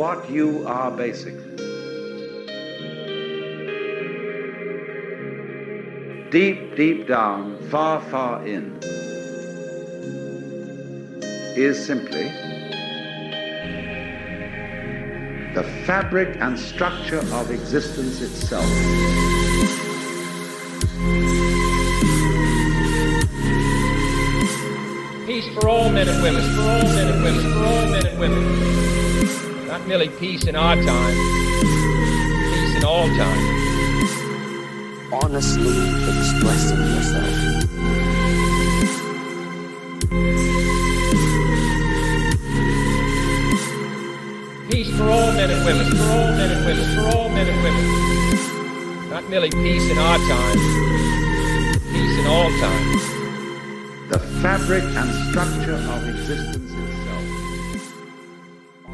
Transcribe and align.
what 0.00 0.30
you 0.30 0.66
are 0.66 0.90
basically. 0.90 1.56
Deep, 6.30 6.74
deep 6.74 7.06
down, 7.06 7.58
far, 7.68 8.00
far 8.10 8.46
in, 8.46 8.78
is 11.54 11.76
simply 11.84 12.28
the 15.52 15.64
fabric 15.84 16.34
and 16.40 16.58
structure 16.58 17.22
of 17.34 17.50
existence 17.50 18.22
itself. 18.22 18.64
Peace 25.26 25.48
for 25.52 25.68
all 25.68 25.90
men 25.90 26.08
and 26.08 26.22
women, 26.22 26.42
for 26.54 26.62
all 26.62 26.84
men 26.96 27.06
and 27.12 27.22
women, 27.22 27.52
for 27.52 27.64
all 27.66 27.86
men 27.90 28.06
and 28.06 28.18
women. 28.18 29.49
Not 29.70 29.86
merely 29.86 30.08
peace 30.08 30.46
in 30.48 30.56
our 30.56 30.74
time, 30.74 31.14
peace 32.52 32.74
in 32.76 32.84
all 32.84 33.06
time. 33.06 33.44
Honestly 35.12 35.78
expressing 36.10 36.80
yourself. 36.90 37.36
Peace 44.70 44.90
for 44.96 45.04
all 45.04 45.30
men 45.38 45.50
and 45.52 45.64
women, 45.64 45.86
for 45.86 46.02
all 46.02 46.32
men 46.34 46.50
and 46.50 46.66
women, 46.66 46.84
for 46.96 47.16
all 47.16 47.28
men 47.28 47.46
and 47.46 47.62
women. 47.62 47.84
Not 49.08 49.28
merely 49.30 49.50
peace 49.50 49.88
in 49.88 49.98
our 49.98 50.18
time, 50.18 50.58
peace 51.92 52.18
in 52.18 52.26
all 52.26 52.50
time. 52.58 52.98
The 54.08 54.18
fabric 54.42 54.82
and 54.82 55.30
structure 55.30 55.74
of 55.76 56.08
existence 56.08 56.72
itself. 56.72 56.89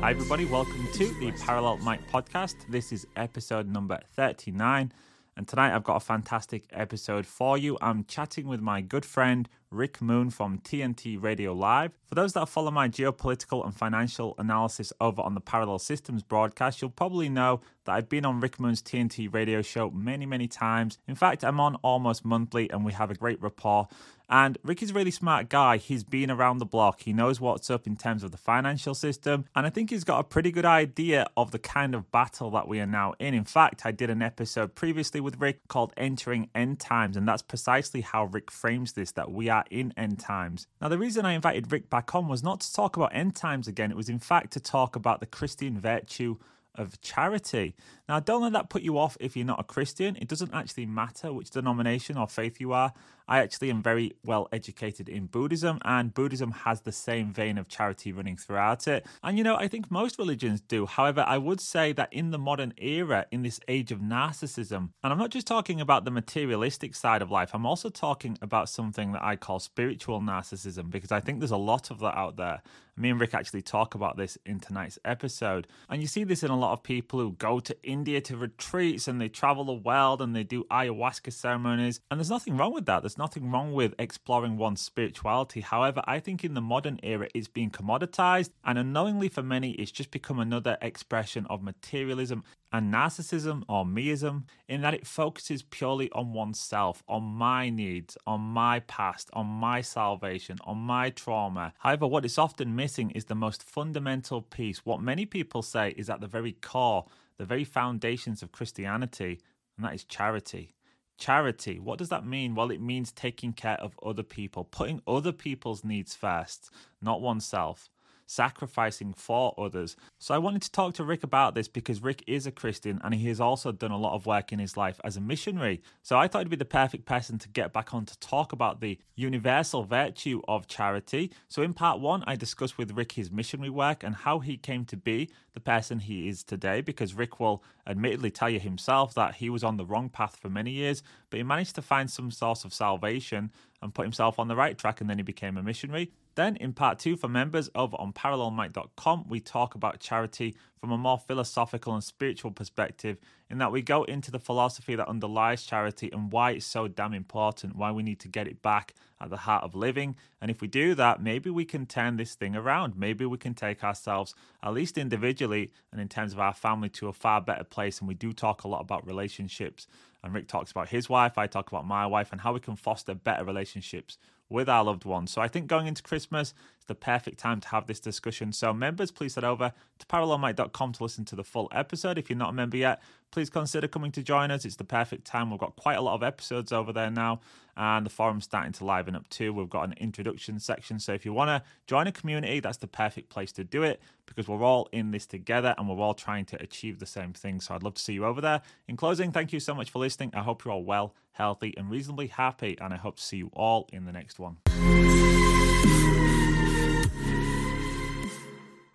Hi, 0.07 0.13
everybody. 0.13 0.45
Welcome 0.45 0.87
to 0.93 1.09
the 1.19 1.33
Parallel 1.33 1.79
Mic 1.79 1.99
podcast. 2.09 2.55
This 2.69 2.93
is 2.93 3.09
episode 3.17 3.67
number 3.67 3.99
39. 4.15 4.93
And 5.37 5.49
tonight 5.49 5.75
I've 5.75 5.83
got 5.83 5.97
a 5.97 6.01
fantastic 6.01 6.65
episode 6.73 7.27
for 7.27 7.59
you. 7.59 7.77
I'm 7.83 8.05
chatting 8.05 8.47
with 8.47 8.61
my 8.61 8.83
good 8.83 9.05
friend 9.05 9.49
Rick 9.73 10.01
Munn 10.01 10.31
from 10.31 10.61
TNT 10.61 11.21
Radio 11.21 11.53
Live. 11.53 11.91
For 12.07 12.15
those 12.15 12.35
that 12.35 12.49
follow 12.49 12.71
my 12.71 12.89
geopolitical 12.89 13.65
and 13.65 13.75
financial 13.75 14.37
analysis 14.39 14.93
over 15.01 15.21
on 15.21 15.35
the 15.35 15.41
Parallel 15.41 15.81
Systems 15.81 16.23
broadcast, 16.23 16.81
you'll 16.81 16.91
probably 16.93 17.29
know 17.29 17.61
that 17.85 17.93
I've 17.93 18.09
been 18.09 18.25
on 18.25 18.41
Rick 18.41 18.61
Munn's 18.61 18.81
TNT 18.83 19.35
radio 19.35 19.61
show 19.61 19.91
many, 19.91 20.25
many 20.25 20.47
times. 20.47 20.99
In 21.09 21.17
fact, 21.17 21.45
I'm 21.45 21.59
on 21.59 21.75
almost 21.83 22.25
monthly 22.25 22.71
and 22.71 22.85
we 22.85 22.93
have 22.93 23.11
a 23.11 23.15
great 23.15 23.43
rapport. 23.43 23.89
And 24.29 24.59
Rick 24.63 24.83
is 24.83 24.91
a 24.91 24.95
really 24.95 25.11
smart 25.11 25.49
guy. 25.49 25.77
He's 25.77 26.05
been 26.05 26.31
around 26.31 26.59
the 26.59 26.67
block. 26.67 27.03
He 27.03 27.13
knows 27.13 27.41
what's 27.41 27.71
up 27.71 27.87
in 27.87 27.97
terms 27.97 28.23
of 28.23 28.33
the 28.33 28.37
financial 28.37 28.95
system. 28.95 29.45
And 29.55 29.67
I 29.67 29.71
think 29.71 29.91
he's 29.91 30.05
got 30.05 30.21
a 30.21 30.25
pretty 30.25 30.51
good 30.51 30.65
idea 30.65 31.27
of 31.37 31.53
the 31.53 31.59
kind 31.59 31.95
of 31.95 32.11
battle 32.11 32.51
that 32.51 32.67
we 32.69 32.81
are 32.81 32.87
now 32.87 33.15
in. 33.19 33.35
In 33.35 33.45
fact, 33.45 33.87
I 33.87 33.93
did 33.93 34.11
an 34.11 34.23
episode 34.23 34.75
previously 34.75 35.21
with 35.21 35.41
Rick 35.41 35.69
called 35.69 35.93
Entering 35.97 36.49
End 36.55 36.81
Times. 36.81 37.17
And 37.17 37.27
that's 37.27 37.43
precisely 37.43 38.01
how 38.01 38.25
Rick 38.25 38.51
frames 38.51 38.93
this 38.93 39.13
that 39.13 39.31
we 39.31 39.49
are 39.49 39.65
in 39.71 39.93
end 39.97 40.19
times. 40.19 40.67
Now, 40.81 40.89
the 40.89 40.99
reason 40.99 41.25
I 41.25 41.33
invited 41.33 41.71
Rick 41.71 41.89
back 41.89 42.15
on 42.15 42.29
was 42.29 42.43
not 42.43 42.61
to 42.61 42.73
talk 42.73 42.97
about 42.97 43.15
end 43.15 43.37
times 43.37 43.69
again, 43.69 43.91
it 43.91 43.97
was 43.97 44.09
in 44.09 44.19
fact 44.19 44.53
to 44.55 44.61
talk 44.61 44.97
about 44.97 45.21
the 45.21 45.27
Christian 45.27 45.81
virtue 45.81 46.37
of 46.79 47.01
charity. 47.01 47.75
Now, 48.09 48.21
don't 48.21 48.43
let 48.43 48.53
that 48.53 48.71
put 48.71 48.83
you 48.83 48.99
off 48.99 49.17
if 49.21 49.37
you're 49.37 49.47
not 49.47 49.61
a 49.61 49.65
Christian. 49.65 50.17
It 50.17 50.29
doesn't 50.29 50.55
actually 50.55 50.87
matter 50.87 51.33
which 51.33 51.51
denomination 51.51 52.17
or 52.17 52.29
faith 52.29 52.61
you 52.61 52.73
are. 52.73 52.93
I 53.29 53.39
actually 53.39 53.71
am 53.71 53.83
very 53.83 54.13
well 54.25 54.49
educated 54.53 55.09
in 55.09 55.27
Buddhism, 55.27 55.81
and 55.85 56.15
Buddhism 56.15 56.53
has 56.53 56.83
the 56.83 56.93
same 56.93 57.33
vein 57.33 57.59
of 57.59 57.67
charity 57.67 58.13
running 58.13 58.37
throughout 58.37 58.87
it. 58.87 59.05
And 59.23 59.37
you 59.37 59.43
know, 59.43 59.57
I 59.57 59.67
think 59.67 59.91
most 59.91 60.19
religions 60.19 60.61
do. 60.61 60.87
However, 60.87 61.25
I 61.27 61.39
would 61.39 61.61
say 61.61 61.93
that 61.95 62.13
in 62.13 62.31
the 62.31 62.39
modern 62.39 62.73
era, 62.77 63.27
in 63.33 63.43
this 63.43 63.59
age 63.67 63.91
of 63.91 63.99
narcissism, 63.99 64.91
and 65.03 65.13
I'm 65.13 65.19
not 65.19 65.31
just 65.31 65.49
talking 65.49 65.81
about 65.81 66.05
the 66.05 66.13
materialistic 66.13 66.95
side 66.95 67.23
of 67.23 67.31
life, 67.33 67.51
I'm 67.53 67.67
also 67.67 67.89
talking 67.89 68.39
about 68.41 68.69
something 68.69 69.13
that 69.13 69.25
I 69.25 69.35
call 69.35 69.59
spiritual 69.59 70.21
narcissism, 70.21 70.91
because 70.91 71.11
I 71.11 71.19
think 71.19 71.41
there's 71.41 71.51
a 71.51 71.57
lot 71.57 71.91
of 71.91 71.99
that 72.01 72.17
out 72.17 72.37
there. 72.37 72.63
Me 72.99 73.11
and 73.11 73.21
Rick 73.21 73.35
actually 73.35 73.61
talk 73.61 73.95
about 73.95 74.17
this 74.17 74.39
in 74.47 74.59
tonight's 74.59 74.99
episode. 75.05 75.67
And 75.91 76.01
you 76.01 76.09
see 76.09 76.25
this 76.25 76.43
in 76.43 76.51
a 76.51 76.59
lot 76.59 76.73
of 76.73 76.83
people 76.83 77.21
who 77.21 77.33
go 77.33 77.61
to 77.61 77.77
India 77.83 78.23
to 78.23 78.37
retreats 78.37 79.07
and 79.07 79.21
they 79.21 79.29
travel 79.29 79.65
the 79.65 79.75
world 79.75 80.23
and 80.23 80.35
they 80.35 80.45
do 80.45 80.65
ayahuasca 80.65 81.33
ceremonies. 81.33 82.01
And 82.11 82.19
there's 82.19 82.31
nothing 82.31 82.57
wrong 82.57 82.73
with 82.73 82.87
that. 82.87 83.03
There's 83.03 83.19
nothing 83.19 83.51
wrong 83.51 83.73
with 83.75 83.95
exploring 83.99 84.57
one's 84.57 84.81
spirituality. 84.81 85.61
However, 85.61 86.03
I 86.07 86.21
think 86.21 86.43
in 86.43 86.55
the 86.55 86.63
modern 86.63 86.99
era, 87.03 87.29
it's 87.35 87.49
being 87.49 87.71
commoditized 87.71 88.51
and 88.65 88.79
unknowingly 88.79 89.29
for 89.29 89.43
many, 89.43 89.73
it's 89.73 89.91
just 89.91 90.11
become 90.11 90.39
another 90.39 90.79
expression 90.81 91.47
of 91.51 91.63
materialism 91.63 92.45
and 92.73 92.93
narcissism 92.93 93.63
or 93.69 93.85
meism 93.85 94.45
in 94.69 94.81
that 94.83 94.95
it 94.95 95.07
focuses 95.07 95.63
purely 95.63 96.11
on 96.13 96.33
oneself, 96.33 97.03
on 97.09 97.23
my 97.23 97.71
needs, 97.71 98.17
on 98.27 98.41
my 98.41 98.81
past, 98.81 99.31
on 99.33 99.47
my 99.47 99.81
salvation, 99.81 100.59
on 100.65 100.79
my 100.79 101.11
trauma. 101.11 101.73
However, 101.79 102.07
what 102.07 102.25
is 102.25 102.39
often 102.39 102.77
missing 102.77 103.11
is 103.13 103.27
the 103.27 103.35
most 103.35 103.63
fundamental 103.63 104.43
piece. 104.43 104.85
What 104.85 105.01
many 105.01 105.27
people 105.27 105.63
say 105.63 105.95
is 105.97 106.11
at 106.11 106.21
the 106.21 106.27
very 106.27 106.53
core, 106.53 107.07
the 107.39 107.45
very 107.45 107.65
foundations 107.65 108.43
of 108.43 108.53
Christianity, 108.53 109.41
and 109.77 109.87
that 109.87 109.95
is 109.95 110.05
charity. 110.05 110.75
Charity, 111.19 111.79
what 111.79 111.99
does 111.99 112.11
that 112.11 112.27
mean? 112.27 112.55
Well, 112.55 112.71
it 112.71 112.81
means 112.81 113.11
taking 113.11 113.55
care 113.55 113.81
of 113.81 113.99
other 114.05 114.23
people, 114.23 114.65
putting 114.65 115.01
other 115.07 115.33
people's 115.33 115.83
needs 115.83 116.15
first, 116.15 116.71
not 117.01 117.23
oneself 117.23 117.89
sacrificing 118.27 119.15
for 119.15 119.55
others. 119.57 119.97
So 120.19 120.35
I 120.35 120.39
wanted 120.39 120.63
to 120.63 120.73
talk 120.73 120.95
to 120.95 121.05
Rick 121.05 121.23
about 121.23 121.55
this 121.55 121.69
because 121.69 122.03
Rick 122.03 122.25
is 122.27 122.47
a 122.47 122.53
Christian 122.53 123.01
and 123.03 123.15
he 123.15 123.29
has 123.29 123.41
also 123.41 123.73
done 123.73 123.93
a 123.93 123.99
lot 123.99 124.15
of 124.15 124.27
work 124.27 124.53
in 124.53 124.59
his 124.59 124.77
life 124.77 125.01
as 125.05 125.17
a 125.17 125.21
missionary. 125.21 125.81
So 126.03 126.19
I 126.19 126.29
thought 126.29 126.43
he'd 126.43 126.51
be 126.51 126.57
the 126.57 126.65
perfect 126.65 127.07
person 127.07 127.39
to 127.39 127.49
get 127.49 127.73
back 127.73 127.95
on 127.95 128.05
to 128.07 128.19
talk 128.19 128.53
about 128.53 128.81
the 128.81 128.99
universal 129.15 129.85
virtue 129.85 130.43
of 130.49 130.67
charity. 130.67 131.33
So 131.49 131.63
in 131.63 131.73
part 131.73 132.01
one, 132.01 132.25
I 132.27 132.37
discussed 132.37 132.77
with 132.77 132.93
Rick 132.93 133.13
his 133.13 133.31
missionary 133.31 133.71
work 133.71 134.03
and 134.03 134.15
how 134.15 134.41
he 134.41 134.57
came 134.57 134.85
to 134.87 134.97
be 134.97 135.31
the 135.55 135.61
person 135.61 136.01
he 136.01 136.29
is 136.29 136.43
today 136.43 136.83
because 136.83 137.15
Rick 137.15 137.41
will 137.41 137.65
admittedly 137.87 138.31
tell 138.31 138.51
you 138.51 138.61
himself 138.61 139.15
that 139.15 139.37
he 139.37 139.49
was 139.49 139.65
on 139.65 139.77
the 139.77 139.87
wrong 139.87 140.11
path 140.11 140.37
for 140.37 140.51
many 140.51 140.73
years, 140.73 141.03
but 141.31 141.39
he 141.39 141.43
managed 141.43 141.75
to 141.77 141.83
find 141.83 142.11
some 142.11 142.31
source 142.31 142.65
of 142.65 142.75
salvation 142.75 143.51
and 143.83 143.95
put 143.95 144.05
himself 144.05 144.39
on 144.39 144.49
the 144.49 144.57
right 144.57 144.77
track 144.77 145.01
and 145.01 145.09
then 145.09 145.19
he 145.19 145.23
became 145.23 145.57
a 145.57 145.63
missionary. 145.63 146.11
Then, 146.35 146.57
in 146.57 146.75
part 146.75 146.99
two, 146.99 147.17
for 147.17 147.29
members 147.29 147.69
of 147.69 147.93
onparallelmic.com, 147.93 149.25
we 149.27 149.41
talk 149.41 149.75
about 149.75 150.01
charity 150.01 150.55
from 150.79 150.93
a 150.93 150.99
more 150.99 151.19
philosophical 151.19 151.95
and 151.95 152.05
spiritual 152.05 152.51
perspective, 152.51 153.17
in 153.49 153.57
that 153.59 153.73
we 153.73 153.81
go 153.81 154.05
into 154.05 154.31
the 154.31 154.39
philosophy 154.39 154.95
that 154.95 155.09
underlies 155.09 155.65
charity 155.65 156.11
and 156.13 156.31
why 156.31 156.51
it's 156.51 156.67
so 156.67 156.89
damn 156.89 157.15
important, 157.15 157.75
why 157.75 157.91
we 157.91 158.03
need 158.03 158.21
to 158.21 158.29
get 158.29 158.47
it 158.47 158.61
back 158.61 158.95
at 159.19 159.31
the 159.31 159.37
heart 159.39 159.65
of 159.65 159.75
living. 159.75 160.15
And 160.43 160.51
if 160.51 160.61
we 160.61 160.69
do 160.69 160.95
that, 160.95 161.23
maybe 161.23 161.49
we 161.49 161.65
can 161.65 161.87
turn 161.87 162.17
this 162.17 162.35
thing 162.35 162.55
around. 162.55 162.97
Maybe 162.97 163.25
we 163.25 163.39
can 163.39 163.55
take 163.55 163.83
ourselves, 163.83 164.35
at 164.63 164.75
least 164.75 164.99
individually 164.99 165.71
and 165.91 166.01
in 166.01 166.09
terms 166.09 166.35
of 166.35 166.41
our 166.41 166.55
family, 166.55 166.91
to 166.91 167.09
a 167.09 167.15
far 167.15 167.41
better 167.41 167.65
place. 167.65 167.99
And 168.01 168.09
we 168.09 168.15
do 168.15 168.35
talk 168.35 168.65
a 168.65 168.69
lot 168.69 168.83
about 168.83 169.07
relationships. 169.07 169.87
And 170.23 170.35
Rick 170.35 170.49
talks 170.49 170.71
about 170.71 170.89
his 170.89 171.09
wife, 171.09 171.39
I 171.39 171.47
talk 171.47 171.69
about 171.69 171.87
my 171.87 172.07
wife, 172.07 172.33
and 172.33 172.41
how 172.41 172.53
we 172.53 172.61
can 172.61 172.77
foster 172.77 173.15
better 173.15 173.45
relationships 173.45 174.19
with 174.49 174.69
our 174.69 174.85
loved 174.85 175.05
ones. 175.05 175.31
So 175.31 175.41
I 175.41 175.49
think 175.49 175.67
going 175.67 175.87
into 175.87 176.03
Christmas 176.03 176.55
is 176.79 176.85
the 176.87 176.95
perfect 176.95 177.39
time 177.39 177.61
to 177.61 177.69
have 177.69 177.87
this 177.87 178.01
discussion. 178.01 178.53
So 178.53 178.73
members, 178.73 179.11
please 179.11 179.35
head 179.35 179.45
over 179.45 179.73
to 179.99 180.07
parallelmic.com 180.07 180.93
to 180.93 181.03
listen 181.03 181.25
to 181.27 181.37
the 181.37 181.45
full 181.45 181.69
episode. 181.73 182.19
If 182.19 182.31
you're 182.31 182.39
not 182.39 182.51
a 182.51 182.53
member 182.53 182.77
yet, 182.77 183.03
please 183.31 183.51
consider 183.51 183.89
coming 183.89 184.13
to 184.13 184.23
join 184.23 184.51
us. 184.51 184.65
It's 184.65 184.77
the 184.77 184.85
perfect 184.85 185.27
time. 185.27 185.51
We've 185.51 185.59
got 185.59 185.77
quite 185.77 185.97
a 185.97 186.01
lot 186.01 186.15
of 186.15 186.23
episodes 186.23 186.73
over 186.73 186.93
there 186.93 187.11
now, 187.11 187.41
and 187.77 188.07
the 188.07 188.11
forum's 188.11 188.45
starting 188.45 188.73
to 188.75 188.85
liven 188.85 189.17
up 189.17 189.29
too. 189.29 189.53
We've 189.53 189.69
got 189.69 189.89
an 189.89 189.95
introduction 189.99 190.61
section. 190.61 191.01
So 191.01 191.13
if 191.13 191.25
you 191.25 191.33
want 191.33 191.49
to 191.49 191.69
join 191.87 192.07
a 192.07 192.13
community, 192.13 192.61
that's 192.61 192.79
the 192.79 192.87
perfect 192.87 193.31
place 193.31 193.53
to 193.53 193.65
do 193.65 193.83
it 193.83 194.01
because 194.27 194.49
we're 194.49 194.63
all 194.63 194.89
in 194.93 195.11
this 195.11 195.27
together 195.27 195.75
and 195.77 195.89
we're 195.89 196.03
all 196.03 196.15
trying 196.15 196.45
to 196.47 196.63
achieve 196.63 196.99
the 196.99 197.07
same 197.07 197.33
thing. 197.33 197.61
So 197.61 197.75
I'd 197.75 197.83
love 197.83 197.95
to 197.95 198.03
see 198.03 198.15
you 198.15 198.25
over 198.25 198.41
there. 198.41 198.63
In 198.87 198.97
closing, 198.97 199.33
thank 199.33 199.53
you 199.53 199.61
so 199.61 199.75
much 199.75 199.91
for 199.91 199.99
listening. 199.99 200.31
I 200.35 200.43
hope 200.43 200.65
you're 200.65 200.73
all 200.73 200.85
well, 200.85 201.15
healthy, 201.37 201.75
and 201.77 201.91
reasonably 201.91 202.29
happy, 202.29 202.77
and 202.81 202.93
I 202.93 202.97
hope 202.97 203.17
to 203.17 203.23
see 203.23 203.37
you 203.37 203.51
all 203.53 203.89
in 203.93 204.05
the 204.05 204.13
next 204.13 204.39
one. 204.39 204.57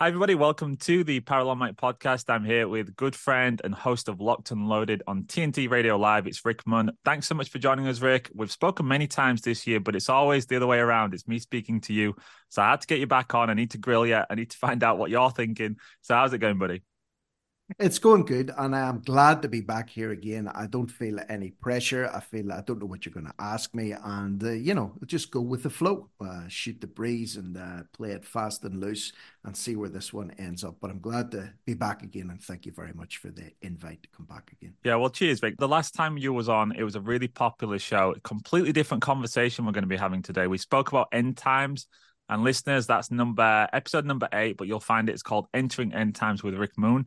Hi, 0.02 0.08
everybody. 0.08 0.34
Welcome 0.34 0.78
to 0.78 1.04
the 1.04 1.20
Parallel 1.20 1.58
Mic 1.58 1.78
podcast. 1.78 2.28
I'm 2.28 2.44
here 2.44 2.68
with 2.68 2.96
good 2.96 3.16
friend 3.16 3.62
and 3.64 3.72
host 3.76 4.10
of 4.10 4.20
Locked 4.20 4.50
and 4.50 4.68
Loaded 4.68 5.04
on 5.06 5.26
TNT 5.26 5.70
Radio 5.70 5.96
Live. 5.96 6.26
It's 6.26 6.44
Rick 6.44 6.66
Munn. 6.66 6.90
Thanks 7.06 7.28
so 7.28 7.36
much 7.36 7.50
for 7.50 7.60
joining 7.60 7.88
us, 7.88 8.02
Rick. 8.02 8.32
We've 8.34 8.52
spoken 8.52 8.88
many 8.88 9.06
times 9.06 9.44
this 9.44 9.68
year, 9.68 9.80
but 9.80 9.96
it's 9.96 10.10
always 10.10 10.48
the 10.48 10.56
other 10.56 10.66
way 10.66 10.80
around. 10.80 11.14
It's 11.14 11.28
me 11.28 11.38
speaking 11.38 11.82
to 11.82 11.94
you. 11.94 12.16
So 12.50 12.64
I 12.64 12.72
had 12.72 12.82
to 12.82 12.88
get 12.88 12.98
you 12.98 13.06
back 13.06 13.36
on. 13.36 13.52
I 13.52 13.54
need 13.54 13.70
to 13.72 13.78
grill 13.78 14.08
you. 14.08 14.22
I 14.28 14.34
need 14.34 14.50
to 14.50 14.58
find 14.58 14.84
out 14.84 14.98
what 14.98 15.12
you're 15.12 15.30
thinking. 15.30 15.76
So, 16.02 16.16
how's 16.16 16.34
it 16.34 16.40
going, 16.40 16.58
buddy? 16.58 16.82
It's 17.80 18.00
going 18.00 18.26
good, 18.26 18.52
and 18.58 18.76
I 18.76 18.88
am 18.88 19.02
glad 19.02 19.42
to 19.42 19.48
be 19.48 19.62
back 19.62 19.90
here 19.90 20.12
again. 20.12 20.48
I 20.48 20.68
don't 20.68 20.90
feel 20.90 21.20
any 21.30 21.52
pressure. 21.52 22.10
I 22.14 22.20
feel 22.20 22.52
I 22.52 22.62
don't 22.62 22.80
know 22.80 22.86
what 22.86 23.06
you're 23.06 23.14
going 23.14 23.28
to 23.28 23.34
ask 23.40 23.74
me, 23.74 23.94
and 23.94 24.44
uh, 24.44 24.52
you 24.52 24.74
know, 24.74 24.94
just 25.06 25.32
go 25.32 25.42
with 25.42 25.64
the 25.64 25.70
flow, 25.70 26.10
uh, 26.20 26.48
shoot 26.48 26.82
the 26.82 26.88
breeze, 26.88 27.38
and 27.38 27.58
uh, 27.58 27.84
play 27.94 28.12
it 28.12 28.26
fast 28.26 28.64
and 28.64 28.80
loose, 28.80 29.14
and 29.46 29.56
see 29.56 29.76
where 29.76 29.90
this 29.90 30.12
one 30.12 30.32
ends 30.38 30.64
up. 30.64 30.78
But 30.82 30.92
I'm 30.92 31.00
glad 31.00 31.32
to 31.32 31.54
be 31.66 31.74
back 31.74 32.04
again, 32.04 32.30
and 32.30 32.42
thank 32.42 32.66
you 32.66 32.72
very 32.72 32.94
much 32.94 33.18
for 33.18 33.30
the 33.30 33.52
invite 33.62 34.04
to 34.04 34.10
come 34.10 34.26
back 34.26 34.52
again. 34.52 34.74
Yeah, 34.84 34.96
well, 34.96 35.10
cheers, 35.10 35.42
Rick. 35.42 35.58
The 35.58 35.68
last 35.68 35.94
time 35.94 36.18
you 36.18 36.34
was 36.34 36.50
on, 36.50 36.74
it 36.74 36.84
was 36.84 36.96
a 36.96 37.02
really 37.02 37.28
popular 37.28 37.80
show. 37.80 38.16
Completely 38.24 38.72
different 38.72 39.04
conversation 39.04 39.66
we're 39.66 39.72
going 39.72 39.84
to 39.84 39.88
be 39.88 39.98
having 39.98 40.22
today. 40.22 40.48
We 40.48 40.58
spoke 40.58 40.90
about 40.90 41.08
end 41.12 41.38
times. 41.38 41.88
And 42.30 42.46
listeners, 42.46 42.88
that's 42.88 43.12
number 43.12 43.68
episode 43.74 44.06
number 44.06 44.30
eight, 44.32 44.56
but 44.56 44.66
you'll 44.66 44.80
find 44.80 45.10
it. 45.10 45.12
it's 45.12 45.22
called 45.22 45.48
Entering 45.54 45.94
End 45.94 46.16
Times 46.16 46.42
with 46.42 46.54
Rick 46.54 46.78
Munn. 46.78 47.06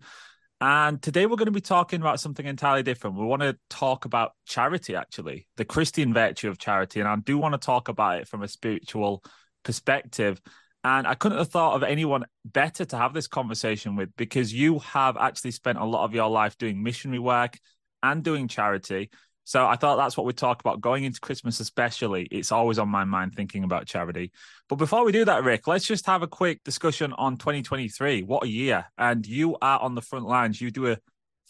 And 0.61 1.03
today 1.03 1.27
we're 1.27 1.37
going 1.37 1.47
to 1.47 1.53
be 1.53 1.61
talking 1.61 2.01
about 2.01 2.21
something 2.21 2.47
entirely 2.47 2.83
different. 2.83 3.19
We 3.19 3.27
want 3.27 3.43
to 3.43 3.59
talk 3.69 4.05
about 4.05 4.33
charity, 4.47 4.95
actually, 4.95 5.47
the 5.57 5.65
Christian 5.65 6.15
virtue 6.15 6.49
of 6.49 6.59
charity. 6.59 7.01
And 7.01 7.09
I 7.09 7.17
do 7.17 7.39
want 7.39 7.53
to 7.53 7.59
talk 7.59 7.89
about 7.89 8.21
it 8.21 8.29
from 8.29 8.43
a 8.43 8.49
spiritual 8.49 9.23
perspective. 9.65 10.41
And 10.85 11.07
I 11.07 11.15
couldn't 11.15 11.39
have 11.39 11.49
thought 11.49 11.75
of 11.75 11.83
anyone 11.83 12.25
better 12.45 12.85
to 12.85 12.97
have 12.97 13.15
this 13.15 13.27
conversation 13.27 13.97
with 13.97 14.11
because 14.17 14.53
you 14.53 14.79
have 14.81 15.17
actually 15.17 15.51
spent 15.51 15.79
a 15.79 15.85
lot 15.85 16.05
of 16.05 16.15
your 16.15 16.29
life 16.29 16.57
doing 16.57 16.83
missionary 16.83 17.19
work 17.19 17.59
and 18.03 18.23
doing 18.23 18.49
charity. 18.49 19.11
So 19.45 19.67
I 19.67 19.77
thought 19.77 19.97
that's 19.97 20.17
what 20.17 20.25
we 20.27 20.33
talk 20.33 20.61
about 20.61 20.81
going 20.81 21.05
into 21.05 21.21
Christmas, 21.21 21.61
especially. 21.61 22.27
It's 22.31 22.51
always 22.51 22.79
on 22.79 22.89
my 22.89 23.05
mind 23.05 23.35
thinking 23.35 23.63
about 23.63 23.87
charity. 23.87 24.33
But 24.69 24.77
before 24.77 25.05
we 25.05 25.13
do 25.13 25.27
that, 25.27 25.45
Rick, 25.45 25.67
let's 25.67 25.85
just 25.85 26.07
have 26.07 26.23
a 26.23 26.27
quick 26.27 26.65
discussion 26.65 27.13
on 27.13 27.37
2023. 27.37 28.23
What 28.23 28.45
a 28.45 28.49
year. 28.49 28.87
And 28.97 29.27
you 29.27 29.57
are 29.61 29.79
on 29.81 29.95
the 29.95 30.01
front 30.01 30.25
lines. 30.27 30.61
You 30.61 30.71
do 30.71 30.91
a 30.91 30.99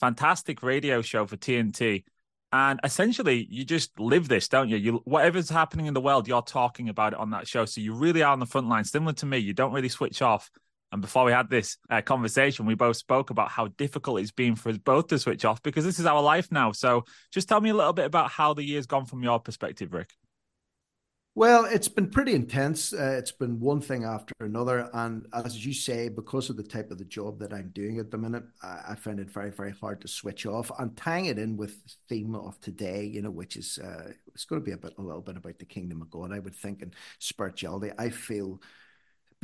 fantastic 0.01 0.63
radio 0.63 1.03
show 1.03 1.25
for 1.25 1.37
TNT. 1.37 2.03
And 2.53 2.81
essentially, 2.85 3.47
you 3.49 3.65
just 3.65 3.99
live 3.99 4.29
this, 4.29 4.49
don't 4.49 4.69
you? 4.69 4.77
You 4.77 5.03
whatever's 5.05 5.49
happening 5.49 5.87
in 5.87 5.95
the 5.95 6.01
world, 6.01 6.29
you're 6.29 6.43
talking 6.43 6.89
about 6.89 7.13
it 7.13 7.19
on 7.19 7.31
that 7.31 7.49
show. 7.49 7.65
So 7.65 7.81
you 7.81 7.95
really 7.95 8.23
are 8.23 8.33
on 8.33 8.39
the 8.39 8.47
front 8.47 8.69
line, 8.69 8.85
similar 8.85 9.13
to 9.15 9.27
me. 9.27 9.39
You 9.39 9.53
don't 9.53 9.73
really 9.73 9.89
switch 9.89 10.23
off. 10.23 10.51
And 10.95 11.03
before 11.03 11.25
we 11.25 11.33
had 11.33 11.51
this 11.51 11.77
uh, 11.91 12.03
conversation, 12.03 12.67
we 12.67 12.77
both 12.77 12.97
spoke 12.97 13.31
about 13.31 13.51
how 13.51 13.67
difficult 13.67 14.21
it's 14.21 14.31
been 14.31 14.55
for 14.55 14.69
us 14.69 14.79
both 14.79 15.09
to 15.09 15.19
switch 15.19 15.45
off 15.45 15.61
because 15.61 15.85
this 15.85 15.99
is 15.99 16.07
our 16.07 16.23
life 16.23 16.53
now. 16.53 16.71
So 16.71 17.05
just 17.33 17.49
tell 17.49 17.61
me 17.61 17.71
a 17.71 17.75
little 17.75 17.93
bit 17.93 18.05
about 18.05 18.31
how 18.31 18.55
the 18.55 18.63
year's 18.63 18.87
gone 18.87 19.05
from 19.05 19.25
your 19.25 19.41
perspective, 19.41 19.93
Rick. 19.93 20.13
Well, 21.35 21.65
it's 21.65 21.89
been 21.89 22.11
pretty 22.11 22.33
intense. 22.33 22.93
Uh, 22.93 23.17
it's 23.19 23.33
been 23.33 23.59
one 23.59 23.81
thing 23.81 24.05
after 24.05 24.33
another. 24.39 24.89
And 24.93 25.27
as 25.33 25.67
you 25.67 25.75
say, 25.75 26.09
because 26.09 26.49
of 26.49 26.57
the 26.57 26.63
type 26.63 26.93
of 26.93 26.99
the 26.99 27.05
job 27.05 27.41
that 27.41 27.53
I'm 27.53 27.73
doing 27.75 27.99
at 27.99 28.13
the 28.13 28.19
minute, 28.19 28.45
I, 28.63 28.83
I 28.91 28.95
find 28.95 29.19
it 29.19 29.29
very, 29.29 29.51
very 29.51 29.73
hard 29.73 30.01
to 30.03 30.07
switch 30.07 30.47
off. 30.47 30.71
And 30.79 30.97
tying 30.97 31.27
it 31.27 31.41
in 31.41 31.57
with 31.57 31.83
the 31.83 31.93
theme 32.09 32.37
of 32.37 32.61
today, 32.61 33.03
you 33.05 33.21
know, 33.21 33.33
which 33.33 33.57
is 33.57 33.81
uh, 33.83 34.13
it's 34.33 34.45
going 34.45 34.63
to 34.63 34.65
be 34.65 34.71
a 34.71 34.77
bit, 34.77 34.95
a 34.97 35.03
little 35.03 35.23
bit 35.23 35.37
about 35.37 35.59
the 35.59 35.65
kingdom 35.65 36.03
of 36.03 36.11
God, 36.13 36.33
I 36.33 36.39
would 36.39 36.55
think, 36.55 36.83
and 36.83 36.95
spirituality. 37.19 37.91
I 37.99 38.11
feel 38.11 38.61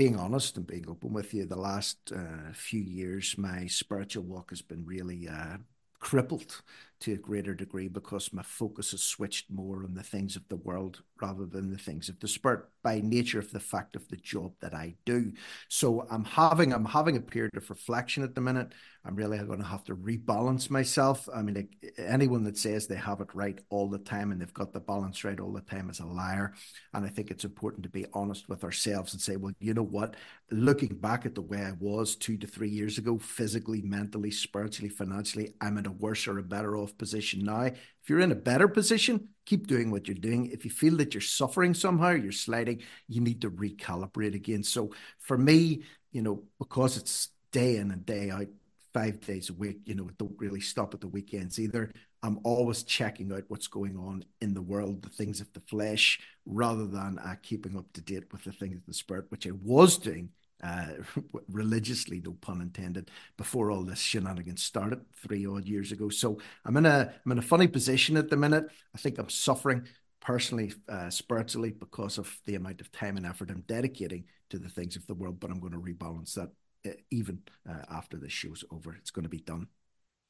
being 0.01 0.17
honest 0.17 0.57
and 0.57 0.67
being 0.67 0.89
open 0.89 1.13
with 1.13 1.35
you, 1.35 1.45
the 1.45 1.55
last 1.55 2.11
uh, 2.11 2.51
few 2.55 2.81
years, 2.81 3.37
my 3.37 3.67
spiritual 3.67 4.23
walk 4.23 4.49
has 4.49 4.63
been 4.63 4.83
really 4.87 5.29
uh, 5.29 5.59
crippled 5.99 6.63
to 7.01 7.15
a 7.15 7.17
greater 7.17 7.55
degree 7.55 7.89
because 7.89 8.33
my 8.33 8.43
focus 8.43 8.93
has 8.93 9.03
switched 9.03 9.51
more 9.51 9.85
on 9.85 9.95
the 9.95 10.03
things 10.03 10.37
of 10.37 10.47
the 10.49 10.57
world 10.57 11.03
rather 11.21 11.47
than 11.47 11.71
the 11.71 11.79
things 11.79 12.09
of 12.09 12.19
the 12.21 12.29
spirit 12.29 12.65
by 12.83 13.01
nature 13.01 13.39
of 13.39 13.51
the 13.53 13.61
fact 13.61 13.97
of 13.97 14.09
the 14.09 14.17
job 14.17 14.53
that 14.61 14.75
I 14.75 14.95
do. 15.05 15.33
So 15.69 16.07
I'm 16.11 16.25
having 16.25 16.73
I'm 16.73 16.85
having 16.85 17.17
a 17.17 17.21
period 17.21 17.57
of 17.57 17.69
reflection 17.71 18.23
at 18.23 18.35
the 18.35 18.41
minute. 18.41 18.73
I'm 19.05 19.17
really 19.17 19.39
going 19.39 19.61
to 19.61 19.65
have 19.65 19.85
to 19.85 19.97
rebalance 19.97 20.69
myself. 20.69 21.27
I 21.35 21.41
mean, 21.41 21.69
anyone 21.97 22.45
that 22.45 22.59
says 22.59 22.87
they 22.87 22.97
have 22.97 23.23
it 23.23 23.35
right 23.35 23.59
all 23.71 23.89
the 23.89 23.99
time 23.99 24.31
and 24.31 24.41
they've 24.41 24.53
got 24.53 24.75
the 24.75 24.81
balance 24.81 25.25
right 25.25 25.41
all 25.41 25.53
the 25.53 25.63
time 25.63 25.89
is 25.89 26.01
a 26.01 26.07
liar. 26.07 26.53
And 26.93 27.07
I 27.07 27.09
think 27.09 27.31
it's 27.31 27.45
important 27.45 27.83
to 27.85 27.89
be 27.89 28.05
honest 28.13 28.49
with 28.51 28.63
ourselves 28.63 29.15
and 29.15 29.23
say, 29.23 29.37
well, 29.37 29.55
you 29.59 29.73
know 29.73 29.83
what? 29.83 30.17
Looking 30.51 30.97
back 30.97 31.25
at 31.25 31.35
the 31.35 31.41
way 31.41 31.63
I 31.63 31.73
was 31.79 32.15
two 32.15 32.37
to 32.39 32.47
three 32.47 32.69
years 32.69 32.99
ago, 32.99 33.17
physically, 33.17 33.81
mentally, 33.81 34.31
spiritually, 34.31 34.91
financially, 34.91 35.55
I'm 35.63 35.79
in 35.79 35.87
a 35.87 35.93
worse 35.93 36.29
or 36.29 36.39
a 36.39 36.43
better 36.43 36.77
off 36.77 36.90
position 36.99 37.45
now. 37.45 37.63
If 37.63 38.09
you're 38.09 38.21
in 38.21 38.33
a 38.33 38.37
better 38.37 38.69
position, 38.69 39.29
keep 39.47 39.67
doing 39.67 39.91
what 39.91 40.09
you're 40.09 40.15
doing. 40.15 40.47
If 40.47 40.65
you 40.65 40.71
feel 40.71 40.97
that 40.99 41.15
you're 41.15 41.21
suffering 41.21 41.75
somehow, 41.75 42.11
you're 42.11 42.33
sliding, 42.33 42.83
you 43.09 43.21
need 43.21 43.43
to 43.43 43.51
recalibrate 43.51 44.35
again. 44.35 44.63
So 44.63 44.93
for 45.19 45.37
me, 45.37 45.83
you 46.13 46.23
know, 46.23 46.45
because 46.59 46.97
it's 46.97 47.29
day 47.53 47.77
in 47.77 47.91
and 47.91 48.05
day 48.05 48.31
out, 48.31 48.49
five 48.93 49.21
days 49.21 49.51
a 49.51 49.55
week, 49.55 49.81
you 49.85 49.95
know, 49.95 50.11
don't 50.19 50.39
really 50.39 50.61
stop 50.61 50.95
at 50.95 51.01
the 51.01 51.09
weekends 51.09 51.59
either. 51.59 51.93
I'm 52.23 52.41
always 52.45 52.83
checking 52.83 53.33
out 53.33 53.45
what's 53.49 53.69
going 53.69 53.97
on 53.97 54.25
in 54.41 54.53
the 54.53 54.63
world, 54.63 55.03
the 55.03 55.09
things 55.09 55.41
of 55.41 55.53
the 55.53 55.61
flesh, 55.61 56.21
rather 56.45 56.87
than 56.87 57.19
uh, 57.19 57.37
keeping 57.43 57.77
up 57.79 57.93
to 57.95 58.01
date 58.01 58.31
with 58.33 58.45
the 58.45 58.53
things 58.53 58.77
of 58.77 58.87
the 58.87 58.95
spirit, 58.95 59.27
which 59.31 59.47
I 59.47 59.53
was 59.63 59.97
doing 59.97 60.31
uh, 60.63 60.87
religiously, 61.49 62.21
no 62.25 62.33
pun 62.33 62.61
intended, 62.61 63.11
before 63.37 63.71
all 63.71 63.83
this 63.83 64.01
shenanigans 64.01 64.63
started 64.63 65.01
three 65.15 65.47
odd 65.47 65.67
years 65.67 65.93
ago. 65.93 66.09
So 66.09 66.39
I'm 66.65 66.77
in 66.77 66.87
a 66.87 67.13
I'm 67.25 67.33
in 67.33 67.39
a 67.39 67.43
funny 67.43 67.69
position 67.69 68.17
at 68.17 68.31
the 68.31 68.37
minute. 68.37 68.67
I 68.95 68.99
think 68.99 69.19
I'm 69.19 69.29
suffering 69.29 69.87
personally, 70.21 70.73
uh, 70.89 71.11
spiritually, 71.11 71.71
because 71.71 72.19
of 72.19 72.39
the 72.47 72.55
amount 72.55 72.81
of 72.81 72.93
time 72.93 73.17
and 73.17 73.27
effort 73.27 73.51
I'm 73.51 73.65
dedicating 73.67 74.25
to 74.51 74.59
the 74.59 74.69
things 74.69 74.97
of 74.97 75.07
the 75.07 75.15
world. 75.15 75.41
But 75.41 75.51
I'm 75.51 75.61
going 75.61 75.73
to 75.73 75.79
rebalance 75.79 76.35
that 76.35 76.51
uh, 76.87 76.95
even 77.11 77.41
uh, 77.69 77.83
after 77.91 78.17
this 78.17 78.33
show's 78.33 78.65
over. 78.71 78.95
It's 78.95 79.11
going 79.11 79.25
to 79.25 79.29
be 79.29 79.41
done. 79.41 79.67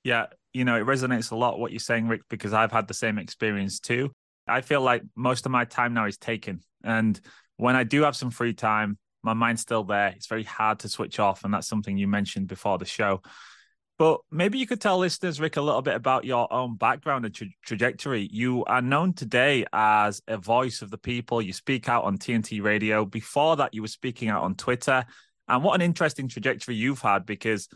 Yeah, 0.02 0.26
you 0.54 0.64
know, 0.64 0.76
it 0.76 0.86
resonates 0.86 1.30
a 1.30 1.36
lot 1.36 1.58
what 1.58 1.72
you're 1.72 1.78
saying, 1.78 2.08
Rick, 2.08 2.22
because 2.30 2.54
I've 2.54 2.72
had 2.72 2.88
the 2.88 2.94
same 2.94 3.18
experience 3.18 3.80
too. 3.80 4.10
I 4.48 4.62
feel 4.62 4.80
like 4.80 5.02
most 5.14 5.44
of 5.44 5.52
my 5.52 5.66
time 5.66 5.92
now 5.92 6.06
is 6.06 6.16
taken, 6.16 6.62
and 6.82 7.20
when 7.56 7.76
I 7.76 7.84
do 7.84 8.02
have 8.02 8.16
some 8.16 8.30
free 8.30 8.54
time, 8.54 8.98
my 9.22 9.34
mind's 9.34 9.62
still 9.62 9.84
there. 9.84 10.08
It's 10.08 10.26
very 10.26 10.44
hard 10.44 10.80
to 10.80 10.88
switch 10.88 11.18
off. 11.18 11.44
And 11.44 11.52
that's 11.52 11.68
something 11.68 11.96
you 11.96 12.08
mentioned 12.08 12.48
before 12.48 12.78
the 12.78 12.84
show. 12.84 13.22
But 13.98 14.20
maybe 14.30 14.56
you 14.56 14.66
could 14.66 14.80
tell 14.80 14.96
listeners, 14.96 15.40
Rick, 15.40 15.58
a 15.58 15.60
little 15.60 15.82
bit 15.82 15.94
about 15.94 16.24
your 16.24 16.50
own 16.50 16.76
background 16.76 17.26
and 17.26 17.34
tra- 17.34 17.48
trajectory. 17.66 18.26
You 18.32 18.64
are 18.64 18.80
known 18.80 19.12
today 19.12 19.66
as 19.74 20.22
a 20.26 20.38
voice 20.38 20.80
of 20.80 20.90
the 20.90 20.96
people. 20.96 21.42
You 21.42 21.52
speak 21.52 21.86
out 21.86 22.04
on 22.04 22.16
TNT 22.16 22.62
radio. 22.62 23.04
Before 23.04 23.56
that, 23.56 23.74
you 23.74 23.82
were 23.82 23.88
speaking 23.88 24.30
out 24.30 24.42
on 24.42 24.54
Twitter. 24.54 25.04
And 25.48 25.62
what 25.62 25.74
an 25.74 25.82
interesting 25.82 26.28
trajectory 26.28 26.76
you've 26.76 27.02
had 27.02 27.26
because, 27.26 27.68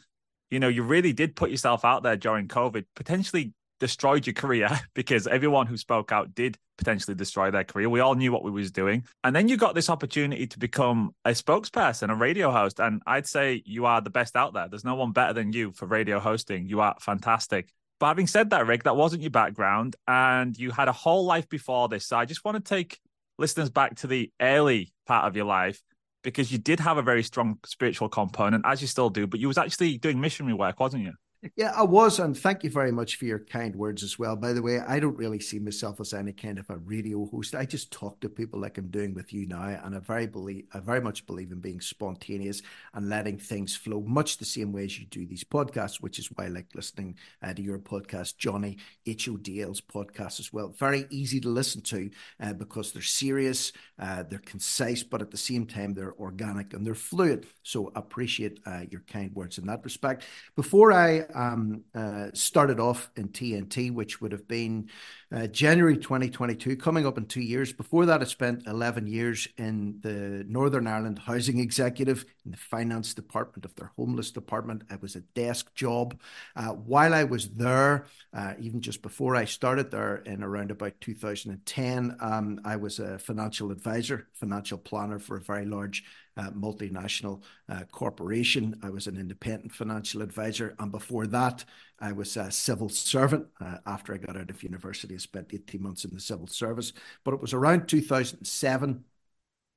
you 0.48 0.60
know, 0.60 0.68
you 0.68 0.82
really 0.82 1.12
did 1.12 1.36
put 1.36 1.50
yourself 1.50 1.84
out 1.84 2.02
there 2.02 2.16
during 2.16 2.48
COVID, 2.48 2.86
potentially 2.96 3.52
destroyed 3.84 4.26
your 4.26 4.32
career 4.32 4.70
because 4.94 5.26
everyone 5.26 5.66
who 5.66 5.76
spoke 5.76 6.10
out 6.10 6.34
did 6.34 6.56
potentially 6.78 7.14
destroy 7.14 7.50
their 7.50 7.64
career. 7.64 7.90
We 7.90 8.00
all 8.00 8.14
knew 8.14 8.32
what 8.32 8.42
we 8.42 8.50
was 8.50 8.72
doing. 8.72 9.04
And 9.22 9.36
then 9.36 9.46
you 9.46 9.58
got 9.58 9.74
this 9.74 9.90
opportunity 9.90 10.46
to 10.46 10.58
become 10.58 11.14
a 11.26 11.32
spokesperson, 11.32 12.10
a 12.10 12.14
radio 12.14 12.50
host. 12.50 12.80
And 12.80 13.02
I'd 13.06 13.26
say 13.26 13.62
you 13.66 13.84
are 13.84 14.00
the 14.00 14.08
best 14.08 14.36
out 14.36 14.54
there. 14.54 14.68
There's 14.68 14.86
no 14.86 14.94
one 14.94 15.12
better 15.12 15.34
than 15.34 15.52
you 15.52 15.72
for 15.72 15.84
radio 15.84 16.18
hosting. 16.18 16.66
You 16.66 16.80
are 16.80 16.96
fantastic. 16.98 17.68
But 18.00 18.06
having 18.06 18.26
said 18.26 18.50
that, 18.50 18.66
Rick, 18.66 18.84
that 18.84 18.96
wasn't 18.96 19.20
your 19.20 19.30
background 19.30 19.96
and 20.08 20.56
you 20.56 20.70
had 20.70 20.88
a 20.88 20.92
whole 20.92 21.26
life 21.26 21.48
before 21.50 21.88
this. 21.88 22.06
So 22.06 22.16
I 22.16 22.24
just 22.24 22.42
want 22.42 22.56
to 22.56 22.66
take 22.66 22.98
listeners 23.38 23.68
back 23.68 23.96
to 23.96 24.06
the 24.06 24.32
early 24.40 24.94
part 25.06 25.26
of 25.26 25.36
your 25.36 25.44
life 25.44 25.82
because 26.22 26.50
you 26.50 26.56
did 26.56 26.80
have 26.80 26.96
a 26.96 27.02
very 27.02 27.22
strong 27.22 27.58
spiritual 27.66 28.08
component, 28.08 28.64
as 28.66 28.80
you 28.80 28.88
still 28.88 29.10
do, 29.10 29.26
but 29.26 29.40
you 29.40 29.46
was 29.46 29.58
actually 29.58 29.98
doing 29.98 30.18
missionary 30.20 30.54
work, 30.54 30.80
wasn't 30.80 31.02
you? 31.02 31.12
Yeah, 31.56 31.72
I 31.76 31.82
was, 31.82 32.20
and 32.20 32.34
thank 32.36 32.64
you 32.64 32.70
very 32.70 32.90
much 32.90 33.16
for 33.16 33.26
your 33.26 33.38
kind 33.38 33.76
words 33.76 34.02
as 34.02 34.18
well. 34.18 34.34
By 34.34 34.54
the 34.54 34.62
way, 34.62 34.78
I 34.80 34.98
don't 34.98 35.16
really 35.18 35.40
see 35.40 35.58
myself 35.58 36.00
as 36.00 36.14
any 36.14 36.32
kind 36.32 36.58
of 36.58 36.70
a 36.70 36.78
radio 36.78 37.26
host. 37.26 37.54
I 37.54 37.66
just 37.66 37.90
talk 37.92 38.18
to 38.20 38.30
people 38.30 38.60
like 38.60 38.78
I'm 38.78 38.88
doing 38.88 39.12
with 39.12 39.30
you 39.30 39.46
now, 39.46 39.64
and 39.84 39.94
I 39.94 39.98
very 39.98 40.26
believe, 40.26 40.64
I 40.72 40.80
very 40.80 41.02
much 41.02 41.26
believe 41.26 41.52
in 41.52 41.60
being 41.60 41.82
spontaneous 41.82 42.62
and 42.94 43.10
letting 43.10 43.38
things 43.38 43.76
flow, 43.76 44.00
much 44.00 44.38
the 44.38 44.46
same 44.46 44.72
way 44.72 44.84
as 44.84 44.98
you 44.98 45.04
do 45.06 45.26
these 45.26 45.44
podcasts, 45.44 45.96
which 45.96 46.18
is 46.18 46.28
why 46.28 46.46
I 46.46 46.48
like 46.48 46.68
listening 46.74 47.16
uh, 47.42 47.52
to 47.52 47.60
your 47.60 47.78
podcast, 47.78 48.38
Johnny 48.38 48.78
H 49.04 49.28
O 49.28 49.36
D 49.36 49.60
L's 49.60 49.82
podcast 49.82 50.40
as 50.40 50.50
well. 50.50 50.68
Very 50.78 51.06
easy 51.10 51.40
to 51.40 51.48
listen 51.50 51.82
to 51.82 52.08
uh, 52.40 52.54
because 52.54 52.92
they're 52.92 53.02
serious, 53.02 53.72
uh, 53.98 54.22
they're 54.22 54.38
concise, 54.38 55.02
but 55.02 55.20
at 55.20 55.30
the 55.30 55.36
same 55.36 55.66
time 55.66 55.92
they're 55.92 56.14
organic 56.14 56.72
and 56.72 56.86
they're 56.86 56.94
fluid. 56.94 57.46
So 57.62 57.92
appreciate 57.94 58.60
uh, 58.64 58.84
your 58.90 59.02
kind 59.02 59.34
words 59.34 59.58
in 59.58 59.66
that 59.66 59.84
respect. 59.84 60.24
Before 60.56 60.92
I 60.92 61.24
um, 61.34 61.82
uh, 61.94 62.28
started 62.32 62.80
off 62.80 63.10
in 63.16 63.28
TNT, 63.28 63.92
which 63.92 64.20
would 64.20 64.32
have 64.32 64.46
been 64.48 64.88
uh, 65.34 65.46
January 65.48 65.96
2022, 65.96 66.76
coming 66.76 67.06
up 67.06 67.18
in 67.18 67.26
two 67.26 67.40
years. 67.40 67.72
Before 67.72 68.06
that, 68.06 68.20
I 68.20 68.24
spent 68.24 68.66
11 68.66 69.06
years 69.06 69.48
in 69.58 69.98
the 70.00 70.44
Northern 70.48 70.86
Ireland 70.86 71.18
Housing 71.18 71.58
Executive 71.58 72.24
in 72.44 72.52
the 72.52 72.56
finance 72.56 73.14
department 73.14 73.64
of 73.64 73.74
their 73.74 73.90
homeless 73.96 74.30
department. 74.30 74.82
It 74.90 75.02
was 75.02 75.16
a 75.16 75.20
desk 75.20 75.74
job. 75.74 76.20
Uh, 76.54 76.68
while 76.68 77.14
I 77.14 77.24
was 77.24 77.48
there, 77.50 78.06
uh, 78.32 78.54
even 78.60 78.80
just 78.80 79.02
before 79.02 79.34
I 79.34 79.44
started 79.44 79.90
there 79.90 80.16
in 80.18 80.42
around 80.42 80.70
about 80.70 81.00
2010, 81.00 82.16
um, 82.20 82.60
I 82.64 82.76
was 82.76 82.98
a 82.98 83.18
financial 83.18 83.70
advisor, 83.70 84.28
financial 84.34 84.78
planner 84.78 85.18
for 85.18 85.36
a 85.36 85.40
very 85.40 85.66
large 85.66 86.04
multinational 86.42 87.42
uh, 87.68 87.82
corporation. 87.90 88.78
I 88.82 88.90
was 88.90 89.06
an 89.06 89.16
independent 89.18 89.72
financial 89.72 90.22
advisor. 90.22 90.74
And 90.78 90.90
before 90.90 91.26
that, 91.28 91.64
I 92.00 92.12
was 92.12 92.36
a 92.36 92.50
civil 92.50 92.88
servant. 92.88 93.46
Uh, 93.60 93.78
after 93.86 94.14
I 94.14 94.18
got 94.18 94.36
out 94.36 94.50
of 94.50 94.62
university, 94.62 95.14
I 95.14 95.18
spent 95.18 95.50
18 95.52 95.82
months 95.82 96.04
in 96.04 96.12
the 96.14 96.20
civil 96.20 96.46
service. 96.46 96.92
But 97.24 97.34
it 97.34 97.40
was 97.40 97.52
around 97.52 97.86
2007. 97.88 99.04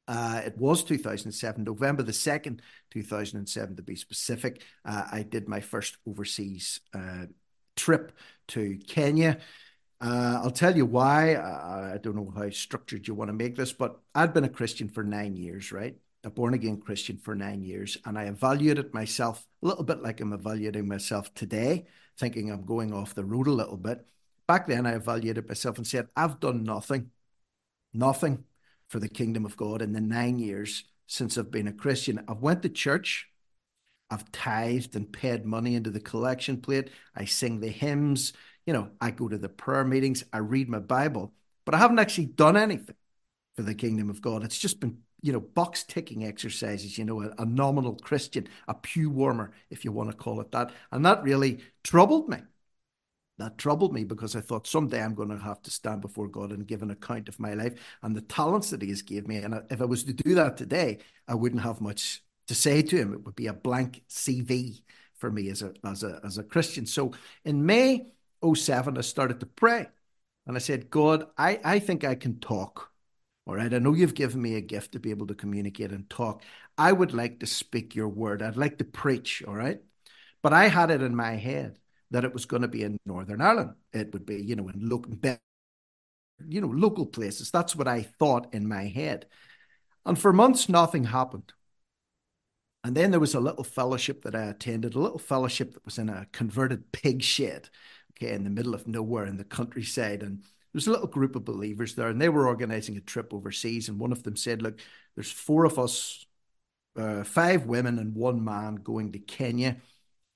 Uh, 0.07 0.41
it 0.45 0.57
was 0.57 0.83
2007, 0.83 1.63
November 1.65 2.01
the 2.01 2.13
2nd, 2.13 2.61
2007 2.91 3.75
to 3.75 3.83
be 3.83 3.95
specific. 3.95 4.61
Uh, 4.85 5.03
I 5.11 5.23
did 5.23 5.49
my 5.49 5.59
first 5.59 5.97
overseas 6.07 6.79
uh, 6.93 7.25
trip 7.75 8.13
to 8.49 8.77
Kenya. 8.87 9.39
Uh, 9.99 10.41
I'll 10.43 10.51
tell 10.51 10.75
you 10.75 10.85
why. 10.85 11.35
I, 11.35 11.95
I 11.95 11.97
don't 11.97 12.15
know 12.15 12.31
how 12.35 12.49
structured 12.51 13.07
you 13.07 13.15
want 13.15 13.29
to 13.29 13.33
make 13.33 13.55
this, 13.55 13.73
but 13.73 13.99
I'd 14.15 14.33
been 14.33 14.43
a 14.43 14.49
Christian 14.49 14.89
for 14.89 15.03
nine 15.03 15.35
years, 15.35 15.71
right? 15.71 15.97
A 16.23 16.29
born 16.29 16.53
again 16.53 16.79
Christian 16.79 17.17
for 17.17 17.35
nine 17.35 17.63
years, 17.63 17.97
and 18.05 18.17
I 18.17 18.23
evaluated 18.23 18.93
myself 18.93 19.45
a 19.61 19.67
little 19.67 19.83
bit 19.83 20.01
like 20.01 20.19
I'm 20.19 20.33
evaluating 20.33 20.87
myself 20.87 21.33
today, 21.33 21.85
thinking 22.17 22.51
I'm 22.51 22.65
going 22.65 22.93
off 22.93 23.15
the 23.15 23.25
road 23.25 23.47
a 23.47 23.51
little 23.51 23.77
bit. 23.77 24.05
Back 24.47 24.67
then, 24.67 24.85
I 24.85 24.93
evaluated 24.93 25.47
myself 25.47 25.77
and 25.77 25.85
said, 25.85 26.07
I've 26.15 26.39
done 26.39 26.63
nothing, 26.63 27.11
nothing 27.93 28.45
for 28.89 28.99
the 28.99 29.09
kingdom 29.09 29.45
of 29.45 29.57
God 29.57 29.81
in 29.81 29.93
the 29.93 30.01
nine 30.01 30.39
years 30.39 30.85
since 31.07 31.37
I've 31.37 31.51
been 31.51 31.67
a 31.67 31.73
Christian. 31.73 32.23
I've 32.27 32.39
went 32.39 32.61
to 32.63 32.69
church, 32.69 33.29
I've 34.09 34.31
tithed 34.31 34.95
and 34.95 35.11
paid 35.11 35.45
money 35.45 35.75
into 35.75 35.89
the 35.89 35.99
collection 35.99 36.61
plate, 36.61 36.89
I 37.15 37.25
sing 37.25 37.59
the 37.59 37.67
hymns, 37.67 38.33
you 38.65 38.73
know, 38.73 38.89
I 38.99 39.11
go 39.11 39.27
to 39.27 39.37
the 39.37 39.49
prayer 39.49 39.83
meetings, 39.83 40.23
I 40.33 40.39
read 40.39 40.69
my 40.69 40.79
Bible, 40.79 41.33
but 41.65 41.75
I 41.75 41.77
haven't 41.77 41.99
actually 41.99 42.25
done 42.25 42.57
anything 42.57 42.95
for 43.55 43.63
the 43.63 43.75
kingdom 43.75 44.09
of 44.09 44.21
God. 44.21 44.43
It's 44.43 44.57
just 44.57 44.79
been 44.79 44.99
you 45.21 45.33
know, 45.33 45.39
box 45.39 45.83
ticking 45.83 46.25
exercises, 46.25 46.97
you 46.97 47.05
know, 47.05 47.21
a, 47.21 47.33
a, 47.39 47.45
nominal 47.45 47.95
Christian, 47.95 48.47
a 48.67 48.73
pew 48.73 49.09
warmer, 49.09 49.51
if 49.69 49.83
you 49.83 49.91
want 49.91 50.11
to 50.11 50.15
call 50.15 50.39
it 50.41 50.51
that. 50.51 50.71
And 50.91 51.05
that 51.05 51.23
really 51.23 51.59
troubled 51.83 52.29
me. 52.29 52.37
That 53.39 53.57
troubled 53.57 53.93
me 53.93 54.03
because 54.03 54.35
I 54.35 54.41
thought 54.41 54.67
someday 54.67 55.01
I'm 55.01 55.13
going 55.13 55.29
to 55.29 55.37
have 55.37 55.61
to 55.63 55.71
stand 55.71 56.01
before 56.01 56.27
God 56.27 56.51
and 56.51 56.65
give 56.67 56.81
an 56.81 56.91
account 56.91 57.29
of 57.29 57.39
my 57.39 57.53
life 57.53 57.73
and 58.01 58.15
the 58.15 58.21
talents 58.21 58.71
that 58.71 58.81
He 58.81 58.89
has 58.89 59.01
given 59.03 59.29
me. 59.29 59.37
And 59.37 59.61
if 59.69 59.81
I 59.81 59.85
was 59.85 60.03
to 60.05 60.13
do 60.13 60.35
that 60.35 60.57
today, 60.57 60.99
I 61.27 61.35
wouldn't 61.35 61.61
have 61.61 61.81
much 61.81 62.23
to 62.47 62.55
say 62.55 62.81
to 62.81 62.97
Him. 62.97 63.13
It 63.13 63.23
would 63.25 63.35
be 63.35 63.47
a 63.47 63.53
blank 63.53 64.03
CV 64.09 64.81
for 65.17 65.31
me 65.31 65.49
as 65.49 65.61
a 65.61 65.73
as 65.83 66.03
a 66.03 66.19
as 66.23 66.37
a 66.37 66.43
Christian. 66.43 66.85
So 66.85 67.11
in 67.43 67.65
May 67.65 68.11
07, 68.43 68.97
I 68.97 69.01
started 69.01 69.39
to 69.39 69.45
pray. 69.45 69.87
And 70.47 70.55
I 70.55 70.59
said, 70.59 70.89
God, 70.89 71.27
I, 71.37 71.59
I 71.63 71.79
think 71.79 72.03
I 72.03 72.15
can 72.15 72.39
talk. 72.39 72.91
All 73.47 73.55
right. 73.55 73.73
I 73.73 73.79
know 73.79 73.93
you've 73.93 74.13
given 74.13 74.41
me 74.41 74.55
a 74.55 74.61
gift 74.61 74.91
to 74.91 74.99
be 74.99 75.09
able 75.09 75.27
to 75.27 75.33
communicate 75.33 75.91
and 75.91 76.09
talk. 76.09 76.43
I 76.77 76.91
would 76.91 77.13
like 77.13 77.39
to 77.39 77.45
speak 77.45 77.95
your 77.95 78.09
word. 78.09 78.41
I'd 78.41 78.57
like 78.57 78.77
to 78.79 78.83
preach. 78.83 79.41
All 79.47 79.55
right. 79.55 79.81
But 80.43 80.53
I 80.53 80.67
had 80.67 80.91
it 80.91 81.01
in 81.01 81.15
my 81.15 81.31
head 81.31 81.79
that 82.11 82.25
it 82.25 82.33
was 82.33 82.45
going 82.45 82.61
to 82.63 82.67
be 82.67 82.83
in 82.83 82.97
Northern 83.05 83.41
Ireland. 83.41 83.75
It 83.93 84.11
would 84.11 84.25
be, 84.25 84.35
you 84.35 84.55
know, 84.57 84.67
in 84.67 84.89
local, 84.89 85.13
you 86.45 86.61
know, 86.61 86.67
local 86.67 87.05
places. 87.05 87.49
That's 87.49 87.75
what 87.75 87.87
I 87.87 88.01
thought 88.01 88.53
in 88.53 88.67
my 88.67 88.83
head. 88.87 89.27
And 90.05 90.19
for 90.19 90.33
months, 90.33 90.67
nothing 90.67 91.05
happened. 91.05 91.53
And 92.83 92.95
then 92.95 93.11
there 93.11 93.19
was 93.19 93.33
a 93.33 93.39
little 93.39 93.63
fellowship 93.63 94.23
that 94.23 94.35
I 94.35 94.43
attended, 94.43 94.95
a 94.95 94.99
little 94.99 95.19
fellowship 95.19 95.73
that 95.73 95.85
was 95.85 95.97
in 95.97 96.09
a 96.09 96.27
converted 96.31 96.91
pig 96.91 97.21
shed, 97.21 97.69
okay, 98.11 98.33
in 98.33 98.43
the 98.43 98.49
middle 98.49 98.73
of 98.73 98.87
nowhere 98.87 99.25
in 99.25 99.37
the 99.37 99.43
countryside. 99.43 100.21
And 100.21 100.43
was 100.77 100.87
a 100.87 100.91
little 100.91 101.07
group 101.07 101.35
of 101.35 101.43
believers 101.45 101.95
there, 101.95 102.09
and 102.09 102.21
they 102.21 102.29
were 102.29 102.47
organizing 102.47 102.97
a 102.97 103.01
trip 103.01 103.33
overseas. 103.33 103.89
And 103.89 103.99
one 103.99 104.11
of 104.11 104.23
them 104.23 104.35
said, 104.35 104.61
"Look, 104.61 104.79
there's 105.15 105.31
four 105.31 105.65
of 105.65 105.79
us, 105.79 106.25
uh, 106.95 107.23
five 107.23 107.65
women 107.65 107.99
and 107.99 108.15
one 108.15 108.43
man 108.43 108.75
going 108.75 109.11
to 109.13 109.19
Kenya, 109.19 109.77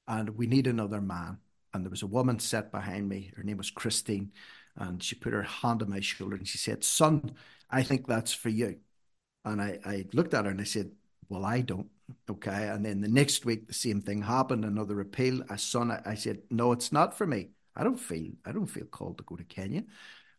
and 0.08 0.38
we 0.38 0.48
need 0.48 0.68
another 0.68 1.02
man." 1.02 1.40
And 1.74 1.86
there 1.86 1.92
was 1.92 2.04
a 2.04 2.08
woman 2.08 2.40
sat 2.40 2.72
behind 2.72 3.08
me. 3.08 3.32
Her 3.36 3.44
name 3.44 3.58
was 3.58 3.72
Christine, 3.72 4.34
and 4.76 5.02
she 5.04 5.16
put 5.16 5.34
her 5.34 5.44
hand 5.44 5.82
on 5.84 5.90
my 5.90 6.02
shoulder 6.02 6.36
and 6.36 6.48
she 6.48 6.58
said, 6.58 6.84
"Son, 6.84 7.36
I 7.70 7.84
think 7.84 8.08
that's 8.08 8.34
for 8.34 8.50
you." 8.50 8.80
And 9.46 9.62
I, 9.62 9.80
I 9.86 10.06
looked 10.14 10.34
at 10.34 10.46
her 10.46 10.52
and 10.52 10.62
I 10.62 10.66
said, 10.66 10.92
"Well, 11.30 11.46
I 11.46 11.62
don't." 11.62 11.90
Okay. 12.30 12.68
And 12.70 12.86
then 12.86 13.02
the 13.02 13.08
next 13.08 13.46
week, 13.46 13.68
the 13.68 13.74
same 13.74 14.02
thing 14.02 14.22
happened. 14.24 14.66
Another 14.66 15.00
appeal. 15.00 15.44
A 15.50 15.58
son, 15.58 15.92
I, 15.92 16.02
I 16.06 16.16
said, 16.16 16.44
"No, 16.50 16.72
it's 16.74 16.92
not 16.92 17.18
for 17.18 17.28
me." 17.28 17.52
I 17.76 17.84
don't 17.84 18.00
feel 18.00 18.32
I 18.46 18.52
don't 18.52 18.68
feel 18.68 18.86
called 18.86 19.18
to 19.20 19.24
go 19.24 19.36
to 19.36 19.44
Kenya. 19.44 19.84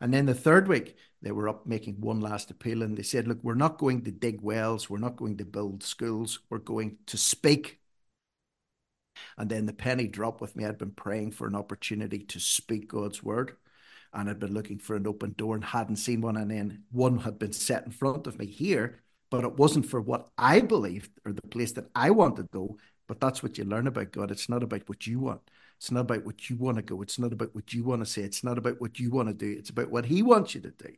And 0.03 0.13
then 0.13 0.27
the 0.27 0.35
third 0.35 0.67
week, 0.67 0.97
they 1.23 1.31
were 1.31 1.49
up 1.49 1.65
making 1.65 2.01
one 2.01 2.21
last 2.21 2.51
appeal 2.51 2.83
and 2.83 2.97
they 2.97 3.05
said, 3.05 3.29
Look, 3.29 3.39
we're 3.45 3.55
not 3.55 3.79
going 3.79 4.03
to 4.03 4.11
dig 4.11 4.41
wells, 4.43 4.91
we're 4.91 4.99
not 4.99 5.15
going 5.15 5.37
to 5.37 5.45
build 5.45 5.85
schools, 5.85 6.41
we're 6.51 6.59
going 6.59 6.99
to 7.07 7.17
speak. 7.17 7.79
And 9.39 9.49
then 9.49 9.67
the 9.67 9.73
penny 9.73 10.09
dropped 10.09 10.41
with 10.41 10.57
me. 10.57 10.65
I'd 10.65 10.77
been 10.77 10.91
praying 10.91 11.31
for 11.31 11.47
an 11.47 11.55
opportunity 11.55 12.19
to 12.19 12.41
speak 12.41 12.89
God's 12.89 13.23
word. 13.23 13.57
And 14.13 14.29
I'd 14.29 14.41
been 14.41 14.55
looking 14.55 14.79
for 14.81 14.97
an 14.97 15.07
open 15.07 15.35
door 15.39 15.55
and 15.55 15.65
hadn't 15.65 15.97
seen 15.97 16.21
one. 16.21 16.37
And 16.37 16.51
then 16.51 16.83
one 16.91 17.19
had 17.19 17.39
been 17.39 17.53
set 17.53 17.85
in 17.85 17.93
front 17.93 18.27
of 18.27 18.41
me 18.41 18.47
here, 18.47 19.03
but 19.31 19.45
it 19.45 19.57
wasn't 19.57 19.87
for 19.87 20.01
what 20.01 20.31
I 20.37 20.61
believed 20.61 21.13
or 21.25 21.33
the 21.33 21.43
place 21.43 21.73
that 21.73 21.91
I 21.95 22.11
wanted 22.11 22.51
to 22.51 22.59
go. 22.59 22.79
But 23.07 23.21
that's 23.21 23.41
what 23.41 23.57
you 23.57 23.65
learn 23.65 23.87
about 23.87 24.11
God. 24.11 24.33
It's 24.33 24.49
not 24.49 24.65
about 24.65 24.89
what 24.89 25.07
you 25.07 25.21
want. 25.21 25.43
It's 25.83 25.91
not 25.91 26.03
about 26.03 26.25
what 26.25 26.49
you 26.49 26.55
want 26.55 26.77
to 26.77 26.83
go. 26.83 27.03
It's 27.03 27.19
not 27.19 27.33
about 27.33 27.57
what 27.57 27.75
you 27.75 27.83
want 27.83 28.03
to 28.05 28.07
say. 28.07 28.23
It's 28.23 28.45
not 28.45 28.57
about 28.57 28.81
what 28.81 29.01
you 29.01 29.11
want 29.11 29.27
to 29.27 29.35
do. 29.35 29.53
It's 29.59 29.71
about 29.71 29.91
what 29.91 30.07
he 30.07 30.23
wants 30.23 30.55
you 30.55 30.61
to 30.61 30.71
do. 30.71 30.95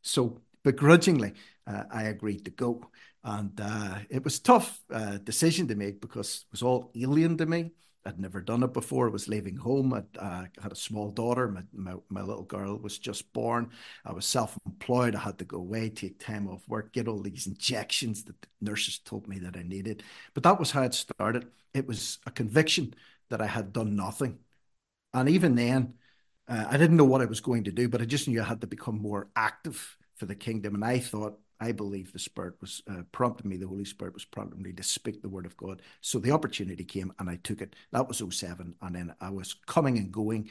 So 0.00 0.40
begrudgingly, 0.64 1.34
uh, 1.66 1.82
I 1.92 2.04
agreed 2.04 2.46
to 2.46 2.50
go. 2.50 2.90
And 3.22 3.52
uh, 3.62 3.98
it 4.08 4.24
was 4.24 4.38
tough 4.38 4.80
uh, 4.90 5.18
decision 5.18 5.68
to 5.68 5.74
make 5.74 6.00
because 6.00 6.46
it 6.48 6.50
was 6.50 6.62
all 6.62 6.90
alien 6.96 7.36
to 7.36 7.44
me. 7.44 7.72
I'd 8.06 8.18
never 8.18 8.40
done 8.40 8.62
it 8.62 8.72
before. 8.72 9.06
I 9.06 9.12
was 9.12 9.28
leaving 9.28 9.56
home. 9.56 9.92
I 9.92 10.02
uh, 10.18 10.44
had 10.62 10.72
a 10.72 10.76
small 10.76 11.10
daughter. 11.10 11.48
My, 11.48 11.64
my, 11.74 11.96
my, 12.08 12.22
little 12.22 12.44
girl 12.44 12.78
was 12.78 12.98
just 12.98 13.30
born. 13.34 13.68
I 14.02 14.12
was 14.12 14.24
self 14.24 14.58
employed. 14.64 15.14
I 15.14 15.20
had 15.20 15.38
to 15.40 15.44
go 15.44 15.58
away, 15.58 15.90
take 15.90 16.18
time 16.18 16.48
off 16.48 16.66
work, 16.66 16.94
get 16.94 17.06
all 17.06 17.20
these 17.20 17.46
injections 17.46 18.24
that 18.24 18.40
the 18.40 18.48
nurses 18.62 18.98
told 18.98 19.28
me 19.28 19.40
that 19.40 19.58
I 19.58 19.62
needed. 19.62 20.02
But 20.32 20.42
that 20.44 20.58
was 20.58 20.70
how 20.70 20.84
it 20.84 20.94
started. 20.94 21.48
It 21.74 21.86
was 21.86 22.18
a 22.26 22.30
conviction 22.30 22.94
that 23.32 23.42
I 23.42 23.46
had 23.46 23.72
done 23.72 23.96
nothing. 23.96 24.38
And 25.12 25.28
even 25.28 25.54
then, 25.54 25.94
uh, 26.48 26.66
I 26.70 26.76
didn't 26.76 26.96
know 26.96 27.04
what 27.04 27.20
I 27.20 27.26
was 27.26 27.40
going 27.40 27.64
to 27.64 27.72
do, 27.72 27.88
but 27.88 28.00
I 28.00 28.04
just 28.04 28.28
knew 28.28 28.40
I 28.40 28.44
had 28.44 28.60
to 28.60 28.66
become 28.66 29.00
more 29.00 29.28
active 29.34 29.98
for 30.16 30.26
the 30.26 30.34
kingdom. 30.34 30.74
And 30.74 30.84
I 30.84 30.98
thought, 30.98 31.38
I 31.60 31.72
believe 31.72 32.12
the 32.12 32.18
Spirit 32.18 32.54
was 32.60 32.82
uh, 32.90 33.02
prompting 33.12 33.48
me, 33.48 33.56
the 33.56 33.68
Holy 33.68 33.84
Spirit 33.84 34.14
was 34.14 34.24
prompting 34.24 34.62
me 34.62 34.72
to 34.72 34.82
speak 34.82 35.22
the 35.22 35.28
word 35.28 35.46
of 35.46 35.56
God. 35.56 35.80
So 36.00 36.18
the 36.18 36.32
opportunity 36.32 36.84
came 36.84 37.12
and 37.18 37.30
I 37.30 37.36
took 37.36 37.60
it. 37.62 37.76
That 37.92 38.08
was 38.08 38.22
07. 38.30 38.74
And 38.82 38.94
then 38.94 39.14
I 39.20 39.30
was 39.30 39.54
coming 39.66 39.96
and 39.96 40.10
going 40.10 40.50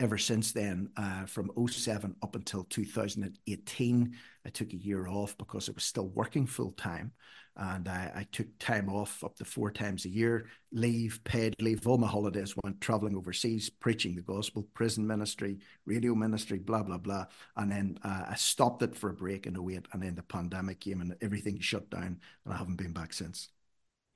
ever 0.00 0.18
since 0.18 0.52
then, 0.52 0.88
uh, 0.96 1.26
from 1.26 1.50
07 1.68 2.16
up 2.22 2.34
until 2.34 2.64
2018. 2.64 4.16
I 4.44 4.48
took 4.48 4.72
a 4.72 4.76
year 4.76 5.06
off 5.06 5.36
because 5.38 5.68
I 5.68 5.72
was 5.72 5.84
still 5.84 6.08
working 6.08 6.46
full 6.46 6.72
time 6.72 7.12
and 7.56 7.88
I, 7.88 8.10
I, 8.14 8.26
took 8.32 8.46
time 8.58 8.88
off 8.88 9.22
up 9.22 9.36
to 9.36 9.44
four 9.44 9.70
times 9.70 10.04
a 10.04 10.08
year, 10.08 10.46
leave, 10.72 11.20
paid 11.24 11.54
leave. 11.60 11.86
All 11.86 11.98
my 11.98 12.06
holidays 12.06 12.54
went 12.62 12.80
traveling 12.80 13.16
overseas, 13.16 13.68
preaching 13.68 14.14
the 14.14 14.22
gospel, 14.22 14.66
prison 14.72 15.06
ministry, 15.06 15.58
radio 15.84 16.14
ministry, 16.14 16.58
blah, 16.58 16.82
blah, 16.82 16.96
blah. 16.96 17.26
And 17.56 17.70
then 17.70 17.98
uh, 18.02 18.26
I 18.30 18.34
stopped 18.36 18.82
it 18.82 18.96
for 18.96 19.10
a 19.10 19.14
break 19.14 19.46
in 19.46 19.56
08, 19.56 19.88
and 19.92 20.02
then 20.02 20.14
the 20.14 20.22
pandemic 20.22 20.80
came 20.80 21.00
and 21.00 21.14
everything 21.20 21.58
shut 21.58 21.90
down, 21.90 22.20
and 22.44 22.54
I 22.54 22.56
haven't 22.56 22.76
been 22.76 22.92
back 22.92 23.12
since. 23.12 23.48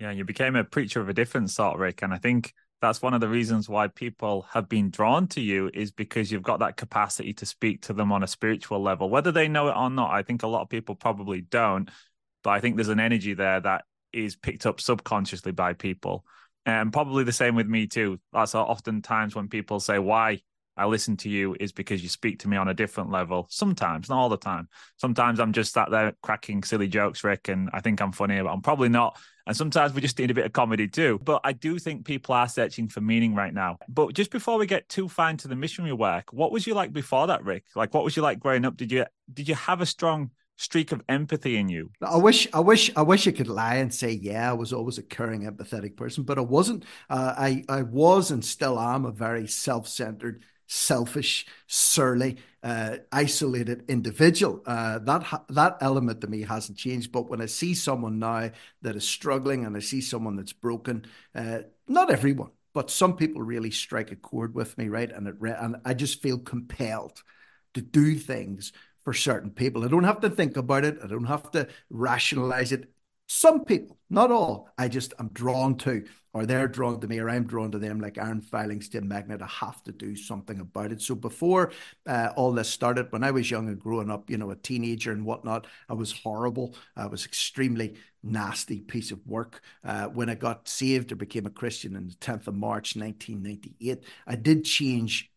Yeah, 0.01 0.13
you 0.13 0.25
became 0.25 0.57
a 0.57 0.65
preacher 0.65 1.01
of 1.01 1.09
a 1.09 1.15
different 1.15 1.51
sort, 1.51 1.79
Rick. 1.79 2.03
And 2.03 2.15
I 2.15 2.19
think 2.19 2.55
that's 2.85 3.03
one 3.03 3.15
of 3.15 3.21
the 3.21 3.29
reasons 3.29 3.69
why 3.69 3.89
people 3.89 4.47
have 4.53 4.69
been 4.69 4.91
drawn 4.91 5.27
to 5.29 5.41
you 5.41 5.71
is 5.73 5.91
because 5.91 6.31
you've 6.31 6.43
got 6.43 6.61
that 6.61 6.77
capacity 6.77 7.33
to 7.35 7.47
speak 7.47 7.83
to 7.83 7.93
them 7.93 8.13
on 8.13 8.23
a 8.23 8.27
spiritual 8.27 8.81
level, 8.81 9.11
whether 9.11 9.33
they 9.33 9.49
know 9.49 9.69
it 9.69 9.77
or 9.77 9.91
not. 9.91 10.11
I 10.11 10.23
think 10.23 10.43
a 10.43 10.47
lot 10.47 10.63
of 10.63 10.69
people 10.69 10.95
probably 10.95 11.41
don't 11.41 11.91
but 12.45 12.51
I 12.51 12.61
think 12.61 12.77
there's 12.77 12.89
an 12.91 13.01
energy 13.01 13.35
there 13.35 13.59
that 13.59 13.87
is 14.13 14.37
picked 14.37 14.67
up 14.67 14.81
subconsciously 14.81 15.51
by 15.51 15.73
people. 15.73 16.25
And 16.67 16.93
probably 16.93 17.25
the 17.25 17.33
same 17.33 17.57
with 17.57 17.67
me 17.67 17.89
too. 17.89 18.21
That's 18.33 18.55
often 18.55 19.03
times 19.03 19.35
when 19.35 19.49
people 19.49 19.81
say, 19.81 19.99
Why 19.99 20.41
I 20.77 20.87
listen 20.87 21.17
to 21.19 21.29
you 21.29 21.57
is 21.59 21.73
because 21.73 22.03
you 22.03 22.09
speak 22.09 22.41
to 22.41 22.49
me 22.49 22.57
on 22.57 22.69
a 22.69 22.75
different 22.75 23.11
level. 23.11 23.47
Sometimes, 23.51 24.09
not 24.09 24.19
all 24.19 24.29
the 24.29 24.37
time. 24.37 24.69
Sometimes 24.97 25.41
I'm 25.41 25.53
just 25.53 25.73
sat 25.73 25.91
there 25.91 26.15
cracking 26.23 26.63
silly 26.63 26.89
jokes, 26.89 27.25
Rick, 27.25 27.49
and 27.49 27.71
I 27.73 27.81
think 27.81 28.01
I'm 28.01 28.13
funny, 28.13 28.41
but 28.41 28.51
I'm 28.51 28.63
probably 28.63 28.89
not 28.89 29.19
And 29.47 29.57
sometimes 29.57 29.93
we 29.93 30.01
just 30.01 30.19
need 30.19 30.31
a 30.31 30.35
bit 30.35 30.47
of 30.47 30.53
comedy 30.53 30.89
too. 30.89 31.21
But 31.23 31.41
I 31.45 31.53
do 31.53 31.79
think 31.79 32.05
people 32.05 32.35
are 32.35 32.49
searching 32.49 32.89
for 32.89 33.01
meaning 33.01 33.35
right 33.35 33.53
now. 33.53 33.79
But 33.89 34.15
just 34.15 34.31
before 34.31 34.59
we 34.59 34.67
get 34.67 34.89
too 34.89 35.09
far 35.09 35.31
into 35.31 35.49
the 35.49 35.57
missionary 35.57 35.93
work, 35.93 36.33
what 36.33 36.53
was 36.53 36.67
you 36.67 36.75
like 36.75 36.93
before 36.93 37.27
that, 37.27 37.45
Rick? 37.45 37.65
Like, 37.75 37.93
what 37.93 38.05
was 38.05 38.17
you 38.17 38.23
like 38.23 38.41
growing 38.41 38.65
up? 38.65 38.77
Did 38.77 38.91
you 38.91 39.05
did 39.33 39.49
you 39.49 39.55
have 39.55 39.81
a 39.81 39.87
strong 39.87 40.31
streak 40.57 40.93
of 40.93 41.03
empathy 41.09 41.57
in 41.57 41.69
you? 41.69 41.91
I 42.03 42.17
wish, 42.17 42.47
I 42.53 42.61
wish, 42.61 42.91
I 42.97 43.03
wish 43.03 43.27
I 43.27 43.33
could 43.33 43.49
lie 43.49 43.77
and 43.77 43.93
say, 43.93 44.13
yeah, 44.13 44.51
I 44.51 44.53
was 44.53 44.73
always 44.73 44.99
a 44.99 45.03
caring, 45.03 45.43
empathetic 45.43 45.97
person, 45.97 46.25
but 46.25 46.39
I 46.39 46.43
wasn't. 46.43 46.85
Uh, 47.11 47.35
I, 47.37 47.65
I 47.69 47.83
was 47.83 48.31
and 48.31 48.45
still 48.45 48.79
am 48.79 49.05
a 49.05 49.13
very 49.13 49.47
self-centered, 49.47 50.45
selfish, 50.67 51.47
surly, 51.67 52.37
uh, 52.65 52.97
isolated 53.13 53.85
individual. 53.89 54.63
Uh, 54.67 54.99
that 55.01 55.45
that 55.51 55.77
element 55.83 56.23
to 56.23 56.27
me 56.27 56.43
hasn't 56.43 56.79
changed. 56.79 57.13
But 57.13 57.29
when 57.29 57.43
I 57.43 57.47
see 57.47 57.75
someone 57.75 58.19
now 58.19 58.51
that 58.81 58.97
is 58.97 59.07
struggling, 59.07 59.67
and 59.67 59.77
I 59.77 59.81
see 59.81 60.01
someone 60.01 60.37
that's 60.37 60.55
broken, 60.55 61.05
uh, 61.35 61.59
not 61.87 62.11
everyone, 62.11 62.51
but 62.73 62.91
some 62.91 63.17
people 63.17 63.43
really 63.43 63.71
strike 63.71 64.11
a 64.11 64.17
chord 64.17 64.55
with 64.55 64.79
me, 64.79 64.89
right? 64.89 65.13
And 65.13 65.29
it 65.29 65.37
and 65.41 65.77
I 65.85 65.93
just 65.93 66.23
feel 66.23 66.39
compelled 66.39 67.23
to 67.75 67.83
do 67.83 68.15
things 68.15 68.73
for 69.05 69.13
certain 69.13 69.51
people. 69.51 69.85
I 69.85 69.89
don't 69.89 70.05
have 70.05 70.21
to 70.21 70.31
think 70.31 70.57
about 70.57 70.87
it. 70.87 70.99
I 71.05 71.07
don't 71.07 71.27
have 71.27 71.51
to 71.51 71.69
rationalize 71.91 72.73
it. 72.73 72.91
Some 73.27 73.65
people, 73.65 73.99
not 74.09 74.31
all, 74.31 74.71
I 74.79 74.89
just 74.89 75.13
am 75.19 75.29
drawn 75.33 75.77
to, 75.79 76.05
or 76.35 76.45
they're 76.45 76.69
drawn 76.69 77.01
to 77.01 77.07
me, 77.07 77.19
or 77.21 77.31
I'm 77.31 77.47
drawn 77.47 77.71
to 77.71 77.79
them, 77.79 78.01
like 78.01 78.19
iron 78.19 78.41
filings 78.41 78.93
a 78.95 79.01
magnet. 79.01 79.41
I 79.41 79.47
have 79.47 79.83
to 79.85 79.93
do 79.93 80.17
something 80.17 80.61
about 80.61 80.93
it. 80.93 81.01
So 81.01 81.15
before 81.15 81.73
uh, 82.07 82.31
all 82.37 82.53
this 82.53 82.69
started, 82.69 83.11
when 83.13 83.25
I 83.25 83.31
was 83.31 83.51
young 83.51 83.69
and 83.69 83.79
growing 83.79 84.11
up, 84.11 84.29
you 84.29 84.37
know, 84.37 84.51
a 84.51 84.57
teenager 84.57 85.13
and 85.13 85.25
whatnot, 85.25 85.67
I 85.89 85.95
was 85.95 86.13
horrible. 86.13 86.75
I 86.97 87.07
was 87.07 87.25
extremely 87.25 87.95
nasty 88.23 88.81
piece 88.81 89.13
of 89.13 89.25
work. 89.27 89.63
Uh, 89.85 90.07
when 90.09 90.29
I 90.29 90.35
got 90.35 90.69
saved 90.69 91.13
or 91.13 91.17
became 91.17 91.47
a 91.47 91.51
Christian 91.51 91.97
on 91.97 92.09
the 92.09 92.15
10th 92.15 92.49
of 92.49 92.55
March, 92.55 92.97
1998, 92.97 94.03
I 94.27 94.35
did 94.37 94.65
change 94.65 95.31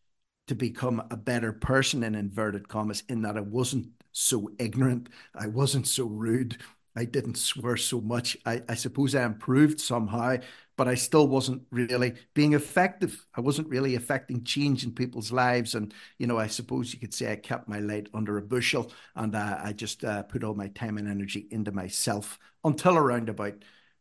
to 0.48 0.56
become 0.56 1.04
a 1.12 1.18
better 1.18 1.52
person 1.52 2.04
in 2.04 2.16
inverted 2.16 2.68
commas 2.68 3.04
in 3.10 3.22
that 3.22 3.38
I 3.38 3.42
wasn't 3.42 3.88
so 4.12 4.50
ignorant, 4.58 5.10
I 5.36 5.48
wasn't 5.48 5.88
so 5.88 6.06
rude, 6.06 6.58
I 6.96 7.06
didn't 7.06 7.38
swear 7.38 7.78
so 7.78 8.02
much. 8.02 8.36
I, 8.46 8.64
I 8.68 8.74
suppose 8.74 9.14
I 9.14 9.24
improved 9.24 9.80
somehow, 9.80 10.38
but 10.78 10.88
I 10.88 10.94
still 10.96 11.28
wasn't 11.28 11.64
really 11.72 12.14
being 12.36 12.54
effective. 12.54 13.26
I 13.36 13.42
wasn't 13.42 13.68
really 13.68 13.96
affecting 13.96 14.44
change 14.44 14.84
in 14.84 14.94
people's 14.94 15.32
lives. 15.32 15.74
And, 15.76 15.94
you 16.20 16.28
know, 16.28 16.38
I 16.38 16.48
suppose 16.48 16.94
you 16.94 17.00
could 17.00 17.14
say 17.14 17.32
I 17.32 17.36
kept 17.36 17.68
my 17.68 17.80
light 17.80 18.08
under 18.14 18.38
a 18.38 18.42
bushel 18.44 18.92
and 19.16 19.36
uh, 19.36 19.60
I 19.62 19.74
just 19.74 20.06
uh, 20.06 20.24
put 20.24 20.44
all 20.44 20.54
my 20.54 20.68
time 20.68 20.98
and 21.00 21.10
energy 21.10 21.48
into 21.50 21.72
myself 21.72 22.38
until 22.64 22.96
around 22.96 23.28
about 23.28 23.56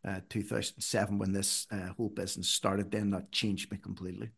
uh, 0.07 0.21
2007 0.29 1.19
when 1.19 1.33
this 1.33 1.67
uh, 1.73 1.89
whole 1.97 2.11
business 2.11 2.49
started. 2.49 2.91
Then 2.91 3.11
that 3.11 3.33
changed 3.33 3.73
me 3.73 3.79
completely. 3.79 4.31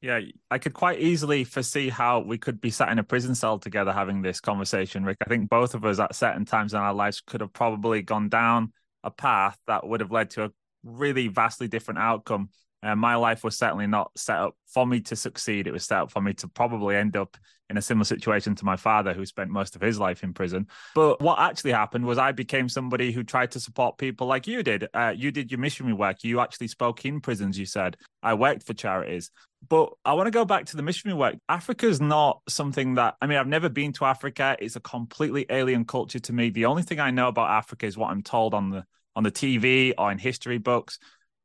Yeah, 0.00 0.20
I 0.50 0.58
could 0.58 0.74
quite 0.74 1.00
easily 1.00 1.44
foresee 1.44 1.88
how 1.88 2.20
we 2.20 2.36
could 2.36 2.60
be 2.60 2.70
sat 2.70 2.90
in 2.90 2.98
a 2.98 3.04
prison 3.04 3.34
cell 3.34 3.58
together 3.58 3.90
having 3.90 4.20
this 4.20 4.38
conversation, 4.38 5.02
Rick. 5.04 5.16
I 5.24 5.30
think 5.30 5.48
both 5.48 5.74
of 5.74 5.84
us 5.86 5.98
at 5.98 6.14
certain 6.14 6.44
times 6.44 6.74
in 6.74 6.80
our 6.80 6.92
lives 6.92 7.22
could 7.22 7.40
have 7.40 7.54
probably 7.54 8.02
gone 8.02 8.28
down 8.28 8.72
a 9.02 9.10
path 9.10 9.56
that 9.66 9.86
would 9.86 10.00
have 10.00 10.10
led 10.10 10.30
to 10.30 10.44
a 10.44 10.50
really 10.84 11.28
vastly 11.28 11.68
different 11.68 11.98
outcome. 11.98 12.50
Uh, 12.82 12.94
my 12.94 13.14
life 13.16 13.42
was 13.42 13.56
certainly 13.56 13.86
not 13.86 14.10
set 14.14 14.36
up 14.36 14.54
for 14.66 14.86
me 14.86 15.00
to 15.00 15.16
succeed. 15.16 15.66
It 15.66 15.72
was 15.72 15.84
set 15.84 16.00
up 16.00 16.10
for 16.10 16.20
me 16.20 16.34
to 16.34 16.48
probably 16.48 16.96
end 16.96 17.16
up 17.16 17.36
in 17.70 17.78
a 17.78 17.82
similar 17.82 18.04
situation 18.04 18.54
to 18.54 18.64
my 18.66 18.76
father, 18.76 19.14
who 19.14 19.24
spent 19.24 19.50
most 19.50 19.74
of 19.74 19.80
his 19.80 19.98
life 19.98 20.22
in 20.22 20.34
prison. 20.34 20.66
But 20.94 21.20
what 21.22 21.38
actually 21.38 21.72
happened 21.72 22.04
was 22.04 22.18
I 22.18 22.32
became 22.32 22.68
somebody 22.68 23.10
who 23.10 23.22
tried 23.22 23.52
to 23.52 23.60
support 23.60 23.96
people 23.96 24.26
like 24.26 24.46
you 24.46 24.62
did. 24.62 24.86
Uh, 24.92 25.14
you 25.16 25.30
did 25.30 25.50
your 25.50 25.60
missionary 25.60 25.94
work. 25.94 26.24
You 26.24 26.40
actually 26.40 26.68
spoke 26.68 27.06
in 27.06 27.22
prisons, 27.22 27.58
you 27.58 27.64
said. 27.64 27.96
I 28.22 28.34
worked 28.34 28.64
for 28.64 28.74
charities. 28.74 29.30
But 29.66 29.94
I 30.04 30.12
want 30.12 30.26
to 30.26 30.30
go 30.30 30.44
back 30.44 30.66
to 30.66 30.76
the 30.76 30.82
missionary 30.82 31.18
work. 31.18 31.36
Africa 31.48 31.88
is 31.88 32.02
not 32.02 32.42
something 32.50 32.96
that, 32.96 33.14
I 33.22 33.26
mean, 33.26 33.38
I've 33.38 33.46
never 33.46 33.70
been 33.70 33.94
to 33.94 34.04
Africa. 34.04 34.58
It's 34.60 34.76
a 34.76 34.80
completely 34.80 35.46
alien 35.48 35.86
culture 35.86 36.18
to 36.18 36.32
me. 36.34 36.50
The 36.50 36.66
only 36.66 36.82
thing 36.82 37.00
I 37.00 37.10
know 37.12 37.28
about 37.28 37.48
Africa 37.48 37.86
is 37.86 37.96
what 37.96 38.10
I'm 38.10 38.22
told 38.22 38.52
on 38.52 38.68
the 38.68 38.84
on 39.16 39.22
the 39.22 39.30
TV 39.30 39.92
or 39.96 40.10
in 40.10 40.18
history 40.18 40.58
books. 40.58 40.98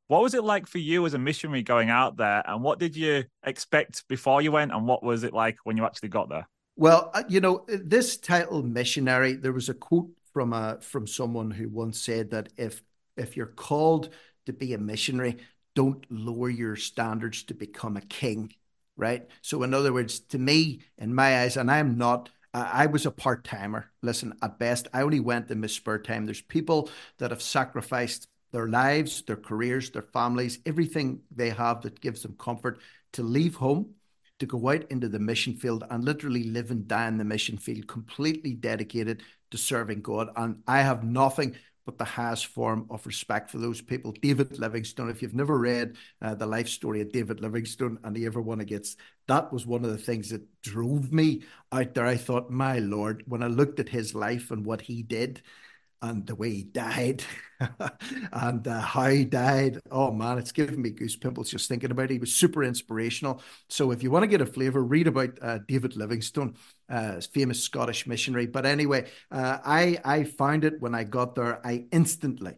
What 0.08 0.22
was 0.22 0.34
it 0.34 0.42
like 0.42 0.66
for 0.66 0.78
you 0.78 1.06
as 1.06 1.14
a 1.14 1.18
missionary 1.18 1.62
going 1.62 1.88
out 1.88 2.16
there, 2.16 2.42
and 2.44 2.62
what 2.62 2.80
did 2.80 2.96
you 2.96 3.24
expect 3.44 4.06
before 4.08 4.42
you 4.42 4.50
went, 4.50 4.72
and 4.72 4.86
what 4.86 5.04
was 5.04 5.22
it 5.22 5.32
like 5.32 5.58
when 5.64 5.76
you 5.76 5.84
actually 5.84 6.08
got 6.08 6.28
there? 6.28 6.48
Well, 6.76 7.10
uh, 7.14 7.22
you 7.28 7.40
know, 7.40 7.64
this 7.68 8.16
title 8.16 8.62
missionary, 8.62 9.34
there 9.34 9.52
was 9.52 9.68
a 9.68 9.74
quote 9.74 10.10
from 10.32 10.52
a 10.52 10.78
from 10.80 11.06
someone 11.06 11.50
who 11.50 11.68
once 11.68 12.00
said 12.00 12.30
that 12.30 12.48
if 12.56 12.82
if 13.16 13.36
you're 13.36 13.46
called 13.46 14.10
to 14.46 14.52
be 14.52 14.74
a 14.74 14.78
missionary, 14.78 15.36
don't 15.74 16.04
lower 16.10 16.48
your 16.48 16.76
standards 16.76 17.44
to 17.44 17.54
become 17.54 17.96
a 17.96 18.00
king, 18.00 18.52
right? 18.96 19.28
So, 19.42 19.62
in 19.62 19.74
other 19.74 19.92
words, 19.92 20.20
to 20.20 20.38
me, 20.38 20.80
in 20.98 21.14
my 21.14 21.42
eyes, 21.42 21.56
and 21.56 21.70
I'm 21.70 21.98
not. 21.98 22.30
I 22.52 22.86
was 22.86 23.06
a 23.06 23.10
part 23.12 23.44
timer. 23.44 23.90
Listen, 24.02 24.34
at 24.42 24.58
best, 24.58 24.88
I 24.92 25.02
only 25.02 25.20
went 25.20 25.50
in 25.50 25.60
my 25.60 25.68
spare 25.68 26.00
time. 26.00 26.26
There's 26.26 26.40
people 26.40 26.90
that 27.18 27.30
have 27.30 27.42
sacrificed 27.42 28.26
their 28.52 28.66
lives, 28.66 29.22
their 29.22 29.36
careers, 29.36 29.90
their 29.90 30.02
families, 30.02 30.58
everything 30.66 31.20
they 31.30 31.50
have 31.50 31.82
that 31.82 32.00
gives 32.00 32.22
them 32.22 32.34
comfort 32.38 32.80
to 33.12 33.22
leave 33.22 33.54
home, 33.54 33.94
to 34.40 34.46
go 34.46 34.70
out 34.70 34.84
into 34.90 35.08
the 35.08 35.18
mission 35.18 35.54
field 35.54 35.84
and 35.90 36.04
literally 36.04 36.44
live 36.44 36.70
and 36.70 36.88
die 36.88 37.06
in 37.06 37.18
the 37.18 37.24
mission 37.24 37.56
field, 37.56 37.86
completely 37.86 38.54
dedicated 38.54 39.22
to 39.50 39.58
serving 39.58 40.00
God. 40.02 40.30
And 40.34 40.62
I 40.66 40.80
have 40.80 41.04
nothing 41.04 41.56
but 41.84 41.98
the 41.98 42.04
highest 42.04 42.46
form 42.46 42.86
of 42.90 43.06
respect 43.06 43.50
for 43.50 43.58
those 43.58 43.80
people. 43.80 44.12
David 44.12 44.58
Livingstone, 44.58 45.10
if 45.10 45.22
you've 45.22 45.34
never 45.34 45.58
read 45.58 45.96
uh, 46.22 46.34
the 46.34 46.46
life 46.46 46.68
story 46.68 47.00
of 47.00 47.12
David 47.12 47.40
Livingstone 47.40 47.98
and 48.04 48.16
you 48.16 48.26
ever 48.26 48.40
want 48.40 48.60
to 48.60 48.66
get, 48.66 48.88
that 49.28 49.52
was 49.52 49.66
one 49.66 49.84
of 49.84 49.90
the 49.90 49.98
things 49.98 50.30
that 50.30 50.42
drove 50.62 51.12
me 51.12 51.42
out 51.72 51.94
there. 51.94 52.06
I 52.06 52.16
thought, 52.16 52.50
my 52.50 52.78
Lord, 52.78 53.24
when 53.26 53.42
I 53.42 53.46
looked 53.46 53.80
at 53.80 53.88
his 53.88 54.14
life 54.14 54.50
and 54.50 54.64
what 54.64 54.82
he 54.82 55.02
did, 55.02 55.42
and 56.02 56.26
the 56.26 56.34
way 56.34 56.50
he 56.50 56.62
died 56.62 57.22
and 58.32 58.66
uh, 58.66 58.80
how 58.80 59.08
he 59.08 59.24
died. 59.24 59.80
Oh 59.90 60.10
man, 60.10 60.38
it's 60.38 60.52
giving 60.52 60.80
me 60.80 60.90
goose 60.90 61.16
pimples 61.16 61.50
just 61.50 61.68
thinking 61.68 61.90
about 61.90 62.04
it. 62.04 62.10
He 62.10 62.18
was 62.18 62.34
super 62.34 62.64
inspirational. 62.64 63.42
So 63.68 63.90
if 63.90 64.02
you 64.02 64.10
want 64.10 64.22
to 64.22 64.26
get 64.28 64.40
a 64.40 64.46
flavor, 64.46 64.82
read 64.82 65.06
about 65.06 65.38
uh, 65.42 65.58
David 65.68 65.96
Livingstone, 65.96 66.54
uh, 66.88 67.20
famous 67.20 67.62
Scottish 67.62 68.06
missionary. 68.06 68.46
But 68.46 68.66
anyway, 68.66 69.08
uh, 69.30 69.58
I 69.64 69.98
I 70.04 70.24
found 70.24 70.64
it 70.64 70.80
when 70.80 70.94
I 70.94 71.04
got 71.04 71.34
there. 71.34 71.64
I 71.66 71.86
instantly 71.92 72.54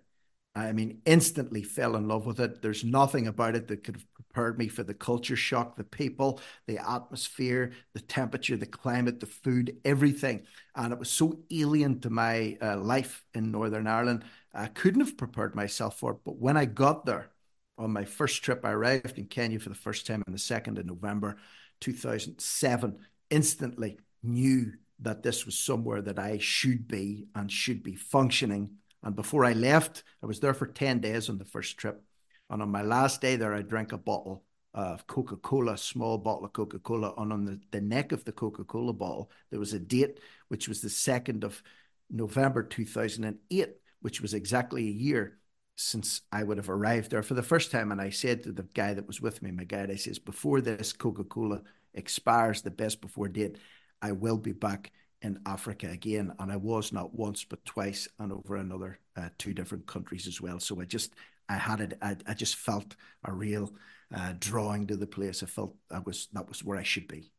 I 0.55 0.73
mean, 0.73 1.01
instantly 1.07 1.63
fell 1.63 1.97
in 1.97 2.09
love 2.09 2.27
with 2.27 2.39
it. 2.39 2.61
There's 2.61 2.85
nothing 2.85 3.27
about 3.27 3.57
it 3.57 3.69
that 3.69 3.85
could 3.85 3.97
have 3.97 4.13
prepared 4.13 4.59
me 4.59 4.69
for 4.69 4.83
the 4.83 4.93
culture 4.93 5.37
shock, 5.37 5.77
the 5.77 5.85
people, 5.85 6.41
the 6.67 6.79
atmosphere, 6.79 7.73
the 7.95 8.01
temperature, 8.01 8.57
the 8.57 8.67
climate, 8.67 9.19
the 9.21 9.27
food, 9.27 9.79
everything. 9.85 10.43
And 10.75 10.93
it 10.93 10.99
was 10.99 11.11
so 11.11 11.41
alien 11.51 12.01
to 12.01 12.11
my 12.11 12.59
uh, 12.61 12.77
life 12.77 13.25
in 13.33 13.51
Northern 13.51 13.87
Ireland. 13.87 14.25
I 14.53 14.67
couldn't 14.67 15.01
have 15.01 15.17
prepared 15.17 15.55
myself 15.55 15.99
for 15.99 16.13
it. 16.13 16.19
But 16.25 16.37
when 16.37 16.59
I 16.59 16.67
got 16.67 17.07
there 17.07 17.31
on 17.79 17.91
my 17.91 18.05
first 18.05 18.43
trip, 18.45 18.63
I 18.63 18.73
arrived 18.73 19.19
in 19.19 19.27
Kenya 19.27 19.59
for 19.59 19.71
the 19.71 19.75
first 19.75 20.07
time 20.07 20.23
on 20.27 20.33
the 20.33 20.39
2nd 20.39 20.79
of 20.79 20.85
November 20.85 21.39
2007, 21.81 22.99
instantly 23.31 23.99
knew 24.23 24.73
that 25.01 25.23
this 25.23 25.47
was 25.47 25.59
somewhere 25.59 26.03
that 26.03 26.19
I 26.19 26.39
should 26.39 26.87
be 26.87 27.27
and 27.35 27.51
should 27.51 27.83
be 27.83 27.97
functioning 27.97 28.77
and 29.03 29.17
before 29.17 29.45
I 29.45 29.53
left, 29.53 30.05
I 30.23 30.27
was 30.27 30.41
there 30.41 30.55
for 30.55 30.67
10 30.67 31.01
days 31.01 31.29
on 31.29 31.39
the 31.39 31.45
first 31.45 31.77
trip. 31.77 32.03
And 32.51 32.63
on 32.63 32.71
my 32.71 32.83
last 32.83 33.21
day 33.21 33.37
there, 33.37 33.55
I 33.55 33.63
drank 33.63 33.93
a 33.93 33.99
bottle 33.99 34.45
of 34.75 35.07
Coca 35.07 35.37
Cola, 35.37 35.77
small 35.77 36.19
bottle 36.19 36.45
of 36.45 36.53
Coca 36.53 36.79
Cola. 36.79 37.13
And 37.19 37.33
on 37.33 37.45
the, 37.45 37.61
the 37.71 37.81
neck 37.81 38.13
of 38.13 38.25
the 38.25 38.33
Coca 38.33 38.65
Cola 38.65 38.93
bottle, 38.93 39.31
there 39.51 39.61
was 39.61 39.73
a 39.73 39.79
date, 39.79 40.21
which 40.49 40.69
was 40.69 40.81
the 40.81 40.89
2nd 40.89 41.45
of 41.45 41.63
November 42.11 42.63
2008, 42.63 43.71
which 44.01 44.21
was 44.21 44.35
exactly 44.35 44.87
a 44.87 44.93
year 44.93 45.39
since 45.77 46.21
I 46.31 46.43
would 46.43 46.59
have 46.59 46.71
arrived 46.71 47.11
there 47.11 47.23
for 47.23 47.35
the 47.35 47.43
first 47.43 47.71
time. 47.71 47.91
And 47.91 48.01
I 48.01 48.11
said 48.11 48.45
to 48.45 48.53
the 48.53 48.63
guy 48.75 48.95
that 48.95 49.07
was 49.07 49.21
with 49.21 49.43
me, 49.43 49.51
my 49.51 49.65
guide, 49.65 49.91
I 49.91 49.97
says, 49.97 50.19
before 50.19 50.61
this 50.61 50.93
Coca 50.93 51.25
Cola 51.25 51.63
expires, 51.95 52.63
the 52.63 52.71
best 52.71 53.01
before 53.01 53.29
date, 53.29 53.59
I 54.01 54.13
will 54.13 54.39
be 54.39 54.53
back 54.53 54.93
in 55.23 55.39
Africa 55.47 55.89
again, 55.89 56.33
and 56.39 56.53
I 56.53 56.57
was 56.57 56.93
not 56.93 57.15
once 57.15 57.45
but 57.45 57.65
twice, 57.65 58.09
and 58.19 58.33
over 58.33 58.57
another 58.57 58.99
uh, 59.17 59.29
two 59.39 59.55
different 59.55 59.87
countries 59.87 60.27
as 60.27 60.41
well. 60.41 60.61
So 60.61 60.81
I 60.81 60.85
just 60.85 61.15
I 61.49 61.55
had 61.55 61.81
it. 61.81 61.99
I, 62.03 62.17
I 62.27 62.35
just 62.35 62.57
felt 62.57 62.97
a 63.25 63.33
real 63.33 63.73
uh, 64.15 64.35
drawing 64.39 64.87
to 64.89 64.97
the 64.97 65.07
place. 65.07 65.43
I 65.43 65.47
felt 65.47 65.75
that 65.91 66.05
was 66.05 66.29
that 66.33 66.49
was 66.49 66.65
where 66.65 66.79
I 66.79 66.83
should 66.83 67.09
be. 67.09 67.31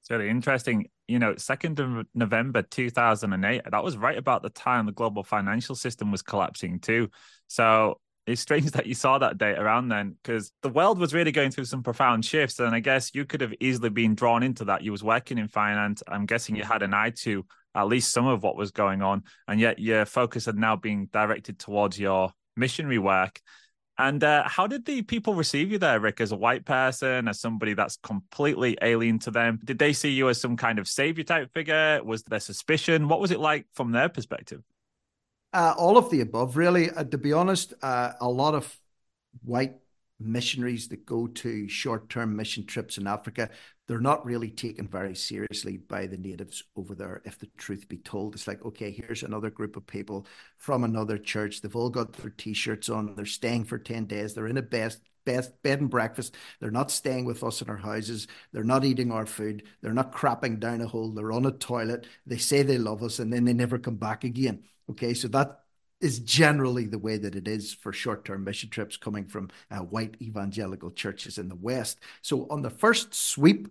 It's 0.00 0.10
really 0.10 0.28
interesting. 0.28 0.88
You 1.08 1.18
know, 1.18 1.34
second 1.36 1.80
of 1.80 2.06
November 2.14 2.62
two 2.62 2.90
thousand 2.90 3.32
and 3.32 3.44
eight. 3.44 3.62
That 3.70 3.84
was 3.84 3.96
right 3.96 4.18
about 4.18 4.42
the 4.42 4.50
time 4.50 4.86
the 4.86 4.92
global 4.92 5.24
financial 5.24 5.74
system 5.74 6.10
was 6.10 6.22
collapsing 6.22 6.80
too. 6.80 7.10
So 7.48 8.00
it's 8.26 8.40
strange 8.40 8.70
that 8.70 8.86
you 8.86 8.94
saw 8.94 9.18
that 9.18 9.36
date 9.36 9.58
around 9.58 9.88
then 9.88 10.16
because 10.22 10.50
the 10.62 10.68
world 10.68 10.98
was 10.98 11.12
really 11.12 11.32
going 11.32 11.50
through 11.50 11.64
some 11.64 11.82
profound 11.82 12.24
shifts 12.24 12.58
and 12.58 12.74
i 12.74 12.80
guess 12.80 13.14
you 13.14 13.24
could 13.24 13.40
have 13.40 13.52
easily 13.60 13.90
been 13.90 14.14
drawn 14.14 14.42
into 14.42 14.64
that 14.64 14.82
you 14.82 14.90
was 14.92 15.04
working 15.04 15.38
in 15.38 15.48
finance 15.48 16.02
i'm 16.08 16.26
guessing 16.26 16.56
you 16.56 16.64
had 16.64 16.82
an 16.82 16.94
eye 16.94 17.10
to 17.10 17.44
at 17.74 17.88
least 17.88 18.12
some 18.12 18.26
of 18.26 18.42
what 18.42 18.56
was 18.56 18.70
going 18.70 19.02
on 19.02 19.22
and 19.48 19.60
yet 19.60 19.78
your 19.78 20.04
focus 20.04 20.46
had 20.46 20.56
now 20.56 20.76
been 20.76 21.08
directed 21.12 21.58
towards 21.58 21.98
your 21.98 22.32
missionary 22.56 22.98
work. 22.98 23.40
And 23.96 24.24
uh, 24.24 24.42
how 24.48 24.66
did 24.66 24.84
the 24.84 25.02
people 25.02 25.34
receive 25.34 25.70
you 25.70 25.78
there, 25.78 26.00
Rick, 26.00 26.20
as 26.20 26.32
a 26.32 26.36
white 26.36 26.64
person, 26.64 27.28
as 27.28 27.40
somebody 27.40 27.74
that's 27.74 27.96
completely 28.02 28.76
alien 28.82 29.20
to 29.20 29.30
them? 29.30 29.60
Did 29.64 29.78
they 29.78 29.92
see 29.92 30.10
you 30.10 30.28
as 30.28 30.40
some 30.40 30.56
kind 30.56 30.80
of 30.80 30.88
savior 30.88 31.22
type 31.22 31.52
figure? 31.54 32.00
Was 32.02 32.24
there 32.24 32.40
suspicion? 32.40 33.06
What 33.06 33.20
was 33.20 33.30
it 33.30 33.38
like 33.38 33.66
from 33.72 33.92
their 33.92 34.08
perspective? 34.08 34.62
Uh, 35.54 35.72
all 35.78 35.96
of 35.96 36.10
the 36.10 36.20
above, 36.20 36.56
really. 36.56 36.90
Uh, 36.90 37.04
to 37.04 37.16
be 37.16 37.32
honest, 37.32 37.74
uh, 37.80 38.12
a 38.20 38.28
lot 38.28 38.54
of 38.56 38.76
white 39.44 39.76
missionaries 40.18 40.88
that 40.88 41.06
go 41.06 41.28
to 41.28 41.68
short 41.68 42.08
term 42.08 42.34
mission 42.34 42.66
trips 42.66 42.98
in 42.98 43.06
Africa, 43.06 43.48
they're 43.86 44.00
not 44.00 44.26
really 44.26 44.50
taken 44.50 44.88
very 44.88 45.14
seriously 45.14 45.76
by 45.76 46.08
the 46.08 46.16
natives 46.16 46.64
over 46.74 46.96
there, 46.96 47.22
if 47.24 47.38
the 47.38 47.46
truth 47.56 47.88
be 47.88 47.98
told. 47.98 48.34
It's 48.34 48.48
like, 48.48 48.64
okay, 48.64 48.90
here's 48.90 49.22
another 49.22 49.48
group 49.48 49.76
of 49.76 49.86
people 49.86 50.26
from 50.58 50.82
another 50.82 51.18
church. 51.18 51.60
They've 51.60 51.76
all 51.76 51.90
got 51.90 52.12
their 52.14 52.32
t 52.36 52.52
shirts 52.52 52.88
on, 52.88 53.14
they're 53.14 53.24
staying 53.24 53.66
for 53.66 53.78
10 53.78 54.06
days, 54.06 54.34
they're 54.34 54.48
in 54.48 54.56
a 54.56 54.62
best 54.62 55.02
best 55.24 55.62
bed 55.62 55.80
and 55.80 55.90
breakfast. 55.90 56.34
They're 56.60 56.70
not 56.70 56.90
staying 56.90 57.24
with 57.24 57.42
us 57.42 57.62
in 57.62 57.68
our 57.68 57.76
houses. 57.76 58.26
They're 58.52 58.64
not 58.64 58.84
eating 58.84 59.12
our 59.12 59.26
food. 59.26 59.64
They're 59.80 59.92
not 59.92 60.12
crapping 60.12 60.60
down 60.60 60.80
a 60.80 60.86
hole. 60.86 61.10
They're 61.10 61.32
on 61.32 61.46
a 61.46 61.50
toilet. 61.52 62.06
They 62.26 62.38
say 62.38 62.62
they 62.62 62.78
love 62.78 63.02
us 63.02 63.18
and 63.18 63.32
then 63.32 63.44
they 63.44 63.52
never 63.52 63.78
come 63.78 63.96
back 63.96 64.24
again. 64.24 64.64
Okay, 64.90 65.14
so 65.14 65.28
that 65.28 65.60
is 66.00 66.18
generally 66.18 66.86
the 66.86 66.98
way 66.98 67.16
that 67.16 67.34
it 67.34 67.48
is 67.48 67.72
for 67.72 67.92
short 67.92 68.24
term 68.24 68.44
mission 68.44 68.68
trips 68.68 68.96
coming 68.96 69.26
from 69.26 69.48
uh, 69.70 69.78
white 69.78 70.16
evangelical 70.20 70.90
churches 70.90 71.38
in 71.38 71.48
the 71.48 71.54
West. 71.54 71.98
So, 72.20 72.46
on 72.50 72.62
the 72.62 72.70
first 72.70 73.14
sweep, 73.14 73.68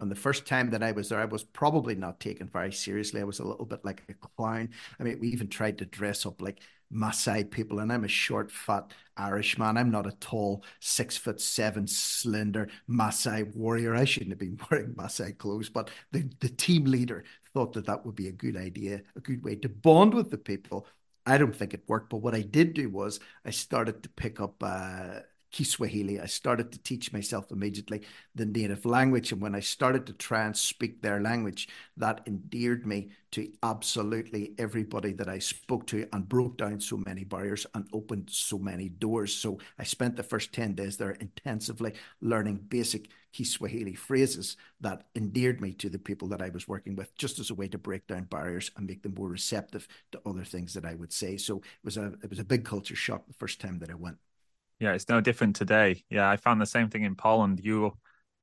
on 0.00 0.08
the 0.08 0.14
first 0.14 0.46
time 0.46 0.70
that 0.70 0.82
I 0.82 0.92
was 0.92 1.08
there, 1.08 1.20
I 1.20 1.24
was 1.26 1.44
probably 1.44 1.94
not 1.94 2.20
taken 2.20 2.48
very 2.48 2.72
seriously. 2.72 3.20
I 3.20 3.24
was 3.24 3.38
a 3.38 3.46
little 3.46 3.64
bit 3.64 3.84
like 3.84 4.02
a 4.08 4.14
clown. 4.14 4.70
I 4.98 5.04
mean, 5.04 5.18
we 5.20 5.28
even 5.28 5.48
tried 5.48 5.78
to 5.78 5.86
dress 5.86 6.26
up 6.26 6.42
like 6.42 6.60
Maasai 6.92 7.50
people, 7.50 7.78
and 7.80 7.92
I'm 7.92 8.04
a 8.04 8.08
short, 8.08 8.50
fat 8.50 8.92
Irish 9.16 9.58
man. 9.58 9.76
I'm 9.76 9.90
not 9.90 10.06
a 10.06 10.12
tall, 10.12 10.64
six 10.80 11.16
foot 11.16 11.40
seven, 11.40 11.86
slender 11.86 12.68
Maasai 12.88 13.54
warrior. 13.54 13.94
I 13.94 14.04
shouldn't 14.04 14.30
have 14.30 14.38
been 14.38 14.58
wearing 14.70 14.94
Maasai 14.94 15.36
clothes, 15.38 15.68
but 15.68 15.90
the, 16.12 16.28
the 16.40 16.48
team 16.48 16.84
leader 16.84 17.24
thought 17.54 17.72
that 17.74 17.86
that 17.86 18.04
would 18.04 18.14
be 18.14 18.28
a 18.28 18.32
good 18.32 18.56
idea, 18.56 19.02
a 19.16 19.20
good 19.20 19.42
way 19.44 19.56
to 19.56 19.68
bond 19.68 20.14
with 20.14 20.30
the 20.30 20.38
people 20.38 20.86
I 21.26 21.38
don't 21.38 21.54
think 21.54 21.74
it 21.74 21.82
worked, 21.88 22.10
but 22.10 22.18
what 22.18 22.34
I 22.34 22.42
did 22.42 22.74
do 22.74 22.88
was 22.88 23.18
I 23.44 23.50
started 23.50 24.02
to 24.04 24.08
pick 24.10 24.40
up 24.40 24.62
uh, 24.62 25.20
Kiswahili. 25.50 26.20
I 26.20 26.26
started 26.26 26.72
to 26.72 26.78
teach 26.78 27.12
myself 27.12 27.50
immediately 27.50 28.02
the 28.34 28.46
native 28.46 28.84
language. 28.84 29.32
And 29.32 29.40
when 29.40 29.54
I 29.54 29.60
started 29.60 30.06
to 30.06 30.12
try 30.12 30.44
and 30.44 30.56
speak 30.56 31.00
their 31.00 31.20
language, 31.20 31.68
that 31.96 32.22
endeared 32.26 32.86
me 32.86 33.10
to 33.32 33.50
absolutely 33.62 34.54
everybody 34.58 35.12
that 35.12 35.28
I 35.28 35.38
spoke 35.38 35.86
to 35.88 36.06
and 36.12 36.28
broke 36.28 36.56
down 36.56 36.80
so 36.80 36.96
many 36.96 37.24
barriers 37.24 37.66
and 37.74 37.86
opened 37.92 38.30
so 38.30 38.58
many 38.58 38.88
doors. 38.88 39.34
So 39.34 39.58
I 39.78 39.84
spent 39.84 40.16
the 40.16 40.22
first 40.22 40.52
10 40.52 40.74
days 40.74 40.96
there 40.96 41.10
intensively 41.10 41.94
learning 42.20 42.66
basic 42.68 43.10
Kiswahili 43.32 43.94
phrases 43.94 44.56
that 44.80 45.08
endeared 45.14 45.60
me 45.60 45.72
to 45.74 45.90
the 45.90 45.98
people 45.98 46.28
that 46.28 46.40
I 46.40 46.48
was 46.48 46.66
working 46.66 46.96
with, 46.96 47.14
just 47.18 47.38
as 47.38 47.50
a 47.50 47.54
way 47.54 47.68
to 47.68 47.76
break 47.76 48.06
down 48.06 48.24
barriers 48.24 48.70
and 48.76 48.86
make 48.86 49.02
them 49.02 49.14
more 49.14 49.28
receptive 49.28 49.86
to 50.12 50.20
other 50.24 50.44
things 50.44 50.72
that 50.72 50.86
I 50.86 50.94
would 50.94 51.12
say. 51.12 51.36
So 51.36 51.58
it 51.58 51.84
was 51.84 51.98
a 51.98 52.14
it 52.22 52.30
was 52.30 52.38
a 52.38 52.44
big 52.44 52.64
culture 52.64 52.96
shock 52.96 53.26
the 53.26 53.34
first 53.34 53.60
time 53.60 53.78
that 53.80 53.90
I 53.90 53.94
went. 53.94 54.16
Yeah, 54.78 54.92
it's 54.92 55.08
no 55.08 55.20
different 55.20 55.56
today. 55.56 56.04
Yeah, 56.10 56.28
I 56.28 56.36
found 56.36 56.60
the 56.60 56.66
same 56.66 56.90
thing 56.90 57.04
in 57.04 57.14
Poland. 57.14 57.60
You 57.62 57.96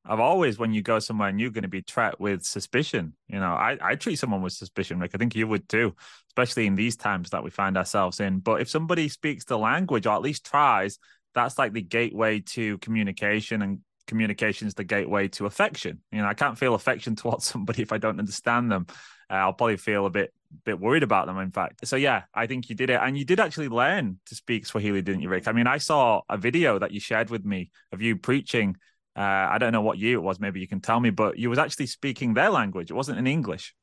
I've 0.06 0.20
always, 0.20 0.60
when 0.60 0.74
you 0.74 0.82
go 0.82 1.00
somewhere 1.00 1.30
and 1.30 1.40
you're 1.40 1.50
going 1.52 1.62
to 1.62 1.70
be 1.70 1.82
treated 1.82 2.20
with 2.20 2.44
suspicion, 2.44 3.14
you 3.28 3.40
know, 3.40 3.54
I, 3.54 3.78
I 3.82 3.96
treat 3.96 4.18
someone 4.18 4.42
with 4.42 4.52
suspicion, 4.52 5.00
Rick. 5.00 5.12
I 5.14 5.18
think 5.18 5.34
you 5.34 5.48
would 5.48 5.70
too, 5.70 5.96
especially 6.30 6.66
in 6.68 6.76
these 6.76 6.98
times 6.98 7.30
that 7.30 7.44
we 7.44 7.50
find 7.50 7.78
ourselves 7.78 8.20
in. 8.20 8.40
But 8.40 8.60
if 8.60 8.70
somebody 8.70 9.08
speaks 9.08 9.46
the 9.46 9.58
language 9.58 10.06
or 10.06 10.14
at 10.14 10.22
least 10.22 10.46
tries, 10.46 11.00
that's 11.34 11.58
like 11.58 11.72
the 11.72 11.82
gateway 11.82 12.42
to 12.42 12.78
communication 12.80 13.62
and 13.62 13.80
communication 14.08 14.68
is 14.68 14.74
the 14.74 14.84
gateway 14.84 15.28
to 15.30 15.46
affection. 15.46 16.02
You 16.12 16.22
know, 16.22 16.28
I 16.28 16.34
can't 16.34 16.58
feel 16.58 16.76
affection 16.76 17.16
towards 17.18 17.46
somebody 17.46 17.82
if 17.82 17.92
I 17.92 17.98
don't 17.98 18.20
understand 18.20 18.72
them. 18.72 18.86
Uh, 19.30 19.36
I'll 19.36 19.54
probably 19.54 19.78
feel 19.78 20.06
a 20.06 20.10
bit 20.10 20.34
bit 20.66 20.80
worried 20.80 21.02
about 21.02 21.26
them. 21.26 21.40
In 21.40 21.52
fact, 21.52 21.88
so 21.88 21.96
yeah, 21.96 22.24
I 22.34 22.46
think 22.46 22.70
you 22.70 22.76
did 22.76 22.90
it, 22.90 23.00
and 23.02 23.18
you 23.18 23.26
did 23.26 23.40
actually 23.40 23.70
learn 23.70 24.20
to 24.28 24.36
speak 24.36 24.66
Swahili, 24.66 25.02
didn't 25.02 25.22
you, 25.22 25.30
Rick? 25.30 25.48
I 25.48 25.52
mean, 25.52 25.68
I 25.68 25.78
saw 25.78 26.22
a 26.30 26.38
video 26.38 26.80
that 26.80 26.92
you 26.92 27.00
shared 27.00 27.30
with 27.30 27.44
me 27.44 27.72
of 27.92 28.02
you 28.02 28.18
preaching. 28.18 28.76
Uh, 29.16 29.22
I 29.22 29.58
don't 29.58 29.72
know 29.72 29.82
what 29.82 29.98
year 29.98 30.16
it 30.16 30.22
was. 30.22 30.40
Maybe 30.40 30.60
you 30.60 30.68
can 30.68 30.80
tell 30.80 31.00
me, 31.00 31.10
but 31.10 31.38
you 31.38 31.50
was 31.50 31.60
actually 31.60 31.88
speaking 31.88 32.34
their 32.34 32.50
language. 32.50 32.92
It 32.92 32.96
wasn't 32.96 33.20
in 33.20 33.28
English. 33.28 33.74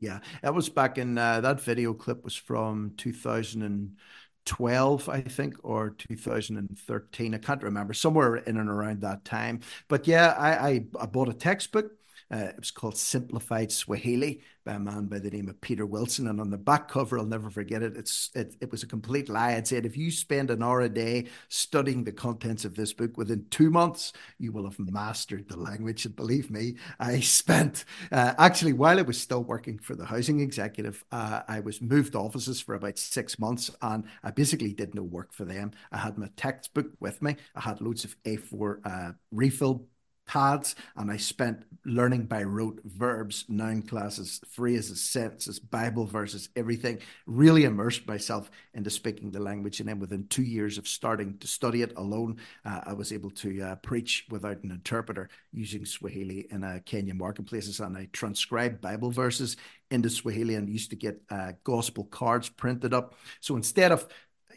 Yeah, 0.00 0.20
that 0.42 0.54
was 0.54 0.70
back 0.70 0.96
in 0.96 1.18
uh, 1.18 1.42
that 1.42 1.60
video 1.60 1.92
clip 1.92 2.24
was 2.24 2.34
from 2.34 2.94
2000 2.96 3.62
and 3.62 3.96
12, 4.44 5.08
I 5.08 5.20
think, 5.20 5.56
or 5.62 5.90
2013. 5.90 7.34
I 7.34 7.38
can't 7.38 7.62
remember, 7.62 7.92
somewhere 7.94 8.36
in 8.36 8.56
and 8.56 8.68
around 8.68 9.02
that 9.02 9.24
time. 9.24 9.60
But 9.88 10.06
yeah, 10.06 10.34
I, 10.38 10.68
I, 10.68 10.84
I 11.00 11.06
bought 11.06 11.28
a 11.28 11.34
textbook 11.34 11.92
uh, 12.32 12.36
it 12.36 12.58
was 12.58 12.70
called 12.70 12.96
Simplified 12.96 13.72
Swahili 13.72 14.42
by 14.64 14.74
a 14.74 14.78
man 14.78 15.06
by 15.06 15.18
the 15.18 15.30
name 15.30 15.48
of 15.48 15.60
Peter 15.60 15.84
Wilson. 15.84 16.28
And 16.28 16.40
on 16.40 16.50
the 16.50 16.58
back 16.58 16.88
cover, 16.88 17.18
I'll 17.18 17.24
never 17.24 17.50
forget 17.50 17.82
it. 17.82 17.96
It's 17.96 18.30
it, 18.34 18.56
it 18.60 18.70
was 18.70 18.82
a 18.82 18.86
complete 18.86 19.28
lie. 19.28 19.52
It 19.52 19.66
said, 19.66 19.86
if 19.86 19.96
you 19.96 20.10
spend 20.10 20.50
an 20.50 20.62
hour 20.62 20.80
a 20.82 20.88
day 20.88 21.26
studying 21.48 22.04
the 22.04 22.12
contents 22.12 22.64
of 22.64 22.76
this 22.76 22.92
book 22.92 23.16
within 23.16 23.46
two 23.50 23.70
months, 23.70 24.12
you 24.38 24.52
will 24.52 24.64
have 24.64 24.78
mastered 24.78 25.48
the 25.48 25.56
language. 25.56 26.04
And 26.04 26.14
believe 26.14 26.50
me, 26.50 26.76
I 26.98 27.20
spent 27.20 27.84
uh, 28.12 28.34
actually 28.38 28.74
while 28.74 28.98
I 28.98 29.02
was 29.02 29.20
still 29.20 29.42
working 29.42 29.78
for 29.78 29.96
the 29.96 30.06
housing 30.06 30.40
executive, 30.40 31.04
uh, 31.10 31.42
I 31.48 31.60
was 31.60 31.80
moved 31.80 32.14
offices 32.14 32.60
for 32.60 32.74
about 32.74 32.98
six 32.98 33.38
months, 33.38 33.70
and 33.82 34.04
I 34.22 34.30
basically 34.30 34.72
did 34.72 34.94
no 34.94 35.02
work 35.02 35.32
for 35.32 35.44
them. 35.44 35.72
I 35.90 35.98
had 35.98 36.18
my 36.18 36.28
textbook 36.36 36.90
with 37.00 37.20
me. 37.22 37.36
I 37.56 37.60
had 37.60 37.80
loads 37.80 38.04
of 38.04 38.14
A4 38.24 38.80
uh, 38.84 39.12
refill 39.32 39.86
pads, 40.30 40.76
and 40.94 41.10
I 41.10 41.16
spent 41.16 41.64
learning 41.84 42.26
by 42.26 42.44
rote 42.44 42.80
verbs, 42.84 43.44
noun 43.48 43.82
classes, 43.82 44.40
phrases, 44.48 45.02
sentences, 45.02 45.58
Bible 45.58 46.06
verses, 46.06 46.50
everything. 46.54 47.00
Really 47.26 47.64
immersed 47.64 48.06
myself 48.06 48.48
into 48.72 48.90
speaking 48.90 49.32
the 49.32 49.40
language. 49.40 49.80
And 49.80 49.88
then 49.88 49.98
within 49.98 50.28
two 50.28 50.44
years 50.44 50.78
of 50.78 50.86
starting 50.86 51.36
to 51.38 51.48
study 51.48 51.82
it 51.82 51.94
alone, 51.96 52.36
uh, 52.64 52.82
I 52.86 52.92
was 52.92 53.12
able 53.12 53.30
to 53.42 53.60
uh, 53.60 53.74
preach 53.76 54.26
without 54.30 54.62
an 54.62 54.70
interpreter 54.70 55.30
using 55.52 55.84
Swahili 55.84 56.46
in 56.48 56.62
uh, 56.62 56.78
Kenya 56.86 57.14
marketplaces. 57.14 57.80
And 57.80 57.96
I 57.96 58.08
transcribed 58.12 58.80
Bible 58.80 59.10
verses 59.10 59.56
into 59.90 60.10
Swahili 60.10 60.54
and 60.54 60.68
used 60.68 60.90
to 60.90 60.96
get 60.96 61.20
uh, 61.28 61.52
gospel 61.64 62.04
cards 62.04 62.48
printed 62.48 62.94
up. 62.94 63.16
So 63.40 63.56
instead 63.56 63.90
of 63.90 64.06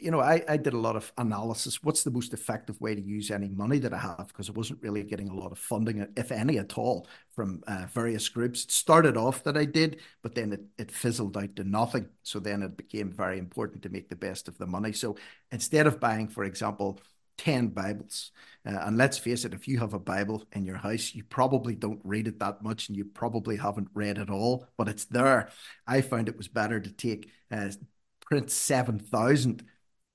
you 0.03 0.11
know, 0.11 0.19
I, 0.19 0.43
I 0.49 0.57
did 0.57 0.73
a 0.73 0.79
lot 0.79 0.97
of 0.97 1.13
analysis. 1.17 1.81
What's 1.81 2.03
the 2.03 2.11
most 2.11 2.33
effective 2.33 2.79
way 2.81 2.93
to 2.93 3.01
use 3.01 3.31
any 3.31 3.47
money 3.47 3.79
that 3.79 3.93
I 3.93 3.97
have? 3.97 4.27
Because 4.27 4.49
I 4.49 4.51
wasn't 4.51 4.81
really 4.81 5.01
getting 5.03 5.29
a 5.29 5.33
lot 5.33 5.53
of 5.53 5.57
funding, 5.57 6.05
if 6.17 6.31
any 6.31 6.57
at 6.59 6.77
all, 6.77 7.07
from 7.33 7.63
uh, 7.67 7.85
various 7.93 8.27
groups. 8.27 8.65
It 8.65 8.71
started 8.71 9.15
off 9.15 9.43
that 9.45 9.55
I 9.55 9.63
did, 9.63 10.01
but 10.21 10.35
then 10.35 10.51
it, 10.51 10.61
it 10.77 10.91
fizzled 10.91 11.37
out 11.37 11.55
to 11.55 11.63
nothing. 11.63 12.09
So 12.21 12.39
then 12.39 12.63
it 12.63 12.75
became 12.75 13.11
very 13.13 13.39
important 13.39 13.81
to 13.83 13.89
make 13.89 14.09
the 14.09 14.17
best 14.17 14.49
of 14.49 14.57
the 14.57 14.67
money. 14.67 14.91
So 14.91 15.15
instead 15.51 15.87
of 15.87 16.01
buying, 16.01 16.27
for 16.27 16.43
example, 16.43 16.99
10 17.37 17.69
Bibles. 17.69 18.31
Uh, 18.65 18.77
and 18.81 18.97
let's 18.97 19.17
face 19.17 19.45
it, 19.45 19.53
if 19.53 19.67
you 19.67 19.79
have 19.79 19.93
a 19.93 19.99
Bible 19.99 20.43
in 20.51 20.65
your 20.65 20.77
house, 20.77 21.15
you 21.15 21.23
probably 21.23 21.75
don't 21.75 22.01
read 22.03 22.27
it 22.27 22.39
that 22.39 22.61
much 22.61 22.89
and 22.89 22.97
you 22.97 23.05
probably 23.05 23.55
haven't 23.55 23.87
read 23.93 24.17
it 24.17 24.29
all, 24.29 24.67
but 24.77 24.87
it's 24.87 25.05
there. 25.05 25.49
I 25.87 26.01
found 26.01 26.27
it 26.27 26.37
was 26.37 26.47
better 26.47 26.79
to 26.79 26.91
take 26.91 27.31
uh, 27.51 27.69
print 28.21 28.51
7,000 28.51 29.63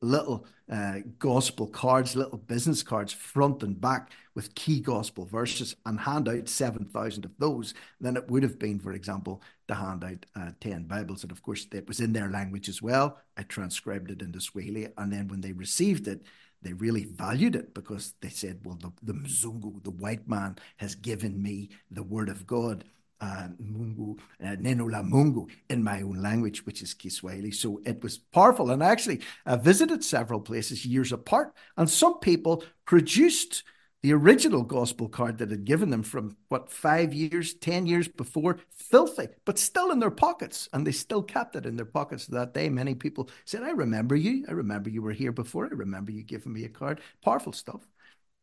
little 0.00 0.46
uh, 0.70 0.98
gospel 1.18 1.66
cards, 1.66 2.14
little 2.14 2.38
business 2.38 2.82
cards, 2.82 3.12
front 3.12 3.62
and 3.62 3.80
back 3.80 4.12
with 4.34 4.54
key 4.54 4.80
gospel 4.80 5.24
verses, 5.24 5.74
and 5.86 5.98
hand 6.00 6.28
out 6.28 6.48
7,000 6.48 7.24
of 7.24 7.32
those 7.38 7.74
than 8.00 8.16
it 8.16 8.28
would 8.30 8.42
have 8.42 8.58
been, 8.58 8.78
for 8.78 8.92
example, 8.92 9.42
to 9.66 9.74
hand 9.74 10.04
out 10.04 10.26
uh, 10.36 10.50
10 10.60 10.84
Bibles. 10.84 11.22
And 11.22 11.32
of 11.32 11.42
course, 11.42 11.66
it 11.72 11.88
was 11.88 12.00
in 12.00 12.12
their 12.12 12.30
language 12.30 12.68
as 12.68 12.80
well. 12.80 13.18
I 13.36 13.42
transcribed 13.42 14.10
it 14.10 14.22
into 14.22 14.40
Swahili. 14.40 14.88
And 14.96 15.12
then 15.12 15.28
when 15.28 15.40
they 15.40 15.52
received 15.52 16.06
it, 16.06 16.22
they 16.62 16.72
really 16.72 17.04
valued 17.04 17.54
it 17.54 17.72
because 17.74 18.14
they 18.20 18.28
said, 18.28 18.60
well, 18.64 18.78
the, 18.80 18.92
the 19.02 19.12
Mzungu, 19.12 19.82
the 19.84 19.90
white 19.90 20.28
man, 20.28 20.56
has 20.78 20.94
given 20.94 21.40
me 21.42 21.70
the 21.90 22.02
word 22.02 22.28
of 22.28 22.46
God 22.46 22.84
uh, 23.20 23.48
Mungu, 23.60 24.18
uh, 24.42 24.56
Mungu 25.02 25.48
in 25.68 25.82
my 25.82 26.02
own 26.02 26.22
language, 26.22 26.64
which 26.64 26.82
is 26.82 26.94
Kiswahili. 26.94 27.50
So 27.50 27.80
it 27.84 28.02
was 28.02 28.18
powerful. 28.18 28.70
And 28.70 28.82
I 28.82 28.90
actually 28.90 29.20
uh, 29.46 29.56
visited 29.56 30.04
several 30.04 30.40
places 30.40 30.84
years 30.86 31.12
apart, 31.12 31.54
and 31.76 31.88
some 31.88 32.18
people 32.20 32.64
produced 32.84 33.64
the 34.02 34.12
original 34.12 34.62
gospel 34.62 35.08
card 35.08 35.38
that 35.38 35.50
had 35.50 35.64
given 35.64 35.90
them 35.90 36.02
from 36.02 36.36
what 36.48 36.70
five 36.70 37.12
years, 37.12 37.54
10 37.54 37.86
years 37.86 38.06
before, 38.06 38.58
filthy, 38.70 39.26
but 39.44 39.58
still 39.58 39.90
in 39.90 39.98
their 39.98 40.10
pockets. 40.10 40.68
And 40.72 40.86
they 40.86 40.92
still 40.92 41.22
kept 41.22 41.56
it 41.56 41.66
in 41.66 41.76
their 41.76 41.84
pockets 41.84 42.26
that 42.26 42.54
day. 42.54 42.68
Many 42.68 42.94
people 42.94 43.28
said, 43.44 43.64
I 43.64 43.70
remember 43.70 44.14
you. 44.14 44.44
I 44.48 44.52
remember 44.52 44.88
you 44.88 45.02
were 45.02 45.12
here 45.12 45.32
before. 45.32 45.66
I 45.66 45.70
remember 45.70 46.12
you 46.12 46.22
giving 46.22 46.52
me 46.52 46.64
a 46.64 46.68
card. 46.68 47.00
Powerful 47.24 47.52
stuff. 47.52 47.88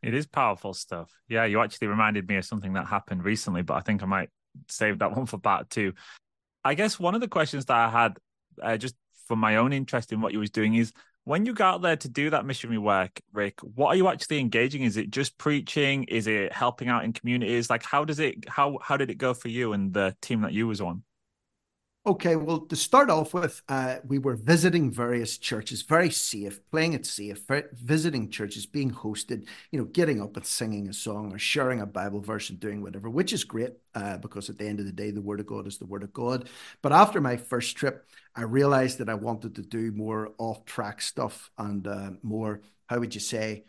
It 0.01 0.13
is 0.13 0.27
powerful 0.27 0.73
stuff. 0.73 1.09
Yeah, 1.29 1.45
you 1.45 1.61
actually 1.61 1.87
reminded 1.87 2.27
me 2.27 2.35
of 2.35 2.45
something 2.45 2.73
that 2.73 2.85
happened 2.85 3.23
recently, 3.23 3.61
but 3.61 3.75
I 3.75 3.79
think 3.79 4.03
I 4.03 4.05
might 4.05 4.29
save 4.69 4.99
that 4.99 5.11
one 5.15 5.25
for 5.25 5.37
part 5.37 5.69
two. 5.69 5.93
I 6.63 6.73
guess 6.73 6.99
one 6.99 7.15
of 7.15 7.21
the 7.21 7.27
questions 7.27 7.65
that 7.65 7.77
I 7.77 7.89
had, 7.89 8.17
uh, 8.61 8.77
just 8.77 8.95
for 9.27 9.35
my 9.35 9.57
own 9.57 9.73
interest 9.73 10.11
in 10.11 10.21
what 10.21 10.33
you 10.33 10.39
was 10.39 10.51
doing, 10.51 10.75
is 10.75 10.93
When 11.23 11.45
you 11.45 11.53
go 11.53 11.65
out 11.65 11.81
there 11.81 11.95
to 11.97 12.07
do 12.09 12.29
that 12.29 12.45
missionary 12.45 12.77
work, 12.77 13.19
Rick, 13.33 13.59
what 13.61 13.89
are 13.89 13.95
you 13.95 14.07
actually 14.09 14.39
engaging? 14.39 14.83
Is 14.83 14.95
it 14.97 15.09
just 15.09 15.37
preaching? 15.39 16.03
Is 16.05 16.27
it 16.27 16.53
helping 16.53 16.87
out 16.87 17.03
in 17.03 17.13
communities? 17.13 17.69
Like 17.69 17.83
how 17.83 18.05
does 18.05 18.19
it 18.19 18.47
how 18.47 18.77
how 18.81 18.97
did 18.97 19.09
it 19.09 19.17
go 19.17 19.33
for 19.33 19.49
you 19.49 19.73
and 19.73 19.91
the 19.93 20.15
team 20.21 20.41
that 20.41 20.53
you 20.53 20.67
was 20.67 20.81
on? 20.81 21.03
Okay, 22.07 22.35
well, 22.35 22.59
to 22.59 22.75
start 22.75 23.09
off 23.09 23.33
with, 23.33 23.63
uh, 23.67 23.95
we 24.05 24.19
were 24.19 24.35
visiting 24.35 24.91
various 24.91 25.39
churches, 25.39 25.81
very 25.81 26.11
safe, 26.11 26.59
playing 26.69 26.93
it 26.93 27.03
safe, 27.03 27.43
visiting 27.73 28.29
churches, 28.29 28.67
being 28.67 28.91
hosted, 28.91 29.47
you 29.71 29.79
know, 29.79 29.85
getting 29.85 30.21
up 30.21 30.37
and 30.37 30.45
singing 30.45 30.87
a 30.87 30.93
song 30.93 31.33
or 31.33 31.39
sharing 31.39 31.81
a 31.81 31.85
Bible 31.87 32.21
verse 32.21 32.51
and 32.51 32.59
doing 32.59 32.83
whatever, 32.83 33.09
which 33.09 33.33
is 33.33 33.43
great 33.43 33.73
uh, 33.95 34.17
because 34.17 34.51
at 34.51 34.59
the 34.59 34.67
end 34.67 34.79
of 34.79 34.85
the 34.85 34.91
day, 34.91 35.09
the 35.09 35.21
Word 35.21 35.39
of 35.39 35.47
God 35.47 35.65
is 35.65 35.79
the 35.79 35.87
Word 35.87 36.03
of 36.03 36.13
God. 36.13 36.47
But 36.83 36.91
after 36.91 37.19
my 37.19 37.37
first 37.37 37.75
trip, 37.75 38.07
I 38.35 38.43
realized 38.43 38.99
that 38.99 39.09
I 39.09 39.15
wanted 39.15 39.55
to 39.55 39.63
do 39.63 39.91
more 39.91 40.31
off 40.37 40.63
track 40.65 41.01
stuff 41.01 41.49
and 41.57 41.87
uh, 41.87 42.11
more, 42.21 42.61
how 42.87 42.99
would 42.99 43.15
you 43.15 43.21
say, 43.21 43.63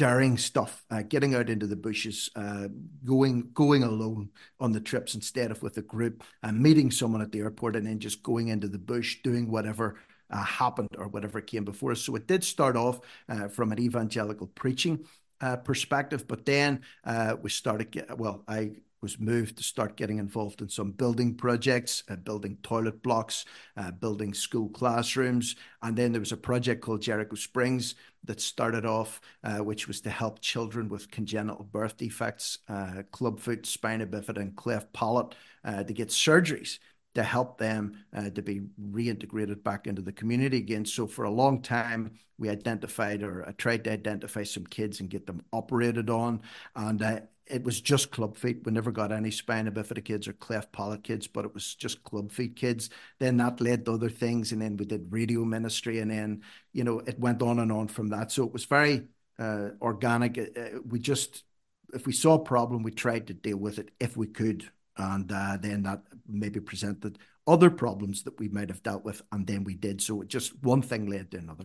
daring 0.00 0.38
stuff, 0.38 0.82
uh, 0.90 1.02
getting 1.02 1.34
out 1.34 1.50
into 1.50 1.66
the 1.66 1.76
bushes, 1.76 2.30
uh, 2.34 2.68
going 3.04 3.50
going 3.52 3.82
alone 3.82 4.30
on 4.58 4.72
the 4.72 4.80
trips 4.80 5.14
instead 5.14 5.50
of 5.50 5.62
with 5.62 5.76
a 5.76 5.82
group, 5.82 6.24
and 6.42 6.58
meeting 6.58 6.90
someone 6.90 7.20
at 7.20 7.30
the 7.32 7.40
airport, 7.40 7.76
and 7.76 7.86
then 7.86 7.98
just 7.98 8.22
going 8.22 8.48
into 8.48 8.66
the 8.66 8.78
bush, 8.78 9.18
doing 9.22 9.50
whatever 9.50 10.00
uh, 10.30 10.42
happened 10.42 10.88
or 10.96 11.08
whatever 11.08 11.42
came 11.42 11.66
before 11.66 11.92
us. 11.92 12.00
So 12.00 12.16
it 12.16 12.26
did 12.26 12.42
start 12.42 12.76
off 12.78 13.00
uh, 13.28 13.48
from 13.48 13.72
an 13.72 13.78
evangelical 13.78 14.46
preaching 14.46 15.04
uh, 15.42 15.56
perspective, 15.56 16.26
but 16.26 16.46
then 16.46 16.80
uh, 17.04 17.36
we 17.42 17.50
started. 17.50 17.90
Get, 17.90 18.16
well, 18.16 18.42
I 18.48 18.76
was 19.02 19.18
moved 19.18 19.56
to 19.56 19.62
start 19.62 19.96
getting 19.96 20.18
involved 20.18 20.60
in 20.60 20.68
some 20.68 20.92
building 20.92 21.34
projects, 21.34 22.02
uh, 22.08 22.16
building 22.16 22.58
toilet 22.62 23.02
blocks, 23.02 23.44
uh, 23.76 23.90
building 23.90 24.34
school 24.34 24.68
classrooms. 24.68 25.56
And 25.82 25.96
then 25.96 26.12
there 26.12 26.20
was 26.20 26.32
a 26.32 26.36
project 26.36 26.82
called 26.82 27.02
Jericho 27.02 27.36
Springs 27.36 27.94
that 28.24 28.40
started 28.40 28.84
off, 28.84 29.20
uh, 29.42 29.58
which 29.58 29.88
was 29.88 30.00
to 30.02 30.10
help 30.10 30.40
children 30.40 30.88
with 30.88 31.10
congenital 31.10 31.64
birth 31.64 31.96
defects, 31.96 32.58
uh, 32.68 33.02
clubfoot, 33.10 33.66
spina 33.66 34.06
bifida, 34.06 34.38
and 34.38 34.56
cleft 34.56 34.92
palate 34.92 35.34
uh, 35.64 35.82
to 35.82 35.92
get 35.92 36.08
surgeries 36.08 36.78
to 37.14 37.22
help 37.22 37.58
them 37.58 37.92
uh, 38.14 38.30
to 38.30 38.42
be 38.42 38.60
reintegrated 38.92 39.62
back 39.62 39.86
into 39.86 40.02
the 40.02 40.12
community 40.12 40.58
again. 40.58 40.84
So 40.84 41.06
for 41.06 41.24
a 41.24 41.30
long 41.30 41.60
time, 41.60 42.12
we 42.38 42.48
identified 42.48 43.22
or 43.22 43.46
I 43.48 43.52
tried 43.52 43.84
to 43.84 43.92
identify 43.92 44.44
some 44.44 44.64
kids 44.64 45.00
and 45.00 45.10
get 45.10 45.26
them 45.26 45.42
operated 45.52 46.08
on. 46.08 46.42
And 46.76 47.02
uh, 47.02 47.20
it 47.50 47.64
was 47.64 47.80
just 47.80 48.10
club 48.10 48.36
feet. 48.36 48.64
We 48.64 48.72
never 48.72 48.92
got 48.92 49.12
any 49.12 49.30
spina 49.30 49.72
bifida 49.72 50.04
kids 50.04 50.28
or 50.28 50.32
cleft 50.32 50.72
palate 50.72 51.02
kids, 51.02 51.26
but 51.26 51.44
it 51.44 51.52
was 51.52 51.74
just 51.74 52.02
club 52.04 52.30
feet 52.30 52.56
kids. 52.56 52.90
Then 53.18 53.36
that 53.38 53.60
led 53.60 53.84
to 53.84 53.92
other 53.92 54.08
things, 54.08 54.52
and 54.52 54.62
then 54.62 54.76
we 54.76 54.84
did 54.84 55.12
radio 55.12 55.44
ministry, 55.44 55.98
and 55.98 56.10
then 56.10 56.42
you 56.72 56.84
know 56.84 57.00
it 57.00 57.18
went 57.18 57.42
on 57.42 57.58
and 57.58 57.72
on 57.72 57.88
from 57.88 58.08
that. 58.08 58.30
So 58.32 58.44
it 58.44 58.52
was 58.52 58.64
very 58.64 59.08
uh, 59.38 59.70
organic. 59.82 60.38
Uh, 60.38 60.60
uh 60.60 60.68
we 60.86 60.98
just, 60.98 61.44
if 61.92 62.06
we 62.06 62.12
saw 62.12 62.34
a 62.34 62.44
problem, 62.44 62.82
we 62.82 62.92
tried 62.92 63.26
to 63.26 63.34
deal 63.34 63.58
with 63.58 63.78
it 63.78 63.90
if 63.98 64.16
we 64.16 64.28
could, 64.28 64.70
and 64.96 65.30
uh, 65.32 65.56
then 65.60 65.82
that 65.82 66.02
maybe 66.28 66.60
presented 66.60 67.18
other 67.46 67.70
problems 67.70 68.22
that 68.22 68.38
we 68.38 68.48
might 68.48 68.68
have 68.68 68.82
dealt 68.82 69.04
with, 69.04 69.22
and 69.32 69.46
then 69.46 69.64
we 69.64 69.74
did. 69.74 70.00
So 70.00 70.22
it 70.22 70.28
just 70.28 70.62
one 70.62 70.82
thing 70.82 71.06
led 71.06 71.30
to 71.32 71.38
another. 71.38 71.64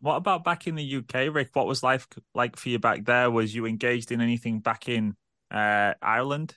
What 0.00 0.16
about 0.16 0.44
back 0.44 0.66
in 0.66 0.76
the 0.76 0.84
UK, 0.84 1.28
Rick? 1.28 1.50
What 1.54 1.66
was 1.66 1.82
life 1.82 2.06
like 2.34 2.56
for 2.56 2.68
you 2.68 2.78
back 2.78 3.04
there? 3.04 3.30
Was 3.30 3.54
you 3.54 3.66
engaged 3.66 4.12
in 4.12 4.20
anything 4.20 4.60
back 4.60 4.88
in 4.88 5.16
uh, 5.50 5.94
Ireland? 6.00 6.54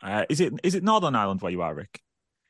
Uh, 0.00 0.26
is 0.28 0.40
it 0.40 0.52
is 0.62 0.74
it 0.76 0.84
Northern 0.84 1.16
Ireland 1.16 1.42
where 1.42 1.50
you 1.50 1.62
are, 1.62 1.74
Rick? 1.74 2.00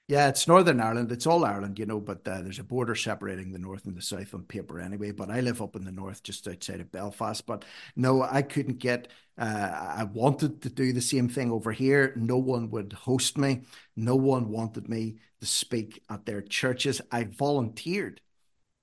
Yeah, 0.07 0.29
it's 0.29 0.47
Northern 0.47 0.81
Ireland. 0.83 1.11
It's 1.13 1.27
all 1.27 1.47
Ireland, 1.47 1.79
you 1.79 1.87
know, 1.87 1.99
but 1.99 2.29
uh, 2.29 2.43
there's 2.43 2.59
a 2.59 2.65
border 2.65 2.95
separating 2.95 3.53
the 3.53 3.59
north 3.59 3.87
and 3.87 3.97
the 3.97 4.03
south 4.03 4.35
on 4.35 4.43
paper 4.45 4.79
anyway. 4.79 5.13
But 5.13 5.31
I 5.31 5.41
live 5.41 5.63
up 5.63 5.77
in 5.77 5.85
the 5.85 5.93
north, 5.93 6.23
just 6.23 6.47
outside 6.47 6.81
of 6.81 6.93
Belfast. 6.93 7.47
But 7.47 7.65
no, 7.97 8.23
I 8.23 8.43
couldn't 8.43 8.79
get. 8.81 9.09
Uh, 9.39 9.95
I 9.97 10.05
wanted 10.05 10.61
to 10.63 10.69
do 10.69 10.93
the 10.93 11.01
same 11.01 11.29
thing 11.31 11.51
over 11.51 11.73
here. 11.73 12.13
No 12.17 12.37
one 12.37 12.71
would 12.71 12.93
host 12.93 13.39
me. 13.39 13.63
No 13.97 14.15
one 14.15 14.51
wanted 14.51 14.91
me 14.91 15.17
to 15.41 15.47
speak 15.47 16.03
at 16.11 16.27
their 16.27 16.43
churches. 16.43 17.01
I 17.11 17.25
volunteered. 17.25 18.21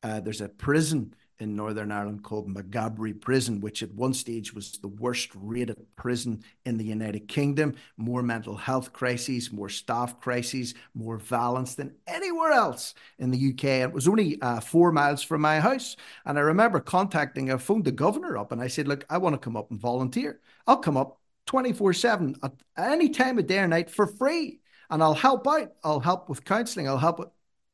Uh, 0.02 0.20
there's 0.22 0.42
a 0.42 0.50
prison 0.50 1.14
in 1.42 1.56
Northern 1.56 1.92
Ireland 1.92 2.24
called 2.24 2.48
Maghaberry 2.48 3.20
Prison, 3.20 3.60
which 3.62 3.82
at 3.82 3.92
one 3.96 4.14
stage 4.14 4.54
was 4.54 4.74
the 4.74 4.88
worst 4.88 5.32
rated 5.36 5.76
prison 5.96 6.44
in 6.66 6.78
the 6.78 6.86
United 6.86 7.28
Kingdom. 7.28 7.74
More 7.98 8.22
mental 8.22 8.56
health 8.56 8.94
crises, 8.94 9.52
more 9.52 9.68
staff 9.68 10.22
crises, 10.22 10.76
more 10.94 11.18
violence 11.18 11.74
than 11.74 11.96
anywhere 12.06 12.52
else 12.52 12.94
in 13.18 13.32
the 13.32 13.50
UK. 13.50 13.64
It 13.82 13.92
was 13.92 14.08
only 14.08 14.40
uh, 14.42 14.60
four 14.60 14.92
miles 14.92 15.24
from 15.24 15.42
my 15.42 15.60
house. 15.60 15.96
And 16.26 16.38
I 16.38 16.42
remember 16.42 16.80
contacting, 16.80 17.52
I 17.52 17.58
phoned 17.58 17.86
the 17.86 17.92
governor 17.92 18.38
up 18.38 18.52
and 18.52 18.62
I 18.62 18.68
said, 18.68 18.88
Look, 18.88 19.04
I 19.10 19.18
want 19.18 19.34
to 19.34 19.40
come 19.40 19.58
up 19.58 19.72
and 19.72 19.80
volunteer. 19.80 20.40
I'll 20.68 20.78
come 20.78 20.96
up 20.96 21.20
24 21.48 21.94
7 21.94 22.36
at 22.44 22.54
any 22.78 23.10
time 23.10 23.40
of 23.40 23.48
day 23.48 23.60
or 23.60 23.68
night 23.68 23.90
for 23.90 24.06
free. 24.06 24.60
And 24.92 25.02
I'll 25.02 25.16
help 25.16 25.48
out. 25.48 25.74
I'll 25.84 26.02
help 26.02 26.30
with 26.30 26.46
counselling. 26.46 26.88
I'll 26.88 26.98
help 27.00 27.18
with. 27.18 27.30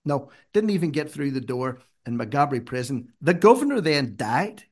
No, 0.05 0.29
didn't 0.53 0.69
even 0.69 0.91
get 0.91 1.11
through 1.11 1.31
the 1.31 1.41
door 1.41 1.79
in 2.07 2.17
Maghaberry 2.17 2.65
prison. 2.65 3.13
The 3.21 3.33
governor 3.33 3.81
then 3.81 4.15
died. 4.15 4.63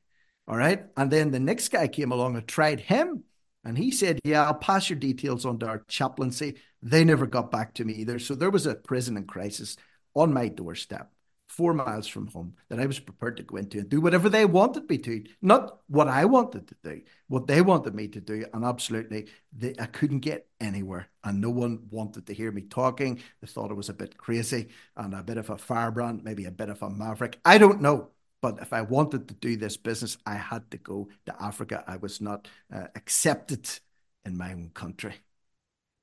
All 0.48 0.56
right. 0.56 0.86
And 0.96 1.10
then 1.10 1.30
the 1.30 1.40
next 1.40 1.68
guy 1.68 1.86
came 1.86 2.10
along 2.10 2.36
and 2.36 2.46
tried 2.48 2.80
him. 2.80 3.24
And 3.64 3.76
he 3.76 3.90
said, 3.90 4.18
Yeah, 4.24 4.46
I'll 4.46 4.54
pass 4.54 4.88
your 4.88 4.98
details 4.98 5.44
on 5.44 5.58
to 5.58 5.66
our 5.66 5.84
chaplaincy. 5.88 6.56
They 6.82 7.04
never 7.04 7.26
got 7.26 7.50
back 7.50 7.74
to 7.74 7.84
me 7.84 7.94
either. 7.94 8.18
So 8.18 8.34
there 8.34 8.50
was 8.50 8.66
a 8.66 8.74
prison 8.74 9.16
in 9.16 9.26
crisis 9.26 9.76
on 10.14 10.32
my 10.32 10.48
doorstep 10.48 11.10
four 11.56 11.72
miles 11.72 12.06
from 12.06 12.26
home 12.26 12.54
that 12.68 12.78
I 12.78 12.86
was 12.86 12.98
prepared 12.98 13.38
to 13.38 13.42
go 13.42 13.56
into 13.56 13.78
and 13.78 13.88
do 13.88 14.00
whatever 14.00 14.28
they 14.28 14.44
wanted 14.44 14.88
me 14.90 14.98
to, 14.98 15.24
not 15.40 15.80
what 15.88 16.06
I 16.06 16.26
wanted 16.26 16.68
to 16.68 16.76
do, 16.84 17.00
what 17.28 17.46
they 17.46 17.62
wanted 17.62 17.94
me 17.94 18.08
to 18.08 18.20
do. 18.20 18.44
And 18.52 18.64
absolutely, 18.64 19.28
they, 19.56 19.74
I 19.78 19.86
couldn't 19.86 20.20
get 20.20 20.48
anywhere. 20.60 21.08
And 21.24 21.40
no 21.40 21.50
one 21.50 21.86
wanted 21.90 22.26
to 22.26 22.34
hear 22.34 22.52
me 22.52 22.62
talking. 22.62 23.22
They 23.40 23.46
thought 23.46 23.70
I 23.70 23.74
was 23.74 23.88
a 23.88 23.94
bit 23.94 24.18
crazy 24.18 24.68
and 24.96 25.14
a 25.14 25.22
bit 25.22 25.38
of 25.38 25.48
a 25.48 25.56
firebrand, 25.56 26.24
maybe 26.24 26.44
a 26.44 26.50
bit 26.50 26.68
of 26.68 26.82
a 26.82 26.90
maverick. 26.90 27.38
I 27.44 27.58
don't 27.58 27.80
know. 27.80 28.10
But 28.42 28.58
if 28.60 28.72
I 28.72 28.82
wanted 28.82 29.28
to 29.28 29.34
do 29.34 29.56
this 29.56 29.78
business, 29.78 30.18
I 30.26 30.34
had 30.34 30.70
to 30.70 30.76
go 30.76 31.08
to 31.24 31.42
Africa. 31.42 31.82
I 31.86 31.96
was 31.96 32.20
not 32.20 32.48
uh, 32.72 32.88
accepted 32.94 33.68
in 34.26 34.36
my 34.36 34.52
own 34.52 34.70
country. 34.74 35.14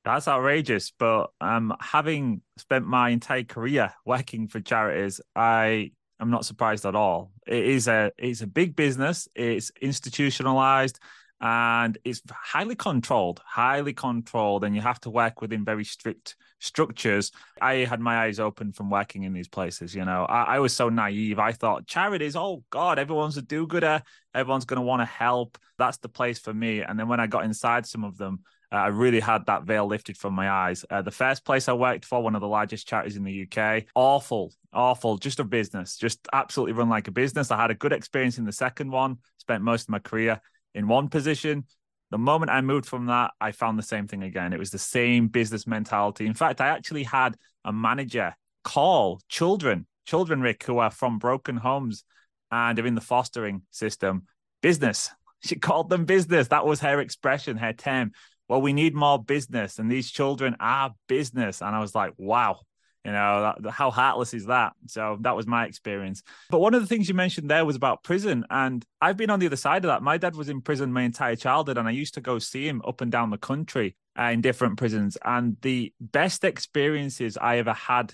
That's 0.06 0.28
outrageous. 0.28 0.92
But 0.98 1.32
um, 1.40 1.74
having 1.80 2.42
spent 2.58 2.86
my 2.86 3.10
entire 3.10 3.44
career 3.44 3.94
working 4.06 4.48
for 4.48 4.60
charities, 4.60 5.22
I 5.36 5.92
am 6.20 6.30
not 6.30 6.46
surprised 6.46 6.86
at 6.86 6.96
all. 6.96 7.32
It 7.48 7.66
is 7.66 7.88
a 7.88 8.12
it's 8.18 8.42
a 8.42 8.48
big 8.48 8.76
business. 8.76 9.28
It's 9.36 9.72
institutionalized 9.82 11.00
and 11.44 11.98
it's 12.06 12.22
highly 12.32 12.76
controlled, 12.76 13.42
highly 13.46 13.94
controlled, 13.94 14.64
and 14.64 14.74
you 14.74 14.82
have 14.82 15.02
to 15.02 15.10
work 15.10 15.42
within 15.42 15.66
very 15.66 15.84
strict 15.84 16.38
structures. 16.60 17.34
I 17.62 17.84
had 17.84 18.00
my 18.00 18.24
eyes 18.24 18.40
open 18.40 18.72
from 18.72 18.90
working 18.90 19.24
in 19.24 19.34
these 19.34 19.50
places. 19.50 19.94
You 19.94 20.06
know, 20.06 20.24
I, 20.24 20.56
I 20.56 20.60
was 20.60 20.74
so 20.74 20.88
naive. 20.88 21.40
I 21.40 21.52
thought 21.52 21.86
charities, 21.86 22.38
oh 22.38 22.64
God, 22.70 22.98
everyone's 22.98 23.36
a 23.36 23.42
do-gooder. 23.42 24.04
Everyone's 24.34 24.64
going 24.64 24.78
to 24.78 24.86
want 24.86 25.02
to 25.02 25.06
help. 25.06 25.58
That's 25.78 25.98
the 25.98 26.08
place 26.08 26.40
for 26.40 26.54
me. 26.54 26.82
And 26.82 26.98
then 26.98 27.10
when 27.10 27.20
I 27.20 27.28
got 27.28 27.44
inside 27.44 27.86
some 27.86 28.06
of 28.06 28.18
them, 28.18 28.40
uh, 28.74 28.78
I 28.78 28.88
really 28.88 29.20
had 29.20 29.46
that 29.46 29.64
veil 29.64 29.86
lifted 29.86 30.18
from 30.18 30.34
my 30.34 30.50
eyes. 30.50 30.84
Uh, 30.90 31.04
the 31.04 31.12
first 31.12 31.46
place 31.46 31.70
I 31.70 31.74
worked 31.74 32.06
for, 32.06 32.24
one 32.24 32.34
of 32.34 32.42
the 32.42 32.48
largest 32.48 32.88
charities 32.88 33.16
in 33.16 33.24
the 33.24 33.48
UK, 33.48 33.84
awful, 33.94 34.52
awful, 34.74 35.18
just 35.18 35.40
a 35.40 35.44
business, 35.44 35.96
just 35.96 36.28
absolutely 36.34 36.74
run 36.74 36.90
like 36.90 37.08
a 37.08 37.12
business. 37.12 37.52
I 37.52 37.62
had 37.62 37.70
a 37.70 37.76
good 37.76 37.94
experience 37.94 38.40
in 38.40 38.46
the 38.46 38.52
second 38.52 38.90
one, 38.90 39.18
spent 39.38 39.64
most 39.64 39.84
of 39.84 39.90
my 39.90 40.00
career 40.00 40.42
in 40.74 40.88
one 40.88 41.08
position. 41.08 41.66
The 42.10 42.18
moment 42.18 42.50
I 42.50 42.62
moved 42.62 42.88
from 42.88 43.06
that, 43.08 43.32
I 43.40 43.52
found 43.52 43.78
the 43.78 43.84
same 43.84 44.08
thing 44.08 44.24
again. 44.24 44.54
It 44.54 44.60
was 44.60 44.72
the 44.72 44.80
same 44.80 45.28
business 45.28 45.68
mentality. 45.68 46.26
In 46.26 46.34
fact, 46.34 46.60
I 46.60 46.70
actually 46.70 47.04
had 47.04 47.36
a 47.64 47.72
manager 47.72 48.36
call 48.64 49.22
children, 49.30 49.86
children, 50.08 50.42
Rick, 50.42 50.64
who 50.64 50.80
are 50.80 50.92
from 50.92 51.20
broken 51.20 51.58
homes 51.58 52.04
and 52.52 52.80
are 52.80 52.88
in 52.88 52.96
the 52.96 53.02
fostering 53.02 53.62
system, 53.70 54.24
business. 54.62 55.12
She 55.46 55.58
called 55.58 55.90
them 55.90 56.06
business. 56.06 56.48
That 56.48 56.66
was 56.66 56.80
her 56.80 57.02
expression, 57.02 57.58
her 57.58 57.74
term 57.74 58.14
well, 58.50 58.62
we 58.62 58.74
need 58.74 58.94
more 58.94 59.24
business, 59.24 59.80
and 59.80 59.92
these 59.92 60.12
children 60.12 60.56
are 60.60 60.94
business. 61.08 61.62
And 61.62 61.76
I 61.76 61.80
was 61.80 61.96
like, 61.96 62.14
wow, 62.18 62.60
you 63.06 63.12
know, 63.12 63.54
that, 63.62 63.72
how 63.72 63.92
heartless 63.92 64.34
is 64.34 64.46
that? 64.48 64.74
So 64.88 65.18
that 65.22 65.36
was 65.36 65.48
my 65.48 65.66
experience. 65.66 66.24
But 66.50 66.60
one 66.60 66.74
of 66.74 66.82
the 66.82 66.88
things 66.88 67.08
you 67.08 67.16
mentioned 67.16 67.50
there 67.50 67.66
was 67.66 67.76
about 67.76 68.04
prison. 68.04 68.46
And 68.50 68.84
I've 69.02 69.18
been 69.18 69.30
on 69.30 69.40
the 69.40 69.46
other 69.46 69.56
side 69.56 69.84
of 69.86 69.90
that. 69.90 70.02
My 70.02 70.18
dad 70.18 70.36
was 70.36 70.50
in 70.50 70.62
prison 70.62 70.94
my 70.94 71.04
entire 71.04 71.36
childhood, 71.36 71.78
and 71.78 71.88
I 71.88 71.92
used 71.92 72.14
to 72.16 72.22
go 72.22 72.40
see 72.40 72.68
him 72.68 72.82
up 72.88 73.02
and 73.02 73.12
down 73.12 73.30
the 73.30 73.38
country 73.38 73.96
uh, 74.20 74.24
in 74.24 74.42
different 74.42 74.78
prisons. 74.78 75.18
And 75.24 75.58
the 75.62 75.94
best 76.00 76.44
experiences 76.44 77.38
I 77.38 77.58
ever 77.58 77.74
had 77.74 78.14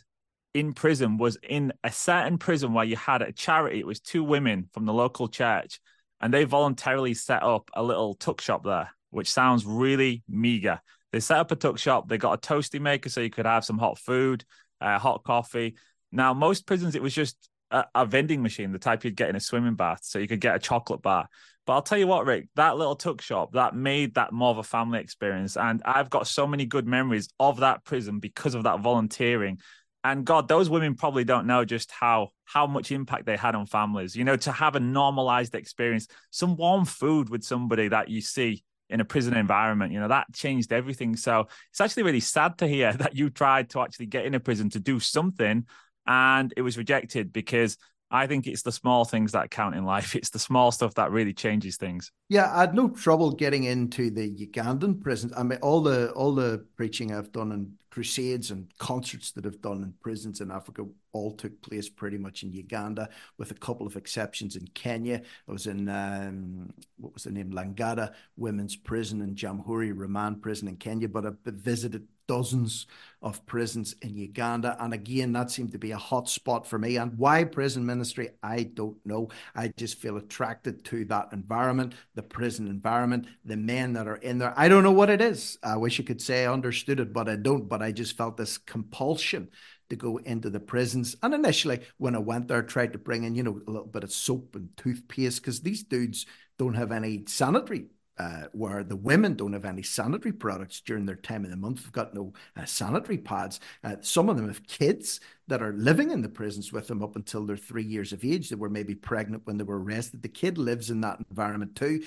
in 0.53 0.73
prison 0.73 1.17
was 1.17 1.37
in 1.47 1.73
a 1.83 1.91
certain 1.91 2.37
prison 2.37 2.73
where 2.73 2.85
you 2.85 2.95
had 2.95 3.21
a 3.21 3.31
charity. 3.31 3.79
It 3.79 3.87
was 3.87 3.99
two 3.99 4.23
women 4.23 4.69
from 4.73 4.85
the 4.85 4.93
local 4.93 5.27
church, 5.27 5.79
and 6.21 6.33
they 6.33 6.43
voluntarily 6.43 7.13
set 7.13 7.43
up 7.43 7.69
a 7.73 7.83
little 7.83 8.13
tuck 8.13 8.41
shop 8.41 8.63
there 8.63 8.91
which 9.09 9.29
sounds 9.29 9.65
really 9.65 10.23
meager. 10.27 10.81
They 11.11 11.19
set 11.19 11.39
up 11.39 11.51
a 11.51 11.55
tuck 11.55 11.77
shop. 11.77 12.07
They 12.07 12.17
got 12.17 12.33
a 12.33 12.47
toasty 12.47 12.79
maker 12.79 13.09
so 13.09 13.21
you 13.21 13.29
could 13.29 13.45
have 13.45 13.65
some 13.65 13.77
hot 13.77 13.97
food, 13.97 14.45
uh, 14.79 14.99
hot 14.99 15.23
coffee. 15.23 15.75
Now, 16.11 16.33
most 16.33 16.67
prisons, 16.67 16.95
it 16.95 17.01
was 17.01 17.13
just 17.13 17.35
a, 17.71 17.85
a 17.95 18.05
vending 18.05 18.41
machine, 18.41 18.71
the 18.71 18.79
type 18.79 19.03
you'd 19.03 19.15
get 19.15 19.29
in 19.29 19.35
a 19.35 19.39
swimming 19.39 19.75
bath. 19.75 19.99
So 20.03 20.19
you 20.19 20.27
could 20.27 20.41
get 20.41 20.55
a 20.55 20.59
chocolate 20.59 21.01
bar. 21.01 21.27
But 21.65 21.73
I'll 21.73 21.81
tell 21.81 21.97
you 21.97 22.07
what, 22.07 22.25
Rick, 22.25 22.47
that 22.55 22.77
little 22.77 22.95
tuck 22.95 23.21
shop 23.21 23.53
that 23.53 23.75
made 23.75 24.15
that 24.15 24.31
more 24.31 24.49
of 24.49 24.57
a 24.57 24.63
family 24.63 24.99
experience. 24.99 25.55
And 25.55 25.81
I've 25.85 26.09
got 26.09 26.27
so 26.27 26.47
many 26.47 26.65
good 26.65 26.87
memories 26.87 27.29
of 27.39 27.59
that 27.59 27.83
prison 27.83 28.19
because 28.19 28.55
of 28.55 28.63
that 28.63 28.79
volunteering. 28.79 29.59
And 30.03 30.25
God, 30.25 30.47
those 30.47 30.69
women 30.69 30.95
probably 30.95 31.25
don't 31.25 31.45
know 31.45 31.65
just 31.65 31.91
how 31.91 32.29
how 32.45 32.65
much 32.65 32.91
impact 32.91 33.25
they 33.25 33.35
had 33.35 33.53
on 33.53 33.65
families. 33.65 34.15
You 34.15 34.23
know, 34.23 34.37
to 34.37 34.51
have 34.51 34.75
a 34.75 34.79
normalized 34.79 35.53
experience, 35.53 36.07
some 36.31 36.55
warm 36.55 36.85
food 36.85 37.29
with 37.29 37.43
somebody 37.43 37.89
that 37.89 38.09
you 38.09 38.21
see 38.21 38.63
in 38.89 39.01
a 39.01 39.05
prison 39.05 39.35
environment, 39.35 39.93
you 39.93 39.99
know, 39.99 40.07
that 40.07 40.33
changed 40.33 40.73
everything. 40.73 41.15
So 41.15 41.47
it's 41.71 41.81
actually 41.81 42.03
really 42.03 42.19
sad 42.19 42.57
to 42.59 42.67
hear 42.67 42.93
that 42.97 43.15
you 43.15 43.29
tried 43.29 43.69
to 43.71 43.81
actually 43.81 44.07
get 44.07 44.25
in 44.25 44.33
a 44.33 44.39
prison 44.39 44.69
to 44.71 44.79
do 44.79 44.99
something 44.99 45.65
and 46.07 46.53
it 46.57 46.61
was 46.61 46.77
rejected 46.77 47.31
because 47.31 47.77
I 48.11 48.25
think 48.25 48.47
it's 48.47 48.63
the 48.63 48.71
small 48.71 49.05
things 49.05 49.33
that 49.33 49.51
count 49.51 49.75
in 49.75 49.85
life. 49.85 50.15
It's 50.19 50.31
the 50.31 50.39
small 50.39 50.71
stuff 50.71 50.95
that 50.95 51.11
really 51.11 51.33
changes 51.33 51.77
things. 51.77 52.11
Yeah, 52.27 52.51
I 52.51 52.61
had 52.61 52.73
no 52.73 52.89
trouble 52.89 53.31
getting 53.31 53.65
into 53.65 54.09
the 54.09 54.29
Ugandan 54.29 54.99
prison. 55.01 55.31
I 55.37 55.43
mean, 55.43 55.59
all 55.61 55.81
the 55.81 56.11
all 56.11 56.33
the 56.33 56.65
preaching 56.75 57.13
I've 57.13 57.31
done 57.31 57.51
and 57.51 57.71
crusades 57.89 58.51
and 58.51 58.67
concerts 58.77 59.31
that 59.31 59.45
I've 59.45 59.61
done 59.61 59.83
in 59.83 59.93
prisons 60.01 60.41
in 60.41 60.51
Africa 60.51 60.85
all 61.11 61.31
took 61.31 61.61
place 61.61 61.89
pretty 61.89 62.17
much 62.17 62.43
in 62.43 62.53
Uganda, 62.53 63.09
with 63.37 63.51
a 63.51 63.55
couple 63.55 63.87
of 63.87 63.95
exceptions 63.95 64.55
in 64.55 64.67
Kenya. 64.73 65.21
I 65.47 65.51
was 65.51 65.67
in 65.67 65.89
um, 65.89 66.71
what 66.97 67.13
was 67.13 67.23
the 67.23 67.31
name 67.31 67.51
Langata 67.51 68.13
Women's 68.37 68.75
Prison 68.75 69.21
and 69.21 69.35
Jamhuri 69.35 69.91
Remand 69.95 70.41
Prison 70.41 70.67
in 70.67 70.77
Kenya, 70.77 71.09
but 71.09 71.25
I've 71.25 71.37
visited 71.45 72.07
dozens 72.29 72.85
of 73.23 73.43
prisons 73.47 73.95
in 74.03 74.15
Uganda. 74.15 74.77
And 74.79 74.93
again, 74.93 75.33
that 75.33 75.49
seemed 75.49 75.71
to 75.71 75.79
be 75.79 75.91
a 75.91 75.97
hot 75.97 76.29
spot 76.29 76.67
for 76.67 76.77
me. 76.77 76.95
And 76.95 77.17
why 77.17 77.43
prison 77.43 77.87
ministry, 77.87 78.29
I 78.43 78.63
don't 78.63 79.03
know. 79.03 79.29
I 79.55 79.73
just 79.75 79.97
feel 79.97 80.15
attracted 80.15 80.85
to 80.85 81.05
that 81.05 81.29
environment, 81.33 81.95
the 82.13 82.21
prison 82.21 82.67
environment, 82.67 83.25
the 83.43 83.57
men 83.57 83.93
that 83.93 84.07
are 84.07 84.17
in 84.17 84.37
there. 84.37 84.53
I 84.55 84.69
don't 84.69 84.83
know 84.83 84.91
what 84.91 85.09
it 85.09 85.21
is. 85.21 85.57
I 85.63 85.77
wish 85.77 85.99
I 85.99 86.03
could 86.03 86.21
say 86.21 86.45
I 86.45 86.53
understood 86.53 86.99
it, 86.99 87.11
but 87.11 87.27
I 87.27 87.35
don't. 87.35 87.67
But 87.67 87.78
I 87.81 87.91
just 87.91 88.17
felt 88.17 88.37
this 88.37 88.57
compulsion 88.57 89.49
to 89.89 89.95
go 89.95 90.17
into 90.17 90.49
the 90.49 90.59
prisons. 90.59 91.15
And 91.23 91.33
initially, 91.33 91.81
when 91.97 92.15
I 92.15 92.19
went 92.19 92.47
there, 92.47 92.59
I 92.59 92.65
tried 92.65 92.93
to 92.93 92.99
bring 92.99 93.23
in, 93.23 93.35
you 93.35 93.43
know, 93.43 93.61
a 93.67 93.71
little 93.71 93.87
bit 93.87 94.03
of 94.03 94.11
soap 94.11 94.55
and 94.55 94.69
toothpaste 94.77 95.41
because 95.41 95.61
these 95.61 95.83
dudes 95.83 96.25
don't 96.57 96.75
have 96.75 96.91
any 96.91 97.23
sanitary 97.27 97.87
uh, 98.19 98.43
where 98.51 98.83
the 98.83 98.97
women 98.97 99.33
don't 99.33 99.53
have 99.53 99.63
any 99.63 99.81
sanitary 99.81 100.33
products 100.33 100.81
during 100.81 101.05
their 101.05 101.15
time 101.15 101.45
of 101.45 101.51
the 101.51 101.57
month. 101.57 101.83
They've 101.83 101.91
got 101.91 102.13
no 102.13 102.33
uh, 102.57 102.65
sanitary 102.65 103.17
pads. 103.17 103.61
Uh, 103.81 103.95
some 104.01 104.27
of 104.27 104.35
them 104.35 104.47
have 104.47 104.67
kids 104.67 105.21
that 105.47 105.61
are 105.61 105.73
living 105.73 106.11
in 106.11 106.21
the 106.21 106.29
prisons 106.29 106.73
with 106.73 106.87
them 106.87 107.01
up 107.01 107.15
until 107.15 107.45
they're 107.45 107.55
three 107.55 107.85
years 107.85 108.11
of 108.11 108.25
age. 108.25 108.49
They 108.49 108.57
were 108.57 108.69
maybe 108.69 108.93
pregnant 108.93 109.47
when 109.47 109.57
they 109.57 109.63
were 109.63 109.81
arrested. 109.81 110.21
The 110.21 110.27
kid 110.27 110.57
lives 110.57 110.89
in 110.89 111.01
that 111.01 111.19
environment 111.29 111.75
too. 111.77 112.03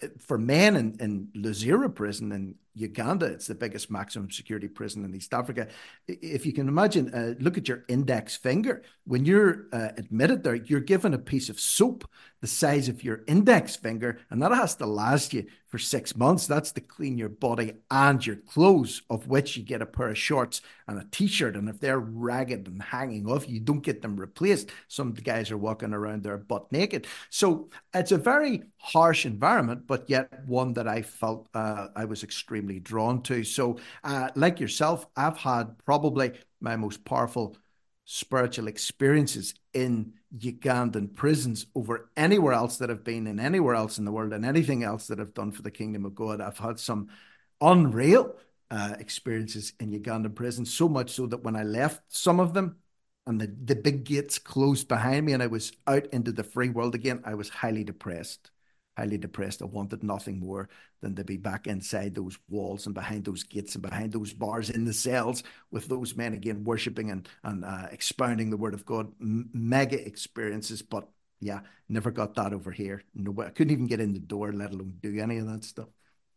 Uh, 0.00 0.08
for 0.18 0.38
men 0.38 0.76
in, 0.76 0.96
in 1.00 1.28
Luzira 1.34 1.92
prison 1.92 2.30
in 2.30 2.54
Uganda, 2.76 3.26
it's 3.26 3.46
the 3.46 3.54
biggest 3.54 3.90
maximum 3.90 4.30
security 4.30 4.68
prison 4.68 5.04
in 5.04 5.14
East 5.14 5.32
Africa. 5.32 5.68
If 6.06 6.44
you 6.44 6.52
can 6.52 6.68
imagine, 6.68 7.12
uh, 7.12 7.34
look 7.40 7.56
at 7.56 7.68
your 7.68 7.84
index 7.88 8.36
finger. 8.36 8.82
When 9.04 9.24
you're 9.24 9.66
uh, 9.72 9.88
admitted 9.96 10.42
there, 10.42 10.56
you're 10.56 10.80
given 10.80 11.14
a 11.14 11.18
piece 11.18 11.48
of 11.48 11.58
soap 11.58 12.04
the 12.40 12.46
size 12.46 12.88
of 12.88 13.02
your 13.02 13.22
index 13.26 13.76
finger, 13.76 14.18
and 14.30 14.42
that 14.42 14.52
has 14.52 14.74
to 14.76 14.86
last 14.86 15.32
you 15.32 15.46
for 15.68 15.78
six 15.78 16.14
months. 16.14 16.46
That's 16.46 16.70
to 16.72 16.80
clean 16.80 17.16
your 17.16 17.28
body 17.28 17.72
and 17.90 18.24
your 18.24 18.36
clothes, 18.36 19.02
of 19.08 19.26
which 19.26 19.56
you 19.56 19.62
get 19.62 19.82
a 19.82 19.86
pair 19.86 20.08
of 20.08 20.18
shorts 20.18 20.60
and 20.86 20.98
a 20.98 21.06
t 21.10 21.26
shirt. 21.26 21.56
And 21.56 21.68
if 21.68 21.80
they're 21.80 21.98
ragged 21.98 22.66
and 22.66 22.82
hanging 22.82 23.26
off, 23.26 23.48
you 23.48 23.60
don't 23.60 23.82
get 23.82 24.02
them 24.02 24.16
replaced. 24.16 24.70
Some 24.88 25.08
of 25.08 25.16
the 25.16 25.22
guys 25.22 25.50
are 25.50 25.56
walking 25.56 25.94
around 25.94 26.22
there 26.22 26.36
butt 26.36 26.70
naked. 26.70 27.06
So 27.30 27.70
it's 27.94 28.12
a 28.12 28.18
very 28.18 28.64
harsh 28.78 29.24
environment, 29.24 29.86
but 29.86 30.08
yet 30.08 30.46
one 30.46 30.74
that 30.74 30.86
I 30.86 31.02
felt 31.02 31.48
uh, 31.54 31.88
I 31.96 32.04
was 32.04 32.22
extremely 32.22 32.65
drawn 32.74 33.22
to. 33.22 33.44
So, 33.44 33.78
uh, 34.04 34.30
like 34.34 34.60
yourself, 34.60 35.06
I've 35.16 35.38
had 35.38 35.78
probably 35.84 36.32
my 36.60 36.76
most 36.76 37.04
powerful 37.04 37.56
spiritual 38.04 38.68
experiences 38.68 39.54
in 39.74 40.12
Ugandan 40.36 41.14
prisons 41.14 41.66
over 41.74 42.10
anywhere 42.16 42.52
else 42.52 42.78
that 42.78 42.90
I've 42.90 43.04
been 43.04 43.26
in 43.26 43.40
anywhere 43.40 43.74
else 43.74 43.98
in 43.98 44.04
the 44.04 44.12
world 44.12 44.32
and 44.32 44.44
anything 44.44 44.84
else 44.84 45.08
that 45.08 45.20
I've 45.20 45.34
done 45.34 45.50
for 45.50 45.62
the 45.62 45.70
kingdom 45.70 46.04
of 46.04 46.14
God. 46.14 46.40
I've 46.40 46.58
had 46.58 46.78
some 46.78 47.08
unreal 47.60 48.36
uh, 48.70 48.94
experiences 48.98 49.72
in 49.80 49.90
Ugandan 49.90 50.34
prisons, 50.34 50.72
so 50.72 50.88
much 50.88 51.10
so 51.10 51.26
that 51.26 51.42
when 51.42 51.56
I 51.56 51.62
left 51.62 52.02
some 52.08 52.40
of 52.40 52.54
them 52.54 52.76
and 53.26 53.40
the, 53.40 53.52
the 53.64 53.76
big 53.76 54.04
gates 54.04 54.38
closed 54.38 54.88
behind 54.88 55.26
me 55.26 55.32
and 55.32 55.42
I 55.42 55.48
was 55.48 55.72
out 55.86 56.06
into 56.06 56.32
the 56.32 56.44
free 56.44 56.70
world 56.70 56.94
again, 56.94 57.22
I 57.24 57.34
was 57.34 57.48
highly 57.48 57.84
depressed 57.84 58.50
highly 58.96 59.18
depressed. 59.18 59.62
I 59.62 59.66
wanted 59.66 60.02
nothing 60.02 60.40
more 60.40 60.68
than 61.02 61.14
to 61.16 61.24
be 61.24 61.36
back 61.36 61.66
inside 61.66 62.14
those 62.14 62.38
walls 62.48 62.86
and 62.86 62.94
behind 62.94 63.24
those 63.24 63.42
gates 63.42 63.74
and 63.74 63.82
behind 63.82 64.12
those 64.12 64.32
bars 64.32 64.70
in 64.70 64.84
the 64.84 64.92
cells 64.92 65.42
with 65.70 65.88
those 65.88 66.16
men 66.16 66.32
again 66.34 66.64
worshiping 66.64 67.10
and 67.10 67.28
and 67.44 67.64
uh, 67.64 67.86
expounding 67.90 68.50
the 68.50 68.56
word 68.56 68.74
of 68.74 68.84
God. 68.84 69.12
M- 69.20 69.50
mega 69.52 70.04
experiences, 70.04 70.82
but 70.82 71.08
yeah, 71.40 71.60
never 71.88 72.10
got 72.10 72.34
that 72.34 72.52
over 72.52 72.70
here. 72.70 73.02
No, 73.14 73.34
I 73.42 73.50
couldn't 73.50 73.72
even 73.72 73.86
get 73.86 74.00
in 74.00 74.12
the 74.12 74.18
door, 74.18 74.52
let 74.52 74.72
alone 74.72 74.94
do 75.00 75.18
any 75.20 75.38
of 75.38 75.46
that 75.46 75.64
stuff. 75.64 75.88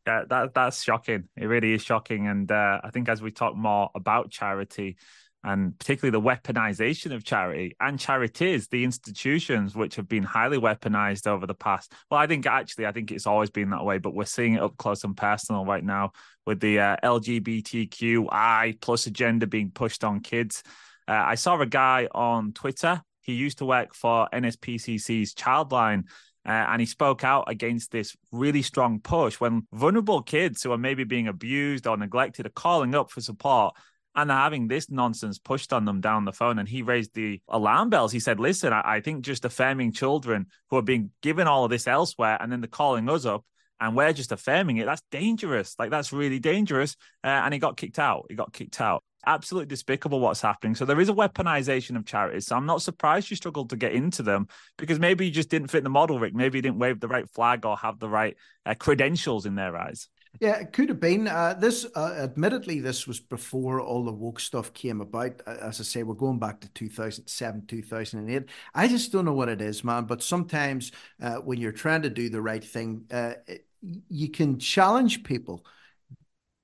Yeah, 0.06 0.24
that 0.30 0.54
that's 0.54 0.84
shocking. 0.84 1.30
It 1.38 1.46
really 1.46 1.74
is 1.74 1.84
shocking, 1.84 2.28
and 2.28 2.52
uh, 2.52 2.82
I 2.84 2.90
think 2.90 3.10
as 3.10 3.22
we 3.22 3.32
talk 3.32 3.56
more 3.56 3.92
about 3.96 4.32
charity, 4.32 4.98
and 5.44 5.78
particularly 5.80 6.12
the 6.12 6.22
weaponization 6.22 7.14
of 7.14 7.24
charity 7.24 7.76
and 7.80 8.00
charities, 8.00 8.68
the 8.68 8.84
institutions 8.84 9.76
which 9.76 9.96
have 9.96 10.08
been 10.08 10.24
highly 10.24 10.58
weaponized 10.58 11.28
over 11.28 11.48
the 11.48 11.54
past. 11.54 11.94
Well, 12.12 12.20
I 12.20 12.28
think 12.28 12.46
actually, 12.46 12.86
I 12.86 12.92
think 12.92 13.12
it's 13.12 13.28
always 13.28 13.50
been 13.50 13.70
that 13.70 13.86
way, 13.86 14.00
but 14.00 14.14
we're 14.14 14.26
seeing 14.26 14.56
it 14.56 14.62
up 14.62 14.78
close 14.78 15.04
and 15.04 15.16
personal 15.16 15.66
right 15.66 15.84
now 15.84 16.12
with 16.46 16.60
the 16.60 16.80
uh, 16.80 16.98
LGBTQI 17.04 18.82
plus 18.82 19.08
agenda 19.08 19.48
being 19.48 19.72
pushed 19.72 20.04
on 20.04 20.20
kids. 20.20 20.62
Uh, 21.08 21.24
I 21.26 21.36
saw 21.36 21.60
a 21.60 21.66
guy 21.66 22.08
on 22.14 22.52
Twitter. 22.52 23.02
He 23.22 23.34
used 23.34 23.60
to 23.60 23.66
work 23.66 23.96
for 23.96 24.28
NSPCC's 24.34 25.34
Childline. 25.34 26.04
Uh, 26.46 26.52
and 26.52 26.80
he 26.80 26.86
spoke 26.86 27.24
out 27.24 27.44
against 27.48 27.92
this 27.92 28.16
really 28.32 28.62
strong 28.62 29.00
push 29.02 29.40
when 29.40 29.68
vulnerable 29.74 30.22
kids 30.24 30.64
who 30.64 30.72
are 30.72 30.78
maybe 30.78 31.04
being 31.04 31.28
abused 31.28 31.86
or 31.86 31.98
neglected 31.98 32.46
are 32.46 32.52
calling 32.52 32.96
up 32.96 33.12
for 33.12 33.22
support 33.22 33.76
and 34.22 34.32
having 34.32 34.68
this 34.68 34.90
nonsense 34.90 35.40
pushed 35.40 35.74
on 35.74 35.86
them 35.86 36.02
down 36.02 36.26
the 36.26 36.32
phone. 36.32 36.60
And 36.60 36.68
he 36.68 36.82
raised 36.82 37.14
the 37.14 37.42
alarm 37.48 37.90
bells. 37.90 38.12
He 38.12 38.20
said, 38.20 38.40
Listen, 38.40 38.74
I, 38.74 38.82
I 38.86 39.02
think 39.02 39.26
just 39.26 39.46
affirming 39.46 39.94
children 39.94 40.48
who 40.70 40.78
are 40.78 40.84
being 40.84 41.12
given 41.22 41.48
all 41.48 41.64
of 41.64 41.70
this 41.70 41.88
elsewhere 41.88 42.38
and 42.40 42.52
then 42.52 42.62
they're 42.62 42.68
calling 42.68 43.10
us 43.10 43.26
up 43.26 43.46
and 43.80 43.96
we're 43.96 44.14
just 44.14 44.32
affirming 44.32 44.78
it, 44.78 44.86
that's 44.86 45.04
dangerous. 45.10 45.76
Like, 45.80 45.90
that's 45.90 46.12
really 46.12 46.40
dangerous. 46.40 46.96
Uh, 47.24 47.28
and 47.28 47.54
he 47.54 47.60
got 47.60 47.78
kicked 47.78 48.00
out. 48.00 48.26
He 48.30 48.36
got 48.36 48.54
kicked 48.54 48.82
out. 48.82 49.04
Absolutely 49.26 49.68
despicable 49.68 50.20
what's 50.20 50.42
happening. 50.42 50.76
So 50.76 50.86
there 50.86 51.00
is 51.00 51.10
a 51.10 51.14
weaponization 51.14 51.96
of 51.98 52.06
charities. 52.06 52.48
So 52.48 52.56
I'm 52.56 52.66
not 52.66 52.82
surprised 52.82 53.30
you 53.30 53.36
struggled 53.36 53.70
to 53.70 53.76
get 53.76 53.94
into 53.94 54.24
them 54.24 54.48
because 54.78 55.00
maybe 55.00 55.26
you 55.26 55.32
just 55.32 55.50
didn't 55.50 55.70
fit 55.70 55.84
the 55.84 55.90
model, 55.90 56.20
Rick. 56.20 56.34
Maybe 56.34 56.58
you 56.58 56.62
didn't 56.62 56.80
wave 56.80 57.00
the 57.00 57.08
right 57.08 57.30
flag 57.30 57.66
or 57.66 57.78
have 57.78 58.00
the 58.00 58.10
right 58.10 58.36
uh, 58.66 58.76
credentials 58.76 59.46
in 59.46 59.56
their 59.56 59.76
eyes. 59.76 60.08
Yeah, 60.40 60.58
it 60.60 60.72
could 60.72 60.90
have 60.90 61.00
been. 61.00 61.28
Uh, 61.28 61.54
this, 61.54 61.86
uh, 61.96 62.14
admittedly, 62.18 62.80
this 62.80 63.08
was 63.08 63.20
before 63.20 63.82
all 63.82 64.06
the 64.06 64.12
woke 64.12 64.40
stuff 64.40 64.74
came 64.74 65.02
about. 65.02 65.42
As 65.46 65.80
I 65.82 65.84
say, 65.84 66.04
we're 66.04 66.14
going 66.14 66.40
back 66.40 66.62
to 66.62 66.70
2007, 66.70 67.66
2008. 67.68 68.44
I 68.74 68.88
just 68.88 69.12
don't 69.12 69.26
know 69.26 69.34
what 69.34 69.50
it 69.50 69.62
is, 69.62 69.84
man. 69.84 70.06
But 70.06 70.24
sometimes 70.24 70.92
uh, 71.22 71.38
when 71.38 71.60
you're 71.60 71.72
trying 71.72 72.04
to 72.04 72.10
do 72.10 72.30
the 72.30 72.42
right 72.42 72.64
thing, 72.64 73.06
uh, 73.12 73.34
you 74.10 74.30
can 74.30 74.60
challenge 74.60 75.24
people 75.24 75.66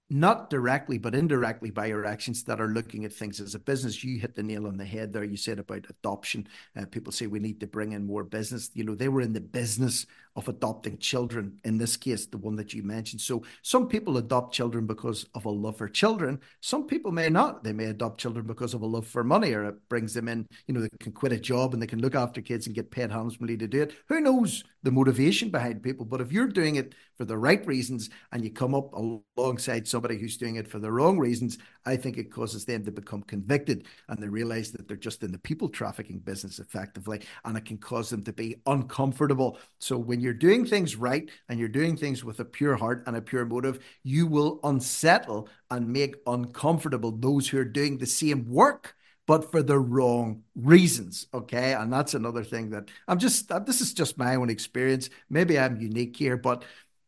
not 0.09 0.51
directly, 0.51 0.99
but 0.99 1.15
indirectly 1.15 1.71
by 1.71 1.87
your 1.87 2.05
actions 2.05 2.43
that 2.43 2.61
are 2.61 2.67
looking 2.67 3.05
at 3.05 3.13
things 3.13 3.41
as 3.41 3.55
a 3.55 3.59
business. 3.59 4.03
You 4.03 4.19
hit 4.19 4.35
the 4.35 4.43
nail 4.43 4.67
on 4.67 4.77
the 4.77 4.85
head 4.85 5.11
there. 5.11 5.23
You 5.23 5.35
said 5.35 5.57
about 5.57 5.87
adoption. 5.89 6.47
Uh, 6.79 6.85
people 6.85 7.11
say 7.11 7.25
we 7.25 7.39
need 7.39 7.59
to 7.61 7.67
bring 7.67 7.93
in 7.93 8.05
more 8.05 8.23
business. 8.23 8.69
You 8.75 8.83
know, 8.83 8.93
they 8.93 9.09
were 9.09 9.21
in 9.21 9.33
the 9.33 9.41
business 9.41 10.05
of 10.35 10.49
adopting 10.49 10.97
children, 10.97 11.59
in 11.63 11.77
this 11.77 11.95
case, 11.95 12.25
the 12.25 12.37
one 12.37 12.55
that 12.57 12.73
you 12.73 12.83
mentioned. 12.83 13.21
So 13.21 13.43
some 13.61 13.87
people 13.87 14.17
adopt 14.17 14.53
children 14.53 14.85
because 14.85 15.25
of 15.33 15.45
a 15.45 15.49
love 15.49 15.77
for 15.77 15.87
children. 15.87 16.41
Some 16.61 16.87
people 16.87 17.11
may 17.11 17.29
not. 17.29 17.63
They 17.63 17.71
may 17.71 17.85
adopt 17.85 18.19
children 18.19 18.45
because 18.45 18.73
of 18.73 18.81
a 18.81 18.85
love 18.85 19.07
for 19.07 19.23
money 19.23 19.53
or 19.53 19.63
it 19.65 19.75
brings 19.87 20.13
them 20.13 20.27
in, 20.27 20.45
you 20.67 20.73
know, 20.73 20.81
they 20.81 20.89
can 20.99 21.13
quit 21.13 21.31
a 21.31 21.39
job 21.39 21.73
and 21.73 21.81
they 21.81 21.87
can 21.87 22.01
look 22.01 22.15
after 22.15 22.41
kids 22.41 22.65
and 22.65 22.75
get 22.75 22.91
paid 22.91 23.11
handsomely 23.11 23.55
to 23.57 23.67
do 23.67 23.83
it. 23.83 23.93
Who 24.09 24.19
knows 24.19 24.63
the 24.83 24.91
motivation 24.91 25.49
behind 25.49 25.81
people? 25.81 26.05
But 26.05 26.21
if 26.21 26.31
you're 26.31 26.47
doing 26.47 26.75
it 26.75 26.93
for 27.17 27.23
the 27.23 27.37
right 27.37 27.65
reasons 27.65 28.09
and 28.33 28.43
you 28.43 28.51
come 28.51 28.75
up 28.75 28.93
alongside 28.93 29.87
somebody 29.87 30.17
who's 30.17 30.37
doing 30.37 30.57
it 30.57 30.67
for 30.67 30.79
the 30.79 30.91
wrong 30.91 31.17
reasons, 31.17 31.57
I 31.85 31.95
think 31.95 32.17
it 32.17 32.31
causes 32.31 32.65
them 32.65 32.83
to 32.85 32.91
become 32.91 33.21
convicted 33.23 33.85
and 34.07 34.17
they 34.17 34.27
realize 34.27 34.71
that 34.71 34.87
they're 34.87 34.97
just 34.97 35.23
in 35.23 35.31
the 35.31 35.37
people 35.37 35.69
trafficking 35.69 36.19
business 36.19 36.59
effectively 36.59 37.21
and 37.43 37.57
it 37.57 37.65
can 37.65 37.77
cause 37.77 38.09
them 38.09 38.23
to 38.23 38.33
be 38.33 38.55
uncomfortable. 38.65 39.59
So 39.79 39.97
when 39.97 40.19
you're 40.19 40.33
doing 40.33 40.65
things 40.65 40.95
right 40.95 41.29
and 41.49 41.59
you're 41.59 41.69
doing 41.69 41.95
things 41.95 42.23
with 42.23 42.39
a 42.39 42.45
pure 42.45 42.75
heart 42.75 43.03
and 43.07 43.15
a 43.15 43.21
pure 43.21 43.45
motive, 43.45 43.83
you 44.03 44.27
will 44.27 44.59
unsettle 44.63 45.47
and 45.69 45.87
make 45.87 46.15
uncomfortable 46.25 47.11
those 47.11 47.47
who 47.47 47.59
are 47.59 47.65
doing 47.65 47.97
the 47.97 48.05
same 48.05 48.49
work 48.49 48.95
but 49.27 49.51
for 49.51 49.63
the 49.63 49.79
wrong 49.79 50.43
reasons. 50.55 51.27
Okay. 51.33 51.73
And 51.73 51.91
that's 51.91 52.13
another 52.13 52.43
thing 52.43 52.69
that 52.71 52.89
I'm 53.07 53.17
just, 53.19 53.51
this 53.65 53.81
is 53.81 53.93
just 53.93 54.17
my 54.17 54.35
own 54.35 54.49
experience. 54.49 55.09
Maybe 55.29 55.57
I'm 55.57 55.81
unique 55.81 56.15
here, 56.15 56.37
but 56.37 56.63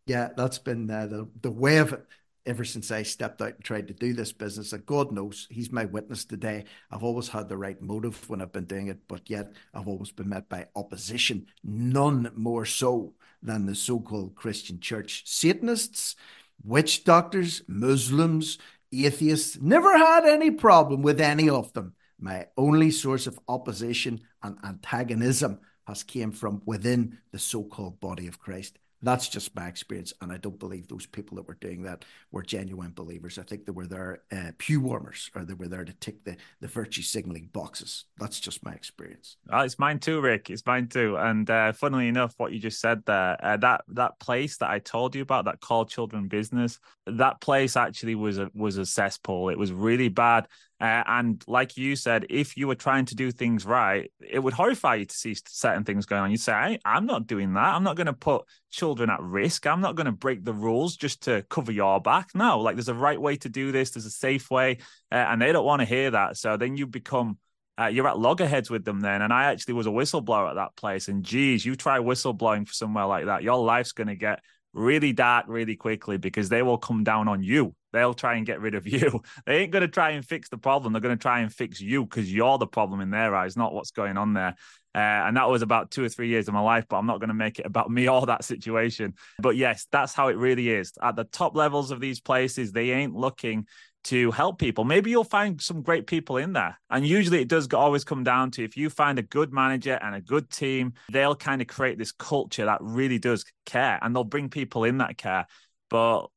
yeah, 0.08 0.30
that's 0.36 0.58
been 0.58 0.90
uh, 0.90 1.08
the, 1.08 1.30
the 1.42 1.52
way 1.52 1.78
of 1.78 1.94
it 1.94 2.06
ever 2.48 2.64
since 2.64 2.90
I 2.90 3.04
stepped 3.04 3.42
out 3.42 3.56
and 3.56 3.64
tried 3.64 3.88
to 3.90 3.94
do 3.94 4.14
this 4.14 4.32
business. 4.32 4.74
And 4.74 4.86
God 4.86 5.12
knows 5.12 5.48
He's 5.52 5.72
my 5.72 5.86
witness 5.86 6.26
today. 6.26 6.64
I've 6.90 7.04
always 7.04 7.28
had 7.28 7.50
the 7.50 7.58
right 7.58 7.80
motive 7.82 8.28
when 8.30 8.42
I've 8.42 8.54
been 8.54 8.66
doing 8.66 8.88
it, 8.88 9.00
but 9.08 9.30
yet 9.30 9.52
I've 9.74 9.88
always 9.88 10.12
been 10.12 10.30
met 10.30 10.50
by 10.50 10.68
opposition, 10.76 11.48
none 11.64 12.32
more 12.36 12.66
so 12.66 13.14
than 13.44 13.66
the 13.66 13.76
so 13.76 14.00
called 14.00 14.36
Christian 14.36 14.80
church. 14.80 15.24
Satanists, 15.28 16.16
witch 16.64 17.04
doctors, 17.04 17.62
Muslims, 17.68 18.58
atheists, 18.92 19.60
never 19.62 19.98
had 19.98 20.26
any 20.26 20.50
problem 20.50 21.02
with 21.02 21.22
any 21.22 21.50
of 21.50 21.74
them. 21.74 21.94
My 22.20 22.48
only 22.58 22.90
source 22.90 23.28
of 23.28 23.40
opposition 23.48 24.22
and 24.42 24.58
antagonism 24.64 25.60
has 25.86 26.04
came 26.04 26.32
from 26.32 26.62
within 26.66 27.20
the 27.32 27.40
so-called 27.40 28.00
body 28.00 28.28
of 28.28 28.40
Christ. 28.40 28.80
That's 29.02 29.30
just 29.30 29.56
my 29.56 29.68
experience, 29.68 30.12
and 30.22 30.32
I 30.32 30.38
don't 30.38 30.58
believe 30.58 30.88
those 30.88 31.06
people 31.06 31.36
that 31.38 31.48
were 31.48 31.58
doing 31.62 31.84
that 31.84 32.04
were 32.32 32.42
genuine 32.42 32.94
believers. 32.96 33.38
I 33.38 33.44
think 33.44 33.66
they 33.66 33.72
were 33.72 33.86
there 33.86 34.22
uh, 34.32 34.52
pew 34.58 34.82
warmers, 34.82 35.30
or 35.36 35.44
they 35.44 35.54
were 35.54 35.68
there 35.68 35.86
to 35.86 35.94
tick 35.94 36.24
the 36.24 36.36
the 36.62 36.68
virtue 36.68 37.04
signaling 37.04 37.50
boxes. 37.54 38.06
That's 38.18 38.40
just 38.40 38.66
my 38.66 38.74
experience. 38.74 39.38
Oh, 39.52 39.60
it's 39.60 39.78
mine 39.78 40.00
too, 40.00 40.20
Rick. 40.20 40.50
It's 40.50 40.66
mine 40.66 40.88
too. 40.88 41.16
And 41.18 41.48
uh, 41.50 41.74
funnily 41.74 42.08
enough, 42.08 42.34
what 42.38 42.52
you 42.52 42.60
just 42.60 42.82
said 42.82 43.04
there, 43.06 43.38
uh, 43.44 43.58
that 43.58 43.82
that 43.90 44.20
place 44.20 44.58
that 44.58 44.70
I 44.72 44.80
told 44.80 45.16
you 45.16 45.22
about, 45.22 45.46
that 45.46 45.62
called 45.62 45.90
Children 45.90 46.28
Business, 46.28 46.80
that 47.06 47.40
place 47.40 47.78
actually 47.78 48.16
was 48.16 48.40
a 48.40 48.50
was 48.56 48.78
a 48.78 48.86
cesspool. 48.86 49.50
It 49.50 49.60
was 49.60 49.72
really 49.72 50.10
bad. 50.10 50.48
Uh, 50.80 51.04
and 51.08 51.44
like 51.48 51.76
you 51.76 51.96
said, 51.96 52.28
if 52.30 52.56
you 52.56 52.68
were 52.68 52.76
trying 52.76 53.06
to 53.06 53.16
do 53.16 53.32
things 53.32 53.66
right, 53.66 54.12
it 54.22 54.38
would 54.38 54.54
horrify 54.54 54.96
you 54.96 55.06
to 55.06 55.16
see 55.16 55.36
certain 55.48 55.84
things 55.84 56.06
going 56.06 56.22
on. 56.22 56.32
You'd 56.32 56.40
say, 56.40 56.78
I'm 56.86 57.08
not 57.08 57.26
doing 57.26 57.54
that. 57.54 57.74
I'm 57.74 57.84
not 57.84 57.96
going 57.96 58.08
to 58.08 58.14
put 58.14 58.44
children 58.70 59.10
at 59.10 59.22
risk. 59.22 59.66
I'm 59.66 59.82
not 59.82 59.96
going 59.96 60.06
to 60.06 60.12
break 60.12 60.44
the 60.44 60.54
rules 60.54 60.96
just 60.96 61.24
to 61.24 61.44
cover 61.50 61.72
your 61.72 62.00
back. 62.00 62.30
No, 62.36 62.60
like 62.60 62.76
there's 62.76 62.90
a 62.90 62.94
right 62.94 63.20
way 63.20 63.38
to 63.38 63.50
do 63.50 63.72
this, 63.72 63.92
there's 63.92 64.06
a 64.06 64.12
safe 64.12 64.52
way. 64.52 64.78
Uh, 65.12 65.16
and 65.16 65.42
they 65.42 65.52
don't 65.52 65.66
want 65.66 65.80
to 65.80 65.86
hear 65.86 66.12
that. 66.12 66.38
So 66.38 66.58
then 66.58 66.78
you 66.78 66.88
become. 66.88 67.38
Uh, 67.80 67.86
you're 67.86 68.08
at 68.08 68.18
loggerheads 68.18 68.72
with 68.72 68.84
them 68.86 69.02
then. 69.02 69.22
And 69.22 69.32
I 69.32 69.52
actually 69.52 69.76
was 69.76 69.86
a 69.86 69.92
whistleblower 69.92 70.50
at 70.50 70.56
that 70.56 70.76
place. 70.76 71.10
And 71.10 71.24
geez, 71.24 71.64
you 71.64 71.76
try 71.76 72.00
whistleblowing 72.00 72.68
for 72.68 72.74
somewhere 72.74 73.06
like 73.06 73.26
that, 73.26 73.44
your 73.44 73.64
life's 73.64 73.92
going 73.92 74.08
to 74.08 74.16
get 74.16 74.40
really 74.74 75.14
dark 75.14 75.46
really 75.48 75.76
quickly 75.76 76.18
because 76.18 76.50
they 76.50 76.64
will 76.64 76.80
come 76.80 77.04
down 77.04 77.28
on 77.28 77.44
you. 77.44 77.76
They'll 77.98 78.14
try 78.14 78.36
and 78.36 78.46
get 78.46 78.62
rid 78.62 78.76
of 78.76 78.88
you. 78.94 79.24
They 79.46 79.58
ain't 79.60 79.72
going 79.72 79.82
to 79.82 79.88
try 79.88 80.12
and 80.12 80.24
fix 80.24 80.50
the 80.50 80.58
problem. 80.58 80.94
They're 80.94 81.02
going 81.02 81.18
to 81.18 81.22
try 81.22 81.40
and 81.40 81.52
fix 81.52 81.82
you 81.82 82.06
because 82.06 82.32
you're 82.32 82.60
the 82.60 82.68
problem 82.68 83.02
in 83.02 83.10
their 83.10 83.36
eyes, 83.36 83.58
not 83.58 83.74
what's 83.74 83.92
going 83.92 84.18
on 84.18 84.34
there. 84.34 84.56
Uh, 84.94 85.26
and 85.28 85.38
that 85.38 85.50
was 85.50 85.62
about 85.62 85.92
two 85.92 86.04
or 86.04 86.10
three 86.10 86.30
years 86.30 86.48
of 86.48 86.54
my 86.54 86.60
life, 86.60 86.86
but 86.88 86.98
I'm 86.98 87.06
not 87.06 87.20
going 87.20 87.30
to 87.30 87.34
make 87.34 87.60
it 87.60 87.66
about 87.66 87.90
me 87.98 88.08
or 88.08 88.26
that 88.28 88.44
situation. 88.44 89.16
But 89.40 89.56
yes, 89.56 89.88
that's 89.92 90.14
how 90.14 90.28
it 90.28 90.38
really 90.38 90.70
is. 90.70 90.94
At 91.02 91.16
the 91.16 91.24
top 91.24 91.56
levels 91.56 91.92
of 91.92 92.00
these 92.00 92.20
places, 92.20 92.72
they 92.72 92.92
ain't 92.92 93.16
looking 93.16 93.66
to 94.06 94.32
help 94.32 94.60
people. 94.60 94.84
Maybe 94.86 95.10
you'll 95.10 95.24
find 95.24 95.62
some 95.62 95.82
great 95.82 96.08
people 96.08 96.38
in 96.38 96.54
there. 96.54 96.80
And 96.90 97.06
usually 97.06 97.42
it 97.42 97.48
does 97.48 97.68
always 97.74 98.04
come 98.04 98.24
down 98.24 98.52
to 98.52 98.64
if 98.64 98.78
you 98.78 98.90
find 98.90 99.20
a 99.20 99.24
good 99.24 99.52
manager 99.52 100.00
and 100.02 100.16
a 100.16 100.22
good 100.22 100.50
team, 100.50 100.94
they'll 101.12 101.36
kind 101.36 101.62
of 101.62 101.68
create 101.68 101.98
this 101.98 102.12
culture 102.12 102.66
that 102.66 102.80
really 102.82 103.20
does 103.20 103.44
care 103.66 104.00
and 104.02 104.16
they'll 104.16 104.24
bring 104.24 104.50
people 104.50 104.84
in 104.84 105.00
that 105.00 105.18
care. 105.18 105.46
But 105.90 106.28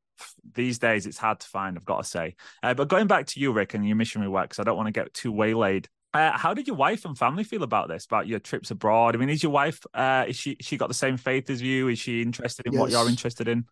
these 0.54 0.78
days 0.78 1.06
it's 1.06 1.18
hard 1.18 1.40
to 1.40 1.46
find, 1.46 1.76
I've 1.76 1.84
got 1.84 2.02
to 2.02 2.08
say. 2.08 2.36
Uh, 2.62 2.74
but 2.74 2.88
going 2.88 3.06
back 3.06 3.26
to 3.26 3.40
you, 3.40 3.52
Rick, 3.52 3.74
and 3.74 3.86
your 3.86 3.96
missionary 3.96 4.30
work, 4.30 4.50
because 4.50 4.58
I 4.58 4.64
don't 4.64 4.76
want 4.76 4.86
to 4.88 4.92
get 4.92 5.12
too 5.14 5.32
waylaid. 5.32 5.88
Uh, 6.12 6.36
how 6.36 6.54
did 6.54 6.66
your 6.66 6.76
wife 6.76 7.04
and 7.04 7.16
family 7.16 7.44
feel 7.44 7.62
about 7.62 7.88
this? 7.88 8.04
About 8.04 8.26
your 8.26 8.40
trips 8.40 8.70
abroad? 8.70 9.14
I 9.14 9.18
mean, 9.18 9.28
is 9.28 9.42
your 9.42 9.52
wife 9.52 9.80
uh, 9.94 10.24
is 10.26 10.36
she 10.36 10.56
she 10.60 10.76
got 10.76 10.88
the 10.88 10.94
same 10.94 11.16
faith 11.16 11.48
as 11.50 11.62
you? 11.62 11.88
Is 11.88 11.98
she 12.00 12.20
interested 12.20 12.66
in 12.66 12.72
yes. 12.72 12.80
what 12.80 12.90
you're 12.90 13.08
interested 13.08 13.46
in? 13.46 13.66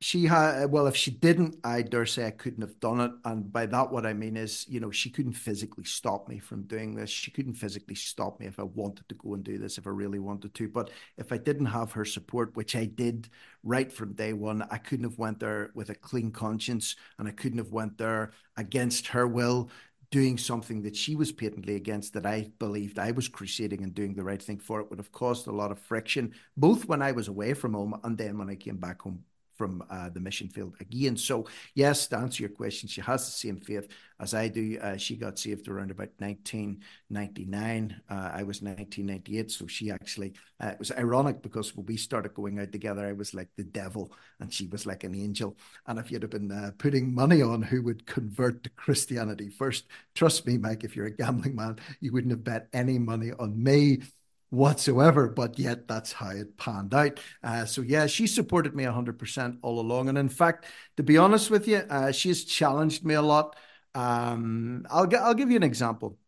She 0.00 0.24
had 0.26 0.66
well 0.66 0.86
if 0.86 0.94
she 0.94 1.10
didn't 1.10 1.56
i 1.64 1.80
dare 1.80 2.04
say 2.04 2.26
i 2.26 2.30
couldn't 2.30 2.60
have 2.60 2.78
done 2.80 3.00
it. 3.00 3.10
And 3.24 3.50
by 3.50 3.64
that 3.66 3.90
what 3.90 4.04
i 4.04 4.12
mean 4.12 4.36
is 4.36 4.66
you 4.68 4.78
know 4.78 4.90
she 4.90 5.08
couldn't 5.08 5.32
physically 5.32 5.84
stop 5.84 6.28
me 6.28 6.38
from 6.38 6.62
doing 6.64 6.94
this. 6.94 7.08
She 7.08 7.30
couldn't 7.30 7.54
physically 7.54 7.94
stop 7.94 8.38
me 8.38 8.46
if 8.46 8.58
i 8.60 8.62
wanted 8.62 9.08
to 9.08 9.14
go 9.14 9.34
and 9.34 9.42
do 9.42 9.58
this 9.58 9.78
if 9.78 9.86
i 9.86 9.90
really 9.90 10.18
wanted 10.18 10.54
to. 10.54 10.68
But 10.68 10.90
if 11.16 11.32
i 11.32 11.38
didn't 11.38 11.66
have 11.66 11.92
her 11.92 12.04
support 12.04 12.54
which 12.56 12.76
i 12.76 12.84
did 12.84 13.28
right 13.62 13.90
from 13.90 14.12
day 14.12 14.32
one 14.34 14.62
i 14.70 14.78
couldn't 14.78 15.04
have 15.04 15.18
went 15.18 15.40
there 15.40 15.70
with 15.74 15.88
a 15.90 15.94
clean 15.94 16.30
conscience. 16.30 16.96
And 17.18 17.26
i 17.26 17.30
couldn't 17.32 17.58
have 17.58 17.72
went 17.72 17.96
there 17.96 18.32
against 18.56 19.08
her 19.08 19.26
will 19.26 19.70
doing 20.10 20.38
something 20.38 20.82
that 20.82 20.94
she 20.96 21.16
was 21.16 21.32
patently 21.32 21.74
against 21.74 22.12
that 22.12 22.24
I 22.24 22.48
believed 22.60 22.98
I 22.98 23.10
was 23.10 23.28
crusading 23.28 23.82
and 23.82 23.92
doing 23.92 24.14
the 24.14 24.22
right 24.22 24.40
thing 24.40 24.60
for. 24.60 24.80
It 24.80 24.88
would 24.88 25.00
have 25.00 25.10
caused 25.10 25.48
a 25.48 25.52
lot 25.52 25.72
of 25.72 25.80
friction, 25.80 26.32
both 26.56 26.84
when 26.86 27.02
I 27.02 27.10
was 27.10 27.26
away 27.26 27.54
from 27.54 27.74
home 27.74 27.98
and 28.04 28.16
then 28.16 28.38
when 28.38 28.48
I 28.48 28.54
came 28.54 28.76
back 28.76 29.02
home 29.02 29.24
from 29.56 29.82
uh, 29.90 30.08
the 30.10 30.20
mission 30.20 30.48
field 30.48 30.74
again. 30.80 31.16
So, 31.16 31.46
yes, 31.74 32.06
to 32.08 32.18
answer 32.18 32.42
your 32.42 32.50
question, 32.50 32.88
she 32.88 33.00
has 33.00 33.24
the 33.24 33.32
same 33.32 33.60
faith 33.60 33.88
as 34.20 34.34
I 34.34 34.48
do. 34.48 34.78
Uh, 34.80 34.96
she 34.96 35.16
got 35.16 35.38
saved 35.38 35.68
around 35.68 35.90
about 35.90 36.10
1999. 36.18 38.00
Uh, 38.08 38.14
I 38.14 38.42
was 38.42 38.62
1998. 38.62 39.50
So, 39.50 39.66
she 39.66 39.90
actually, 39.90 40.34
uh, 40.60 40.68
it 40.68 40.78
was 40.78 40.92
ironic 40.92 41.42
because 41.42 41.74
when 41.76 41.86
we 41.86 41.96
started 41.96 42.34
going 42.34 42.58
out 42.58 42.72
together, 42.72 43.06
I 43.06 43.12
was 43.12 43.34
like 43.34 43.48
the 43.56 43.64
devil 43.64 44.12
and 44.40 44.52
she 44.52 44.66
was 44.66 44.86
like 44.86 45.04
an 45.04 45.14
angel. 45.14 45.56
And 45.86 45.98
if 45.98 46.10
you'd 46.10 46.22
have 46.22 46.30
been 46.30 46.52
uh, 46.52 46.72
putting 46.78 47.14
money 47.14 47.42
on 47.42 47.62
who 47.62 47.82
would 47.82 48.06
convert 48.06 48.62
to 48.64 48.70
Christianity 48.70 49.48
first, 49.48 49.86
trust 50.14 50.46
me, 50.46 50.58
Mike, 50.58 50.84
if 50.84 50.96
you're 50.96 51.06
a 51.06 51.10
gambling 51.10 51.56
man, 51.56 51.78
you 52.00 52.12
wouldn't 52.12 52.32
have 52.32 52.44
bet 52.44 52.68
any 52.72 52.98
money 52.98 53.32
on 53.38 53.62
me 53.62 54.02
whatsoever, 54.50 55.28
but 55.28 55.58
yet 55.58 55.88
that's 55.88 56.12
how 56.12 56.30
it 56.30 56.56
panned 56.56 56.94
out. 56.94 57.20
Uh, 57.42 57.64
so 57.64 57.82
yeah, 57.82 58.06
she 58.06 58.26
supported 58.26 58.74
me 58.74 58.84
100% 58.84 59.58
all 59.62 59.80
along. 59.80 60.08
And 60.08 60.18
in 60.18 60.28
fact, 60.28 60.66
to 60.96 61.02
be 61.02 61.18
honest 61.18 61.50
with 61.50 61.68
you, 61.68 61.78
uh, 61.90 62.12
she's 62.12 62.44
challenged 62.44 63.04
me 63.04 63.14
a 63.14 63.22
lot. 63.22 63.56
Um, 63.94 64.86
I'll, 64.90 65.08
I'll 65.16 65.34
give 65.34 65.50
you 65.50 65.56
an 65.56 65.62
example. 65.62 66.18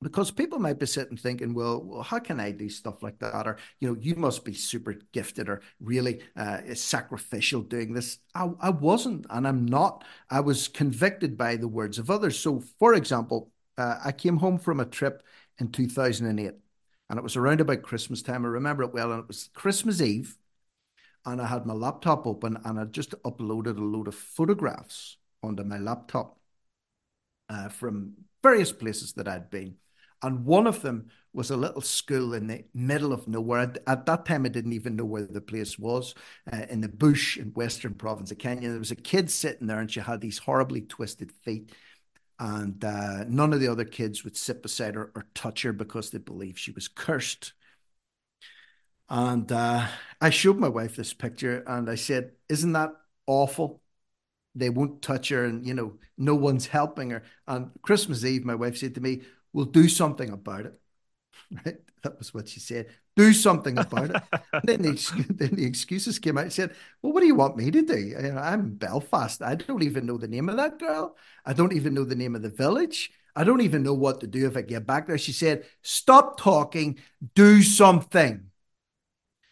Because 0.00 0.30
people 0.30 0.60
might 0.60 0.78
be 0.78 0.86
sitting 0.86 1.16
thinking, 1.16 1.54
well, 1.54 1.82
well, 1.82 2.02
how 2.02 2.20
can 2.20 2.38
I 2.38 2.52
do 2.52 2.68
stuff 2.68 3.02
like 3.02 3.18
that? 3.18 3.48
Or, 3.48 3.58
you 3.80 3.88
know, 3.88 3.96
you 4.00 4.14
must 4.14 4.44
be 4.44 4.54
super 4.54 4.94
gifted 5.12 5.48
or 5.48 5.60
really 5.80 6.20
uh, 6.36 6.58
sacrificial 6.74 7.62
doing 7.62 7.94
this. 7.94 8.18
I, 8.32 8.48
I 8.60 8.70
wasn't, 8.70 9.26
and 9.28 9.46
I'm 9.46 9.66
not. 9.66 10.04
I 10.30 10.38
was 10.38 10.68
convicted 10.68 11.36
by 11.36 11.56
the 11.56 11.66
words 11.66 11.98
of 11.98 12.10
others. 12.10 12.38
So, 12.38 12.62
for 12.78 12.94
example, 12.94 13.50
uh, 13.76 13.98
I 14.04 14.12
came 14.12 14.36
home 14.36 14.58
from 14.58 14.78
a 14.78 14.84
trip 14.84 15.24
in 15.58 15.72
2008 15.72 16.54
and 17.08 17.18
it 17.18 17.22
was 17.22 17.36
around 17.36 17.60
about 17.60 17.82
Christmas 17.82 18.22
time. 18.22 18.44
I 18.44 18.48
remember 18.48 18.82
it 18.82 18.92
well, 18.92 19.12
and 19.12 19.20
it 19.20 19.28
was 19.28 19.50
Christmas 19.54 20.00
Eve, 20.00 20.36
and 21.24 21.40
I 21.40 21.46
had 21.46 21.66
my 21.66 21.74
laptop 21.74 22.26
open, 22.26 22.58
and 22.64 22.78
I 22.78 22.84
just 22.84 23.14
uploaded 23.22 23.78
a 23.78 23.82
load 23.84 24.08
of 24.08 24.14
photographs 24.14 25.16
onto 25.42 25.62
my 25.62 25.78
laptop 25.78 26.38
uh, 27.48 27.68
from 27.68 28.14
various 28.42 28.72
places 28.72 29.12
that 29.14 29.28
I'd 29.28 29.50
been. 29.50 29.76
And 30.22 30.44
one 30.44 30.66
of 30.66 30.82
them 30.82 31.10
was 31.32 31.50
a 31.50 31.56
little 31.56 31.80
school 31.80 32.34
in 32.34 32.48
the 32.48 32.64
middle 32.74 33.12
of 33.12 33.28
nowhere. 33.28 33.60
At, 33.60 33.78
at 33.86 34.06
that 34.06 34.26
time, 34.26 34.44
I 34.44 34.48
didn't 34.48 34.72
even 34.72 34.96
know 34.96 35.04
where 35.04 35.22
the 35.24 35.40
place 35.40 35.78
was 35.78 36.14
uh, 36.52 36.62
in 36.68 36.80
the 36.80 36.88
bush 36.88 37.36
in 37.36 37.48
Western 37.48 37.94
Province 37.94 38.32
of 38.32 38.38
Kenya. 38.38 38.70
There 38.70 38.78
was 38.78 38.90
a 38.90 38.96
kid 38.96 39.30
sitting 39.30 39.68
there, 39.68 39.78
and 39.78 39.90
she 39.90 40.00
had 40.00 40.20
these 40.20 40.38
horribly 40.38 40.80
twisted 40.80 41.30
feet 41.30 41.72
and 42.38 42.84
uh, 42.84 43.24
none 43.28 43.52
of 43.52 43.60
the 43.60 43.68
other 43.68 43.84
kids 43.84 44.24
would 44.24 44.36
sit 44.36 44.62
beside 44.62 44.94
her 44.94 45.10
or 45.14 45.26
touch 45.34 45.62
her 45.62 45.72
because 45.72 46.10
they 46.10 46.18
believed 46.18 46.58
she 46.58 46.70
was 46.72 46.88
cursed. 46.88 47.52
And 49.08 49.50
uh, 49.50 49.86
I 50.20 50.30
showed 50.30 50.58
my 50.58 50.68
wife 50.68 50.96
this 50.96 51.14
picture 51.14 51.64
and 51.66 51.88
I 51.88 51.94
said, 51.94 52.32
Isn't 52.48 52.72
that 52.72 52.92
awful? 53.26 53.82
They 54.54 54.70
won't 54.70 55.02
touch 55.02 55.30
her 55.30 55.44
and, 55.44 55.66
you 55.66 55.74
know, 55.74 55.98
no 56.18 56.34
one's 56.34 56.66
helping 56.68 57.10
her. 57.10 57.22
And 57.46 57.70
Christmas 57.82 58.24
Eve, 58.24 58.44
my 58.44 58.54
wife 58.56 58.78
said 58.78 58.94
to 58.96 59.00
me, 59.00 59.22
We'll 59.52 59.66
do 59.66 59.88
something 59.88 60.30
about 60.30 60.66
it. 60.66 60.80
Right? 61.66 61.78
That 62.02 62.18
was 62.18 62.32
what 62.32 62.48
she 62.48 62.60
said. 62.60 62.86
Do 63.16 63.32
something 63.32 63.78
about 63.78 64.10
it. 64.10 64.22
then, 64.64 64.82
the, 64.82 65.26
then 65.30 65.54
the 65.54 65.64
excuses 65.64 66.18
came 66.18 66.38
out. 66.38 66.44
and 66.44 66.52
said, 66.52 66.74
Well, 67.02 67.12
what 67.12 67.20
do 67.20 67.26
you 67.26 67.34
want 67.34 67.56
me 67.56 67.70
to 67.70 67.82
do? 67.82 68.14
I'm 68.38 68.60
in 68.60 68.74
Belfast. 68.76 69.42
I 69.42 69.54
don't 69.54 69.82
even 69.82 70.06
know 70.06 70.16
the 70.16 70.28
name 70.28 70.48
of 70.48 70.56
that 70.56 70.78
girl. 70.78 71.16
I 71.44 71.52
don't 71.52 71.72
even 71.72 71.94
know 71.94 72.04
the 72.04 72.14
name 72.14 72.36
of 72.36 72.42
the 72.42 72.48
village. 72.48 73.10
I 73.34 73.44
don't 73.44 73.60
even 73.60 73.82
know 73.82 73.94
what 73.94 74.20
to 74.20 74.26
do 74.26 74.46
if 74.46 74.56
I 74.56 74.62
get 74.62 74.86
back 74.86 75.06
there. 75.06 75.18
She 75.18 75.32
said, 75.32 75.64
Stop 75.82 76.38
talking, 76.38 76.98
do 77.34 77.62
something. 77.62 78.50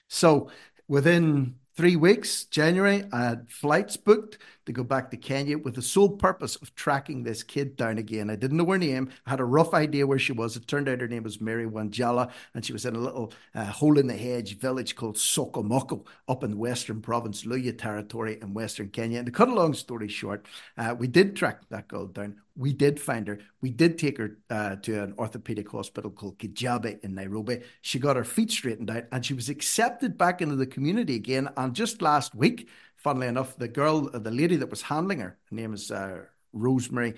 So 0.09 0.51
within 0.88 1.57
three 1.76 1.97
weeks, 1.97 2.44
January, 2.44 3.05
I 3.12 3.24
had 3.24 3.51
flights 3.51 3.97
booked 3.97 4.38
to 4.66 4.72
go 4.72 4.82
back 4.82 5.10
to 5.10 5.16
Kenya 5.16 5.56
with 5.56 5.74
the 5.74 5.82
sole 5.82 6.10
purpose 6.10 6.56
of 6.56 6.74
tracking 6.74 7.22
this 7.22 7.42
kid 7.42 7.76
down 7.76 7.98
again. 7.98 8.28
I 8.28 8.36
didn't 8.36 8.56
know 8.56 8.66
her 8.66 8.78
name. 8.78 9.10
I 9.24 9.30
had 9.30 9.40
a 9.40 9.44
rough 9.44 9.72
idea 9.72 10.06
where 10.06 10.18
she 10.18 10.32
was. 10.32 10.56
It 10.56 10.66
turned 10.66 10.88
out 10.88 11.00
her 11.00 11.08
name 11.08 11.22
was 11.22 11.40
Mary 11.40 11.66
Wanjala, 11.66 12.30
and 12.54 12.64
she 12.64 12.72
was 12.72 12.84
in 12.84 12.96
a 12.96 13.00
little 13.00 13.32
uh, 13.54 13.64
hole 13.64 13.98
in 13.98 14.06
the 14.06 14.16
hedge 14.16 14.58
village 14.58 14.96
called 14.96 15.16
Sokomoko 15.16 16.04
up 16.28 16.44
in 16.44 16.58
Western 16.58 17.00
Province, 17.00 17.44
Luhya 17.44 17.76
Territory 17.76 18.38
in 18.42 18.54
Western 18.54 18.88
Kenya. 18.88 19.18
And 19.18 19.26
to 19.26 19.32
cut 19.32 19.48
a 19.48 19.54
long 19.54 19.72
story 19.72 20.08
short, 20.08 20.46
uh, 20.76 20.94
we 20.98 21.06
did 21.06 21.36
track 21.36 21.60
that 21.70 21.88
girl 21.88 22.06
down. 22.06 22.36
We 22.56 22.72
did 22.72 22.98
find 22.98 23.28
her. 23.28 23.38
We 23.60 23.70
did 23.70 23.98
take 23.98 24.16
her 24.16 24.38
uh, 24.48 24.76
to 24.76 25.02
an 25.02 25.14
orthopedic 25.18 25.70
hospital 25.70 26.10
called 26.10 26.38
Kijabe 26.38 27.04
in 27.04 27.14
Nairobi. 27.14 27.60
She 27.82 27.98
got 27.98 28.16
her 28.16 28.24
feet 28.24 28.50
straightened 28.50 28.90
out 28.90 29.04
and 29.12 29.24
she 29.24 29.34
was 29.34 29.50
accepted 29.50 30.16
back 30.16 30.40
into 30.40 30.56
the 30.56 30.66
community 30.66 31.16
again. 31.16 31.50
And 31.56 31.74
just 31.74 32.00
last 32.00 32.34
week, 32.34 32.68
funnily 32.97 33.26
enough, 33.26 33.57
the 33.57 33.68
girl, 33.68 34.11
uh, 34.12 34.18
the 34.18 34.30
lady 34.30 34.57
that 34.57 34.70
was 34.70 34.82
handling 34.82 35.20
her, 35.20 35.38
her 35.51 35.57
name 35.57 35.74
is 35.74 35.90
uh, 35.90 36.22
Rosemary 36.53 37.14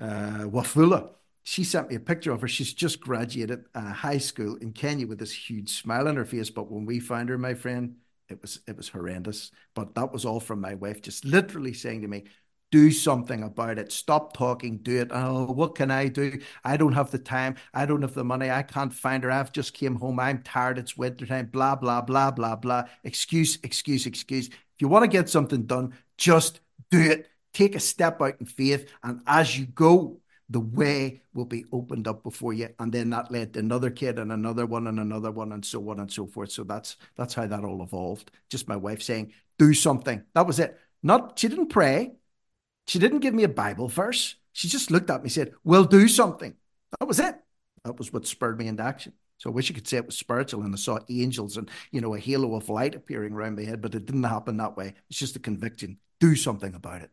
uh, 0.00 0.46
Wafula. 0.46 1.10
She 1.44 1.64
sent 1.64 1.88
me 1.88 1.96
a 1.96 2.00
picture 2.00 2.32
of 2.32 2.42
her. 2.42 2.48
She's 2.48 2.74
just 2.74 3.00
graduated 3.00 3.64
uh, 3.74 3.92
high 3.92 4.18
school 4.18 4.56
in 4.56 4.72
Kenya 4.72 5.06
with 5.06 5.18
this 5.18 5.32
huge 5.32 5.70
smile 5.70 6.08
on 6.08 6.16
her 6.16 6.24
face. 6.24 6.50
But 6.50 6.70
when 6.70 6.84
we 6.84 7.00
found 7.00 7.30
her, 7.30 7.38
my 7.38 7.54
friend, 7.54 7.96
it 8.28 8.42
was 8.42 8.60
it 8.66 8.76
was 8.76 8.88
horrendous. 8.88 9.50
But 9.74 9.94
that 9.94 10.12
was 10.12 10.24
all 10.24 10.40
from 10.40 10.60
my 10.60 10.74
wife, 10.74 11.00
just 11.00 11.24
literally 11.24 11.72
saying 11.72 12.02
to 12.02 12.08
me, 12.08 12.24
do 12.70 12.90
something 12.90 13.42
about 13.42 13.78
it. 13.78 13.92
Stop 13.92 14.36
talking, 14.36 14.78
do 14.78 15.00
it. 15.00 15.08
Oh, 15.10 15.46
what 15.46 15.74
can 15.74 15.90
I 15.90 16.08
do? 16.08 16.38
I 16.64 16.76
don't 16.76 16.92
have 16.92 17.10
the 17.10 17.18
time. 17.18 17.56
I 17.72 17.86
don't 17.86 18.02
have 18.02 18.14
the 18.14 18.24
money. 18.24 18.50
I 18.50 18.62
can't 18.62 18.92
find 18.92 19.24
her. 19.24 19.30
I've 19.30 19.52
just 19.52 19.72
came 19.72 19.94
home. 19.96 20.20
I'm 20.20 20.42
tired. 20.42 20.78
It's 20.78 20.96
winter 20.96 21.26
time. 21.26 21.46
Blah, 21.46 21.76
blah, 21.76 22.02
blah, 22.02 22.30
blah, 22.30 22.56
blah. 22.56 22.84
Excuse, 23.04 23.58
excuse, 23.62 24.04
excuse. 24.06 24.50
If 24.78 24.82
you 24.82 24.88
want 24.88 25.02
to 25.02 25.08
get 25.08 25.28
something 25.28 25.64
done, 25.64 25.94
just 26.16 26.60
do 26.88 27.00
it. 27.00 27.28
Take 27.52 27.74
a 27.74 27.80
step 27.80 28.22
out 28.22 28.36
in 28.38 28.46
faith. 28.46 28.88
And 29.02 29.20
as 29.26 29.58
you 29.58 29.66
go, 29.66 30.20
the 30.48 30.60
way 30.60 31.20
will 31.34 31.46
be 31.46 31.64
opened 31.72 32.06
up 32.06 32.22
before 32.22 32.52
you. 32.52 32.68
And 32.78 32.92
then 32.92 33.10
that 33.10 33.32
led 33.32 33.54
to 33.54 33.58
another 33.58 33.90
kid 33.90 34.20
and 34.20 34.30
another 34.30 34.66
one 34.66 34.86
and 34.86 35.00
another 35.00 35.32
one 35.32 35.50
and 35.50 35.64
so 35.64 35.90
on 35.90 35.98
and 35.98 36.12
so 36.12 36.28
forth. 36.28 36.52
So 36.52 36.62
that's 36.62 36.96
that's 37.16 37.34
how 37.34 37.48
that 37.48 37.64
all 37.64 37.82
evolved. 37.82 38.30
Just 38.48 38.68
my 38.68 38.76
wife 38.76 39.02
saying, 39.02 39.32
do 39.58 39.74
something. 39.74 40.22
That 40.34 40.46
was 40.46 40.60
it. 40.60 40.78
Not 41.02 41.36
she 41.40 41.48
didn't 41.48 41.70
pray. 41.70 42.12
She 42.86 43.00
didn't 43.00 43.18
give 43.18 43.34
me 43.34 43.42
a 43.42 43.48
Bible 43.48 43.88
verse. 43.88 44.36
She 44.52 44.68
just 44.68 44.92
looked 44.92 45.10
at 45.10 45.22
me 45.22 45.24
and 45.24 45.32
said, 45.32 45.54
We'll 45.64 45.86
do 45.86 46.06
something. 46.06 46.54
That 47.00 47.06
was 47.06 47.18
it. 47.18 47.34
That 47.84 47.98
was 47.98 48.12
what 48.12 48.26
spurred 48.26 48.58
me 48.58 48.68
into 48.68 48.84
action. 48.84 49.12
So 49.38 49.50
I 49.50 49.52
wish 49.52 49.68
you 49.68 49.74
could 49.74 49.88
say 49.88 49.96
it 49.96 50.06
was 50.06 50.18
spiritual 50.18 50.62
and 50.62 50.74
I 50.74 50.76
saw 50.76 50.98
angels 51.08 51.56
and, 51.56 51.70
you 51.90 52.00
know, 52.00 52.14
a 52.14 52.18
halo 52.18 52.54
of 52.56 52.68
light 52.68 52.94
appearing 52.94 53.32
around 53.32 53.56
my 53.56 53.64
head, 53.64 53.80
but 53.80 53.94
it 53.94 54.06
didn't 54.06 54.24
happen 54.24 54.56
that 54.58 54.76
way. 54.76 54.94
It's 55.08 55.18
just 55.18 55.36
a 55.36 55.40
conviction. 55.40 55.98
Do 56.20 56.34
something 56.34 56.74
about 56.74 57.02
it 57.02 57.10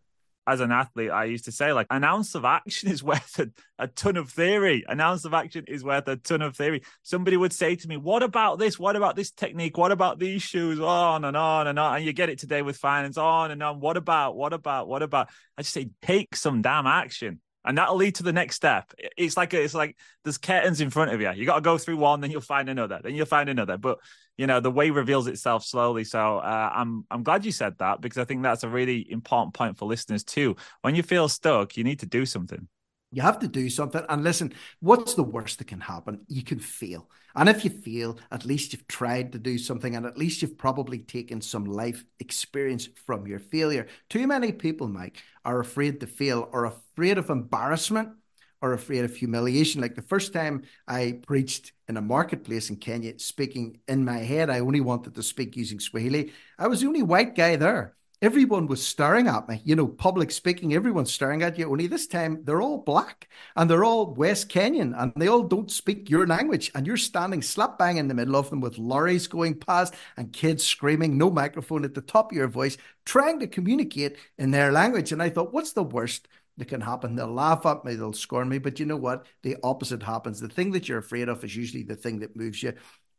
as 0.48 0.60
an 0.60 0.72
athlete, 0.72 1.10
I 1.10 1.26
used 1.26 1.46
to 1.46 1.52
say, 1.52 1.74
like, 1.74 1.88
an 1.90 2.04
ounce 2.04 2.36
of 2.36 2.46
action 2.46 2.90
is 2.92 3.04
worth 3.04 3.40
a, 3.40 3.50
a, 3.80 3.88
ton 3.88 4.18
of 4.18 4.30
theory. 4.30 4.84
An 4.88 5.00
ounce 5.00 5.26
of 5.26 5.34
action 5.34 5.66
is 5.68 5.84
worth 5.84 6.08
a 6.08 6.18
ton 6.18 6.42
of 6.42 6.56
theory. 6.56 6.84
Somebody 7.04 7.38
would 7.38 7.54
say 7.54 7.76
to 7.76 7.88
me, 7.88 7.98
What 7.98 8.24
about 8.24 8.60
this? 8.60 8.78
What 8.78 8.96
about 8.96 9.16
this 9.16 9.32
technique? 9.32 9.78
What 9.78 9.92
about 9.92 10.20
these 10.20 10.44
shoes? 10.44 10.80
On 10.80 11.26
and 11.26 11.36
on 11.36 11.68
and 11.68 11.80
on. 11.80 11.98
And 11.98 12.06
you 12.06 12.14
get 12.14 12.30
it 12.30 12.40
today 12.40 12.62
with 12.62 12.78
finance 12.78 13.18
on 13.18 13.52
and 13.52 13.62
on. 13.64 13.80
What 13.80 13.98
about, 13.98 14.36
what 14.36 14.54
about, 14.54 14.88
what 14.88 15.02
about? 15.02 15.30
I 15.58 15.62
just 15.62 15.74
say, 15.74 15.90
Take 16.02 16.36
some 16.36 16.62
damn 16.62 16.88
action 16.88 17.42
and 17.66 17.78
that'll 17.78 17.96
lead 17.96 18.16
to 18.16 18.24
the 18.24 18.34
next 18.34 18.56
step. 18.56 18.94
It's 19.18 19.36
like 19.36 19.54
it's 19.54 19.74
like 19.74 19.98
there's 20.24 20.38
curtains 20.38 20.82
in 20.82 20.90
front 20.90 21.12
of 21.12 21.22
you. 21.22 21.32
You 21.32 21.46
got 21.46 21.56
to 21.56 21.62
go 21.62 21.78
through 21.78 21.98
one, 21.98 22.22
then 22.22 22.32
you'll 22.32 22.42
find 22.42 22.70
another, 22.70 23.00
then 23.04 23.16
you'll 23.16 23.26
find 23.26 23.50
another. 23.50 23.78
But 23.78 24.00
you 24.38 24.48
know 24.48 24.60
the 24.60 24.72
way 24.72 24.90
reveals 24.90 25.28
itself 25.28 25.66
slowly. 25.66 26.04
So 26.04 26.38
uh, 26.38 26.72
I'm 26.74 27.06
I'm 27.10 27.24
glad 27.24 27.46
you 27.46 27.52
said 27.52 27.78
that 27.80 28.02
because 28.02 28.18
I 28.18 28.26
think 28.26 28.44
that's 28.44 28.64
a 28.64 28.70
really 28.70 29.10
important 29.10 29.54
point 29.54 29.78
for 29.78 29.86
listeners 29.86 30.24
too. 30.24 30.56
When 30.82 30.96
you 30.96 31.04
feel 31.04 31.28
stuck, 31.28 31.78
you 31.78 31.84
need 31.84 32.00
to 32.00 32.06
do 32.06 32.26
something. 32.26 32.68
You 33.12 33.22
have 33.22 33.40
to 33.40 33.48
do 33.48 33.70
something. 33.70 34.04
And 34.10 34.24
listen, 34.24 34.54
what's 34.80 35.14
the 35.14 35.24
worst 35.24 35.60
that 35.60 35.68
can 35.68 35.80
happen? 35.80 36.26
You 36.28 36.44
can 36.44 36.60
fail. 36.60 37.10
And 37.36 37.48
if 37.48 37.64
you 37.64 37.70
fail, 37.70 38.18
at 38.32 38.46
least 38.46 38.74
you've 38.74 38.88
tried 38.88 39.32
to 39.34 39.40
do 39.40 39.58
something 39.58 39.96
and 39.96 40.06
at 40.06 40.18
least 40.18 40.42
you've 40.42 40.58
probably 40.58 41.00
taken 41.00 41.42
some 41.42 41.66
life 41.66 42.04
experience 42.20 42.90
from 43.06 43.28
your 43.28 43.40
failure. 43.40 43.88
Too 44.10 44.26
many 44.28 44.52
people, 44.52 44.88
Mike, 44.88 45.22
are 45.44 45.60
afraid 45.60 46.00
to 46.00 46.08
fail 46.08 46.50
or 46.52 46.66
afraid 46.66 47.18
of 47.18 47.30
embarrassment 47.30 48.10
or 48.62 48.74
afraid 48.74 49.06
of 49.06 49.16
humiliation. 49.16 49.82
Like 49.82 49.96
the 49.96 50.02
first 50.02 50.34
time 50.34 50.64
I 50.88 51.20
preached 51.26 51.74
in 51.88 51.98
a 51.98 52.02
marketplace 52.02 52.70
in 52.70 52.78
Kenya, 52.78 53.20
speaking 53.20 53.80
in 53.88 54.04
my 54.04 54.18
head, 54.18 54.50
I 54.50 54.60
only 54.60 54.82
wanted 54.82 55.16
to 55.16 55.24
speak 55.24 55.56
using 55.56 55.80
Swahili. 55.80 56.34
I 56.58 56.68
was 56.68 56.82
the 56.82 56.88
only 56.88 57.04
white 57.04 57.36
guy 57.36 57.58
there 57.58 57.96
everyone 58.22 58.68
was 58.68 58.86
staring 58.86 59.28
at 59.28 59.48
me. 59.48 59.62
You 59.64 59.76
know, 59.76 59.88
public 59.88 60.32
speaking, 60.32 60.74
everyone's 60.74 61.12
staring 61.12 61.44
at 61.44 61.58
you. 61.58 61.70
Only 61.70 61.88
this 61.88 62.08
time 62.08 62.44
they're 62.44 62.62
all 62.62 62.80
black 62.80 63.28
and 63.56 63.70
they're 63.70 63.84
all 63.84 64.14
West 64.14 64.50
Kenyan 64.50 64.94
and 64.98 65.14
they 65.16 65.28
all 65.28 65.44
don't 65.44 65.72
speak 65.72 66.10
your 66.10 66.28
language. 66.28 66.72
And 66.76 66.88
you're 66.88 66.98
standing 66.98 67.42
slap 67.42 67.78
bang 67.78 67.98
in 67.98 68.08
the 68.08 68.14
middle 68.14 68.36
of 68.36 68.50
them 68.50 68.62
with 68.62 68.78
lorries 68.78 69.28
going 69.28 69.56
past 69.56 69.94
and 70.18 70.34
kids 70.34 70.64
screaming, 70.64 71.18
no 71.18 71.30
microphone 71.30 71.86
at 71.86 71.94
the 71.94 72.02
top 72.02 72.32
of 72.32 72.38
your 72.38 72.48
voice, 72.48 72.78
trying 73.06 73.40
to 73.40 73.48
communicate 73.48 74.18
in 74.38 74.52
their 74.52 74.72
language. 74.72 75.12
And 75.12 75.22
I 75.22 75.30
thought, 75.30 75.54
what's 75.54 75.74
the 75.74 75.84
worst? 75.84 76.28
that 76.58 76.70
can 76.70 76.82
happen. 76.82 77.16
They'll 77.16 77.34
laugh 77.34 77.66
at 77.66 77.84
me, 77.84 77.96
they'll 77.96 78.14
scorn 78.14 78.48
me, 78.48 78.60
but 78.60 78.80
you 78.80 78.86
know 78.86 78.96
what? 78.96 79.26
The 79.44 79.58
opposite 79.64 80.02
happens. 80.02 80.40
The 80.40 80.48
thing 80.48 80.72
that 80.72 80.88
you're 80.88 81.00
afraid 81.00 81.28
of 81.28 81.44
is 81.44 81.56
usually 81.56 81.84
the 81.84 81.96
thing 81.96 82.20
that 82.20 82.36
moves 82.36 82.64
you 82.64 82.74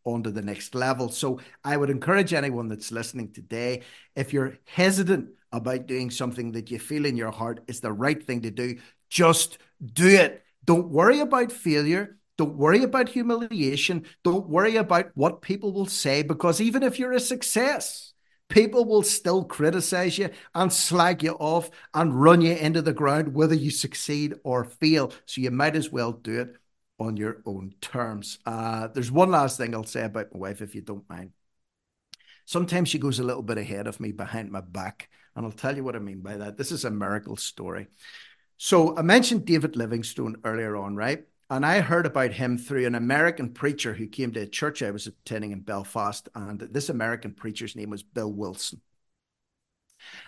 on 0.06 0.22
to 0.22 0.30
the 0.30 0.42
next 0.42 0.74
level. 0.74 1.10
So 1.10 1.40
I 1.64 1.76
would 1.76 1.90
encourage 1.90 2.32
anyone 2.32 2.68
that's 2.68 2.92
listening 2.92 3.32
today, 3.32 3.82
if 4.14 4.32
you're 4.32 4.58
hesitant 4.64 5.30
about 5.52 5.86
doing 5.86 6.10
something 6.10 6.52
that 6.52 6.70
you 6.70 6.78
feel 6.78 7.04
in 7.06 7.16
your 7.16 7.30
heart 7.30 7.60
is 7.68 7.80
the 7.80 7.92
right 7.92 8.22
thing 8.22 8.42
to 8.42 8.50
do, 8.50 8.76
just 9.08 9.58
do 9.92 10.08
it. 10.08 10.42
Don't 10.64 10.88
worry 10.88 11.20
about 11.20 11.52
failure. 11.52 12.18
Don't 12.38 12.56
worry 12.56 12.82
about 12.82 13.08
humiliation. 13.08 14.04
Don't 14.22 14.48
worry 14.48 14.76
about 14.76 15.10
what 15.14 15.40
people 15.40 15.72
will 15.72 15.86
say, 15.86 16.22
because 16.22 16.60
even 16.60 16.82
if 16.82 16.98
you're 16.98 17.12
a 17.12 17.20
success, 17.20 18.12
people 18.48 18.84
will 18.84 19.02
still 19.02 19.44
criticize 19.44 20.18
you 20.18 20.30
and 20.54 20.72
slag 20.72 21.22
you 21.22 21.32
off 21.32 21.70
and 21.94 22.20
run 22.20 22.40
you 22.42 22.54
into 22.54 22.82
the 22.82 22.92
ground, 22.92 23.34
whether 23.34 23.54
you 23.54 23.70
succeed 23.70 24.34
or 24.44 24.64
fail. 24.64 25.12
So 25.24 25.40
you 25.40 25.50
might 25.50 25.76
as 25.76 25.90
well 25.90 26.12
do 26.12 26.40
it 26.40 26.56
on 26.98 27.16
your 27.16 27.42
own 27.44 27.74
terms. 27.80 28.38
Uh, 28.46 28.88
there's 28.88 29.10
one 29.10 29.30
last 29.30 29.58
thing 29.58 29.74
I'll 29.74 29.84
say 29.84 30.04
about 30.04 30.32
my 30.32 30.38
wife, 30.38 30.62
if 30.62 30.74
you 30.74 30.80
don't 30.80 31.08
mind. 31.08 31.32
Sometimes 32.44 32.88
she 32.88 32.98
goes 32.98 33.18
a 33.18 33.24
little 33.24 33.42
bit 33.42 33.58
ahead 33.58 33.86
of 33.86 34.00
me 34.00 34.12
behind 34.12 34.50
my 34.50 34.60
back, 34.60 35.08
and 35.34 35.44
I'll 35.44 35.52
tell 35.52 35.76
you 35.76 35.84
what 35.84 35.96
I 35.96 35.98
mean 35.98 36.20
by 36.20 36.36
that. 36.36 36.56
This 36.56 36.72
is 36.72 36.84
a 36.84 36.90
miracle 36.90 37.36
story. 37.36 37.88
So 38.56 38.96
I 38.96 39.02
mentioned 39.02 39.44
David 39.44 39.76
Livingstone 39.76 40.36
earlier 40.44 40.76
on, 40.76 40.96
right? 40.96 41.26
And 41.50 41.64
I 41.64 41.80
heard 41.80 42.06
about 42.06 42.32
him 42.32 42.58
through 42.58 42.86
an 42.86 42.94
American 42.94 43.50
preacher 43.50 43.92
who 43.92 44.06
came 44.06 44.32
to 44.32 44.40
a 44.40 44.46
church 44.46 44.82
I 44.82 44.90
was 44.90 45.06
attending 45.06 45.52
in 45.52 45.60
Belfast. 45.60 46.28
And 46.34 46.58
this 46.60 46.88
American 46.88 47.32
preacher's 47.32 47.76
name 47.76 47.90
was 47.90 48.02
Bill 48.02 48.32
Wilson. 48.32 48.80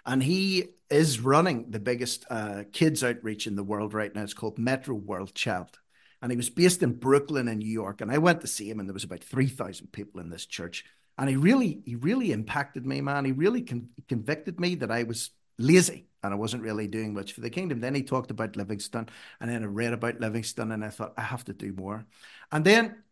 And 0.06 0.22
he 0.22 0.68
is 0.90 1.20
running 1.20 1.70
the 1.70 1.80
biggest 1.80 2.24
uh, 2.30 2.64
kids 2.72 3.02
outreach 3.02 3.46
in 3.46 3.56
the 3.56 3.64
world 3.64 3.94
right 3.94 4.14
now. 4.14 4.22
It's 4.22 4.34
called 4.34 4.58
Metro 4.58 4.94
World 4.94 5.34
Child 5.34 5.78
and 6.22 6.30
he 6.32 6.36
was 6.36 6.50
based 6.50 6.82
in 6.82 6.92
Brooklyn 6.94 7.48
in 7.48 7.58
New 7.58 7.70
York. 7.70 8.00
And 8.00 8.10
I 8.10 8.18
went 8.18 8.40
to 8.40 8.46
see 8.46 8.68
him, 8.68 8.80
and 8.80 8.88
there 8.88 8.94
was 8.94 9.04
about 9.04 9.24
three 9.24 9.48
thousand 9.48 9.92
people 9.92 10.20
in 10.20 10.30
this 10.30 10.46
church. 10.46 10.84
And 11.16 11.28
he 11.28 11.36
really, 11.36 11.82
he 11.84 11.96
really 11.96 12.30
impacted 12.32 12.86
me, 12.86 13.00
man. 13.00 13.24
He 13.24 13.32
really 13.32 13.62
con- 13.62 13.88
convicted 14.08 14.60
me 14.60 14.76
that 14.76 14.90
I 14.90 15.02
was 15.02 15.30
lazy 15.58 16.06
and 16.22 16.32
I 16.32 16.36
wasn't 16.36 16.62
really 16.62 16.86
doing 16.86 17.14
much 17.14 17.32
for 17.32 17.40
the 17.40 17.50
kingdom. 17.50 17.80
Then 17.80 17.94
he 17.94 18.02
talked 18.02 18.30
about 18.30 18.56
Livingstone, 18.56 19.08
and 19.40 19.50
then 19.50 19.62
I 19.62 19.66
read 19.66 19.92
about 19.92 20.20
Livingstone, 20.20 20.72
and 20.72 20.84
I 20.84 20.90
thought 20.90 21.14
I 21.16 21.22
have 21.22 21.44
to 21.44 21.52
do 21.52 21.72
more. 21.72 22.06
And 22.50 22.64
then 22.64 23.02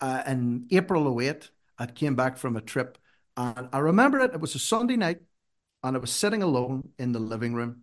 uh, 0.00 0.22
in 0.26 0.66
April 0.70 1.20
08, 1.20 1.50
I 1.78 1.86
came 1.86 2.14
back 2.14 2.36
from 2.36 2.56
a 2.56 2.60
trip, 2.60 2.98
and 3.36 3.68
I 3.72 3.78
remember 3.78 4.20
it. 4.20 4.32
It 4.34 4.40
was 4.40 4.54
a 4.54 4.58
Sunday 4.58 4.96
night, 4.96 5.20
and 5.82 5.96
I 5.96 6.00
was 6.00 6.10
sitting 6.10 6.42
alone 6.42 6.88
in 6.98 7.12
the 7.12 7.18
living 7.18 7.54
room, 7.54 7.82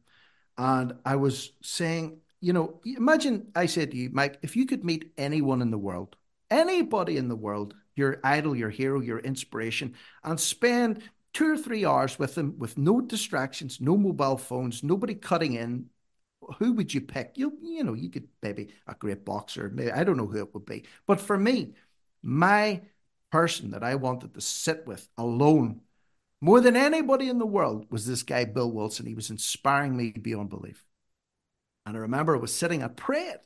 and 0.57 0.93
I 1.05 1.15
was 1.17 1.51
saying, 1.61 2.19
you 2.41 2.53
know, 2.53 2.81
imagine 2.83 3.51
I 3.55 3.67
said 3.67 3.91
to 3.91 3.97
you, 3.97 4.09
Mike, 4.11 4.39
if 4.41 4.55
you 4.55 4.65
could 4.65 4.83
meet 4.83 5.13
anyone 5.17 5.61
in 5.61 5.71
the 5.71 5.77
world, 5.77 6.15
anybody 6.49 7.17
in 7.17 7.29
the 7.29 7.35
world, 7.35 7.75
your 7.95 8.19
idol, 8.23 8.55
your 8.55 8.69
hero, 8.69 8.99
your 8.99 9.19
inspiration, 9.19 9.93
and 10.23 10.39
spend 10.39 11.03
two 11.33 11.53
or 11.53 11.57
three 11.57 11.85
hours 11.85 12.19
with 12.19 12.35
them 12.35 12.55
with 12.57 12.77
no 12.77 12.99
distractions, 12.99 13.79
no 13.79 13.95
mobile 13.95 14.37
phones, 14.37 14.83
nobody 14.83 15.13
cutting 15.13 15.53
in, 15.53 15.85
who 16.57 16.73
would 16.73 16.93
you 16.93 17.01
pick? 17.01 17.33
You 17.35 17.57
you 17.61 17.83
know, 17.83 17.93
you 17.93 18.09
could 18.09 18.27
maybe 18.41 18.73
a 18.87 18.95
great 18.95 19.23
boxer, 19.23 19.69
maybe 19.73 19.91
I 19.91 20.03
don't 20.03 20.17
know 20.17 20.27
who 20.27 20.39
it 20.39 20.53
would 20.53 20.65
be. 20.65 20.85
But 21.05 21.21
for 21.21 21.37
me, 21.37 21.75
my 22.23 22.81
person 23.31 23.71
that 23.71 23.83
I 23.83 23.95
wanted 23.95 24.33
to 24.33 24.41
sit 24.41 24.85
with 24.87 25.07
alone 25.17 25.81
more 26.41 26.59
than 26.59 26.75
anybody 26.75 27.29
in 27.29 27.37
the 27.37 27.45
world 27.45 27.85
was 27.91 28.05
this 28.05 28.23
guy, 28.23 28.45
Bill 28.45 28.71
Wilson. 28.71 29.05
He 29.05 29.13
was 29.13 29.29
inspiring 29.29 29.95
me 29.95 30.11
beyond 30.11 30.49
belief. 30.49 30.83
And 31.85 31.97
I 31.97 32.01
remember 32.01 32.35
I 32.35 32.39
was 32.39 32.53
sitting, 32.53 32.83
I 32.83 32.87
prayed 32.87 33.39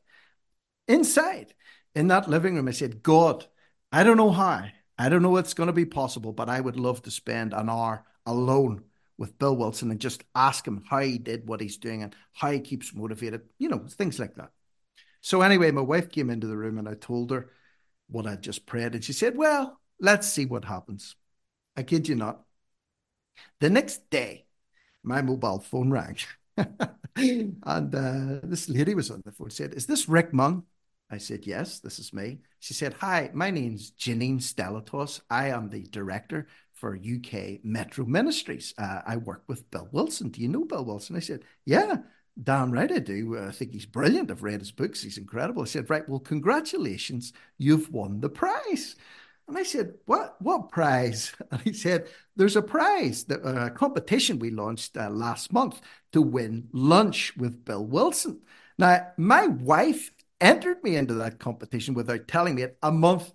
inside 0.88 1.54
in 1.94 2.08
that 2.08 2.30
living 2.30 2.56
room. 2.56 2.68
I 2.68 2.72
said, 2.72 3.04
God, 3.04 3.46
I 3.92 4.04
don't 4.04 4.18
know 4.18 4.32
how, 4.32 4.66
I 4.98 5.10
don't 5.10 5.22
know 5.22 5.30
what's 5.30 5.54
going 5.54 5.68
to 5.68 5.74
be 5.74 5.86
possible, 5.86 6.34
but 6.34 6.50
I 6.50 6.60
would 6.60 6.78
love 6.78 7.02
to 7.04 7.12
spend 7.12 7.54
an 7.54 7.70
hour 7.70 8.06
alone 8.26 8.84
with 9.18 9.40
Bill 9.40 9.56
Wilson 9.56 9.92
and 9.92 10.00
just 10.00 10.24
ask 10.36 10.68
him 10.68 10.84
how 10.90 11.00
he 11.00 11.18
did 11.18 11.48
what 11.48 11.62
he's 11.62 11.78
doing 11.78 12.04
and 12.04 12.16
how 12.34 12.52
he 12.52 12.60
keeps 12.60 12.94
motivated, 12.94 13.42
you 13.58 13.70
know, 13.70 13.86
things 13.88 14.20
like 14.20 14.36
that. 14.36 14.52
So, 15.22 15.42
anyway, 15.42 15.72
my 15.72 15.82
wife 15.82 16.10
came 16.10 16.30
into 16.30 16.48
the 16.48 16.58
room 16.58 16.78
and 16.78 16.88
I 16.88 16.94
told 16.94 17.32
her 17.32 17.50
what 18.08 18.28
I'd 18.28 18.42
just 18.42 18.66
prayed. 18.66 18.94
And 18.94 19.04
she 19.04 19.14
said, 19.14 19.38
Well, 19.38 19.80
let's 20.00 20.28
see 20.28 20.46
what 20.46 20.66
happens. 20.66 21.16
I 21.76 21.84
kid 21.84 22.08
you 22.08 22.16
not. 22.16 22.42
The 23.60 23.70
next 23.70 24.10
day, 24.10 24.46
my 25.04 25.22
mobile 25.22 25.60
phone 25.60 25.92
rang. 25.92 26.18
and 27.64 27.96
uh, 27.96 28.40
this 28.44 28.68
lady 28.70 28.94
was 28.94 29.10
on 29.10 29.22
the 29.26 29.32
phone, 29.32 29.50
said, 29.50 29.74
Is 29.74 29.86
this 29.86 30.10
Rick 30.10 30.34
Munn? 30.34 30.64
I 31.10 31.18
said, 31.18 31.46
Yes, 31.48 31.80
this 31.80 31.98
is 32.00 32.12
me. 32.14 32.40
She 32.60 32.74
said, 32.74 32.94
Hi, 32.94 33.30
my 33.34 33.52
name's 33.52 33.92
Janine 33.92 34.42
Stelatos. 34.42 35.22
I 35.30 35.50
am 35.50 35.70
the 35.70 35.84
director 35.84 36.48
for 36.74 36.96
UK 36.96 37.64
Metro 37.64 38.06
Ministries. 38.06 38.74
Uh, 38.78 39.02
I 39.06 39.16
work 39.18 39.44
with 39.48 39.70
Bill 39.72 39.88
Wilson. 39.94 40.30
Do 40.30 40.42
you 40.42 40.50
know 40.50 40.66
Bill 40.66 40.84
Wilson? 40.84 41.16
I 41.16 41.20
said, 41.20 41.44
Yeah, 41.66 41.98
damn 42.42 42.72
right 42.72 42.92
I 42.92 43.00
do. 43.00 43.38
I 43.40 43.52
think 43.52 43.72
he's 43.72 43.86
brilliant. 43.86 44.30
I've 44.30 44.44
read 44.44 44.60
his 44.60 44.72
books. 44.72 45.02
He's 45.02 45.18
incredible. 45.18 45.62
I 45.62 45.66
said, 45.66 45.90
Right, 45.90 46.08
well, 46.10 46.20
congratulations. 46.20 47.32
You've 47.58 47.92
won 47.94 48.20
the 48.20 48.30
prize. 48.30 48.98
And 49.48 49.58
I 49.58 49.64
said, 49.64 49.96
"What? 50.06 50.42
What 50.42 50.70
prize?" 50.70 51.34
And 51.52 51.62
he 51.62 51.74
said, 51.74 52.08
"There's 52.36 52.56
a 52.56 52.62
prize, 52.62 53.26
that 53.26 53.42
a 53.46 53.70
competition 53.70 54.40
we 54.40 54.50
launched 54.50 54.98
uh, 54.98 55.10
last 55.10 55.54
month 55.54 55.82
to 56.14 56.22
win 56.22 56.70
lunch 56.72 57.36
with 57.38 57.66
Bill 57.66 57.86
Wilson." 57.86 58.42
Now, 58.78 59.08
my 59.18 59.48
wife 59.48 60.12
entered 60.42 60.84
me 60.84 60.96
into 60.96 61.14
that 61.16 61.40
competition 61.40 61.94
without 61.94 62.28
telling 62.28 62.56
me 62.56 62.64
it 62.64 62.78
a 62.84 62.92
month 62.92 63.32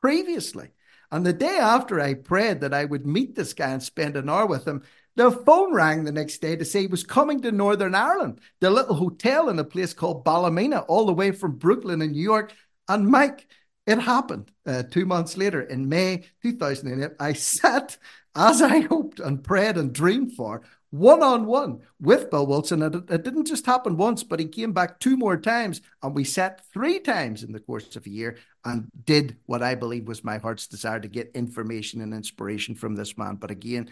previously. 0.00 0.70
And 1.10 1.24
the 1.24 1.32
day 1.32 1.58
after 1.58 2.00
I 2.00 2.14
prayed 2.14 2.60
that 2.62 2.74
I 2.74 2.84
would 2.84 3.06
meet 3.06 3.36
this 3.36 3.52
guy 3.52 3.70
and 3.70 3.82
spend 3.82 4.16
an 4.16 4.28
hour 4.28 4.46
with 4.46 4.66
him, 4.66 4.82
the 5.16 5.30
phone 5.30 5.72
rang 5.72 6.02
the 6.02 6.12
next 6.12 6.38
day 6.38 6.56
to 6.56 6.64
say 6.64 6.80
he 6.80 6.86
was 6.88 7.04
coming 7.04 7.40
to 7.42 7.52
Northern 7.52 7.94
Ireland, 7.94 8.40
the 8.60 8.70
little 8.70 8.96
hotel 8.96 9.48
in 9.48 9.58
a 9.60 9.64
place 9.64 9.94
called 9.94 10.24
Ballymena, 10.24 10.80
all 10.80 11.06
the 11.06 11.14
way 11.14 11.30
from 11.30 11.56
Brooklyn 11.56 12.02
in 12.02 12.12
New 12.12 12.22
York. 12.22 12.52
And 12.88 13.06
Mike, 13.06 13.46
it 13.86 13.98
happened 13.98 14.50
uh, 14.66 14.82
two 14.84 15.04
months 15.04 15.36
later 15.36 15.62
in 15.62 15.88
May 15.88 16.24
2008. 16.42 17.16
I 17.20 17.32
sat, 17.34 17.96
as 18.34 18.62
I 18.62 18.80
hoped 18.80 19.20
and 19.20 19.44
prayed 19.44 19.76
and 19.76 19.92
dreamed 19.92 20.32
for, 20.32 20.62
one 20.90 21.24
on 21.24 21.44
one 21.44 21.80
with 22.00 22.30
Bill 22.30 22.46
Wilson. 22.46 22.82
And 22.82 22.94
it, 22.94 23.04
it, 23.10 23.24
didn't 23.24 23.46
just 23.46 23.66
happen 23.66 23.96
once, 23.96 24.22
but 24.22 24.38
he 24.38 24.46
came 24.46 24.72
back 24.72 25.00
two 25.00 25.16
more 25.16 25.36
times. 25.36 25.80
And 26.02 26.14
we 26.14 26.22
sat 26.22 26.64
three 26.72 27.00
times 27.00 27.42
in 27.42 27.52
the 27.52 27.58
course 27.58 27.96
of 27.96 28.06
a 28.06 28.10
year 28.10 28.38
and 28.64 28.88
did 29.04 29.36
what 29.46 29.62
I 29.62 29.74
believe 29.74 30.06
was 30.06 30.22
my 30.22 30.38
heart's 30.38 30.68
desire 30.68 31.00
to 31.00 31.08
get 31.08 31.32
information 31.34 32.00
and 32.00 32.14
inspiration 32.14 32.76
from 32.76 32.94
this 32.94 33.18
man. 33.18 33.36
But 33.36 33.50
again, 33.50 33.90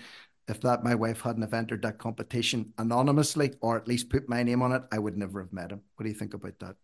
if 0.49 0.61
that 0.61 0.85
my 0.85 0.95
wife 0.95 1.21
hadn't 1.23 1.43
have 1.43 1.55
entered 1.55 1.83
that 1.83 1.99
competition 1.99 2.73
anonymously 2.79 3.55
or 3.61 3.77
at 3.77 3.89
least 3.89 4.09
put 4.09 4.29
my 4.29 4.43
name 4.45 4.63
on 4.63 4.73
it, 4.73 4.83
I 4.93 4.99
would 4.99 5.17
never 5.17 5.41
have 5.41 5.53
met 5.53 5.73
him. 5.73 5.83
What 5.97 6.05
do 6.05 6.09
you 6.09 6.17
think 6.17 6.35
about 6.35 6.59
that? 6.61 6.77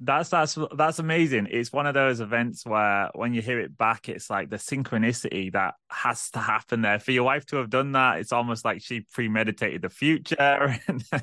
That's 0.00 0.30
that's 0.30 0.56
that's 0.74 0.98
amazing. 0.98 1.48
It's 1.50 1.70
one 1.70 1.86
of 1.86 1.92
those 1.92 2.20
events 2.20 2.64
where 2.64 3.10
when 3.14 3.34
you 3.34 3.42
hear 3.42 3.60
it 3.60 3.76
back, 3.76 4.08
it's 4.08 4.30
like 4.30 4.48
the 4.48 4.56
synchronicity 4.56 5.52
that 5.52 5.74
has 5.90 6.30
to 6.30 6.38
happen 6.38 6.80
there. 6.80 6.98
For 6.98 7.10
your 7.10 7.24
wife 7.24 7.44
to 7.46 7.56
have 7.56 7.68
done 7.68 7.92
that, 7.92 8.18
it's 8.18 8.32
almost 8.32 8.64
like 8.64 8.82
she 8.82 9.00
premeditated 9.12 9.82
the 9.82 9.90
future. 9.90 10.78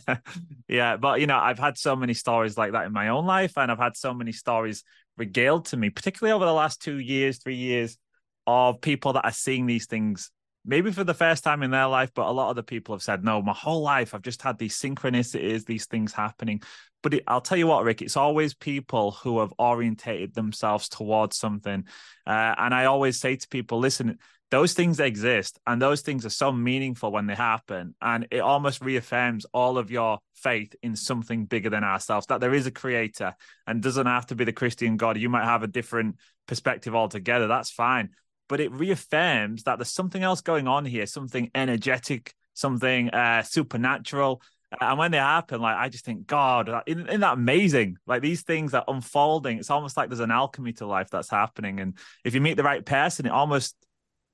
yeah, 0.68 0.98
but 0.98 1.20
you 1.20 1.26
know, 1.26 1.38
I've 1.38 1.58
had 1.58 1.80
so 1.80 1.96
many 1.96 2.14
stories 2.14 2.58
like 2.58 2.74
that 2.74 2.86
in 2.86 2.94
my 2.94 3.08
own 3.08 3.26
life, 3.26 3.58
and 3.58 3.72
I've 3.72 3.80
had 3.80 3.98
so 3.98 4.14
many 4.14 4.32
stories 4.32 4.84
regaled 5.18 5.66
to 5.66 5.78
me, 5.78 5.90
particularly 5.90 6.34
over 6.36 6.46
the 6.46 6.54
last 6.54 6.80
two 6.80 7.00
years, 7.00 7.40
three 7.40 7.56
years, 7.56 7.98
of 8.46 8.82
people 8.82 9.14
that 9.14 9.26
are 9.26 9.32
seeing 9.32 9.66
these 9.66 9.88
things 9.88 10.32
maybe 10.66 10.92
for 10.92 11.04
the 11.04 11.14
first 11.14 11.44
time 11.44 11.64
in 11.64 11.72
their 11.72 11.88
life, 11.88 12.12
but 12.14 12.28
a 12.28 12.32
lot 12.32 12.50
of 12.50 12.56
the 12.56 12.64
people 12.64 12.94
have 12.94 13.02
said, 13.02 13.24
no, 13.24 13.42
my 13.42 13.54
whole 13.54 13.82
life 13.82 14.14
I've 14.14 14.22
just 14.22 14.42
had 14.42 14.58
these 14.58 14.78
synchronicities, 14.78 15.66
these 15.66 15.86
things 15.86 16.14
happening. 16.14 16.62
But 17.02 17.14
it, 17.16 17.24
I'll 17.28 17.42
tell 17.42 17.58
you 17.58 17.68
what, 17.68 17.84
Rick, 17.84 18.02
it's 18.02 18.18
always 18.18 18.54
people 18.54 19.12
who 19.12 19.40
have 19.40 19.54
orientated 19.58 20.34
themselves 20.34 20.90
towards 20.90 21.38
something. 21.38 21.86
Uh, 22.28 22.56
and 22.58 22.74
I 22.74 22.86
always 22.86 23.20
say 23.20 23.36
to 23.36 23.48
people, 23.48 23.80
listen, 23.80 24.18
those 24.52 24.74
things 24.74 25.00
exist 25.00 25.60
and 25.68 25.82
those 25.82 26.02
things 26.02 26.26
are 26.26 26.32
so 26.32 26.52
meaningful 26.52 27.12
when 27.12 27.28
they 27.28 27.36
happen. 27.36 27.96
And 28.02 28.28
it 28.32 28.40
almost 28.40 28.82
reaffirms 28.82 29.46
all 29.54 29.78
of 29.78 29.92
your 29.92 30.20
faith 30.34 30.76
in 30.82 30.96
something 30.96 31.46
bigger 31.46 31.70
than 31.70 31.84
ourselves, 31.84 32.26
that 32.28 32.42
there 32.42 32.54
is 32.54 32.66
a 32.66 32.72
creator 32.72 33.36
and 33.68 33.82
doesn't 33.82 34.08
have 34.08 34.26
to 34.28 34.36
be 34.36 34.46
the 34.46 34.54
Christian 34.54 34.98
God. 34.98 35.18
You 35.18 35.30
might 35.30 35.46
have 35.46 35.64
a 35.64 35.68
different 35.68 36.18
perspective 36.48 36.96
altogether. 36.96 37.48
That's 37.48 37.72
fine 37.72 38.10
but 38.50 38.60
it 38.60 38.72
reaffirms 38.74 39.64
that 39.64 39.78
there's 39.78 39.94
something 39.94 40.24
else 40.24 40.42
going 40.42 40.68
on 40.68 40.84
here, 40.84 41.06
something 41.06 41.50
energetic, 41.56 42.34
something 42.56 43.10
uh, 43.12 43.44
supernatural. 43.44 44.42
And 44.80 45.00
when 45.00 45.12
they 45.12 45.18
happen, 45.18 45.62
like 45.62 45.78
I 45.78 45.90
just 45.90 46.06
think, 46.06 46.28
God, 46.28 46.70
isn't, 46.86 47.08
isn't 47.08 47.22
that 47.22 47.34
amazing? 47.34 47.98
Like 48.06 48.22
these 48.22 48.44
things 48.44 48.74
are 48.74 48.84
unfolding. 48.88 49.58
It's 49.58 49.72
almost 49.72 49.98
like 49.98 50.10
there's 50.10 50.20
an 50.20 50.32
alchemy 50.32 50.74
to 50.74 50.86
life 50.86 51.10
that's 51.10 51.30
happening. 51.30 51.80
And 51.80 51.98
if 52.24 52.36
you 52.36 52.42
meet 52.42 52.56
the 52.56 52.64
right 52.64 52.86
person, 52.86 53.26
it 53.26 53.32
almost 53.32 53.76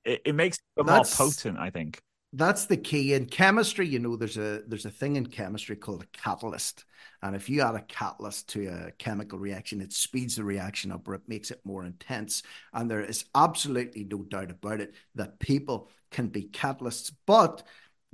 it, 0.04 0.22
it 0.26 0.34
makes 0.34 0.58
it 0.76 0.86
more 0.86 1.04
potent, 1.04 1.58
I 1.58 1.70
think. 1.70 2.00
That's 2.32 2.66
the 2.66 2.76
key 2.76 3.14
in 3.14 3.26
chemistry. 3.26 3.86
You 3.88 3.98
know, 3.98 4.16
there's 4.16 4.36
a 4.36 4.62
there's 4.66 4.84
a 4.84 4.90
thing 4.90 5.16
in 5.16 5.26
chemistry 5.26 5.76
called 5.76 6.02
a 6.02 6.18
catalyst, 6.18 6.84
and 7.22 7.34
if 7.34 7.48
you 7.48 7.62
add 7.62 7.76
a 7.76 7.82
catalyst 7.82 8.50
to 8.50 8.66
a 8.66 8.90
chemical 8.92 9.38
reaction, 9.38 9.80
it 9.80 9.92
speeds 9.92 10.36
the 10.36 10.44
reaction 10.44 10.92
up 10.92 11.08
or 11.08 11.14
it 11.14 11.28
makes 11.28 11.50
it 11.50 11.60
more 11.64 11.84
intense. 11.86 12.42
And 12.74 12.90
there 12.90 13.02
is 13.02 13.24
absolutely 13.34 14.04
no 14.04 14.18
doubt 14.18 14.50
about 14.50 14.80
it 14.80 14.94
that 15.14 15.38
people 15.38 15.88
can 16.10 16.28
be 16.28 16.44
catalysts, 16.44 17.10
but 17.26 17.62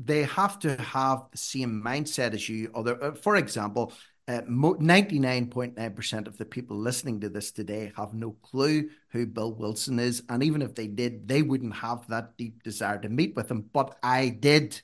they 0.04 0.24
have 0.24 0.58
to 0.60 0.76
have 0.76 1.24
the 1.30 1.38
same 1.38 1.82
mindset 1.84 2.34
as 2.34 2.48
you. 2.48 2.70
Other, 2.74 3.02
uh, 3.02 3.12
for 3.12 3.36
example, 3.36 3.92
99.9% 4.28 6.14
uh, 6.14 6.28
of 6.28 6.38
the 6.38 6.44
people 6.44 6.76
listening 6.76 7.20
to 7.20 7.28
this 7.28 7.50
today 7.50 7.92
have 7.96 8.14
no 8.14 8.32
clue 8.42 8.88
who 9.10 9.26
Bill 9.26 9.52
Wilson 9.52 9.98
is. 9.98 10.22
And 10.28 10.42
even 10.42 10.62
if 10.62 10.74
they 10.74 10.86
did, 10.86 11.28
they 11.28 11.42
wouldn't 11.42 11.74
have 11.74 12.06
that 12.08 12.36
deep 12.36 12.62
desire 12.62 12.98
to 12.98 13.08
meet 13.08 13.34
with 13.36 13.50
him. 13.50 13.68
But 13.72 13.98
I 14.02 14.28
did. 14.28 14.80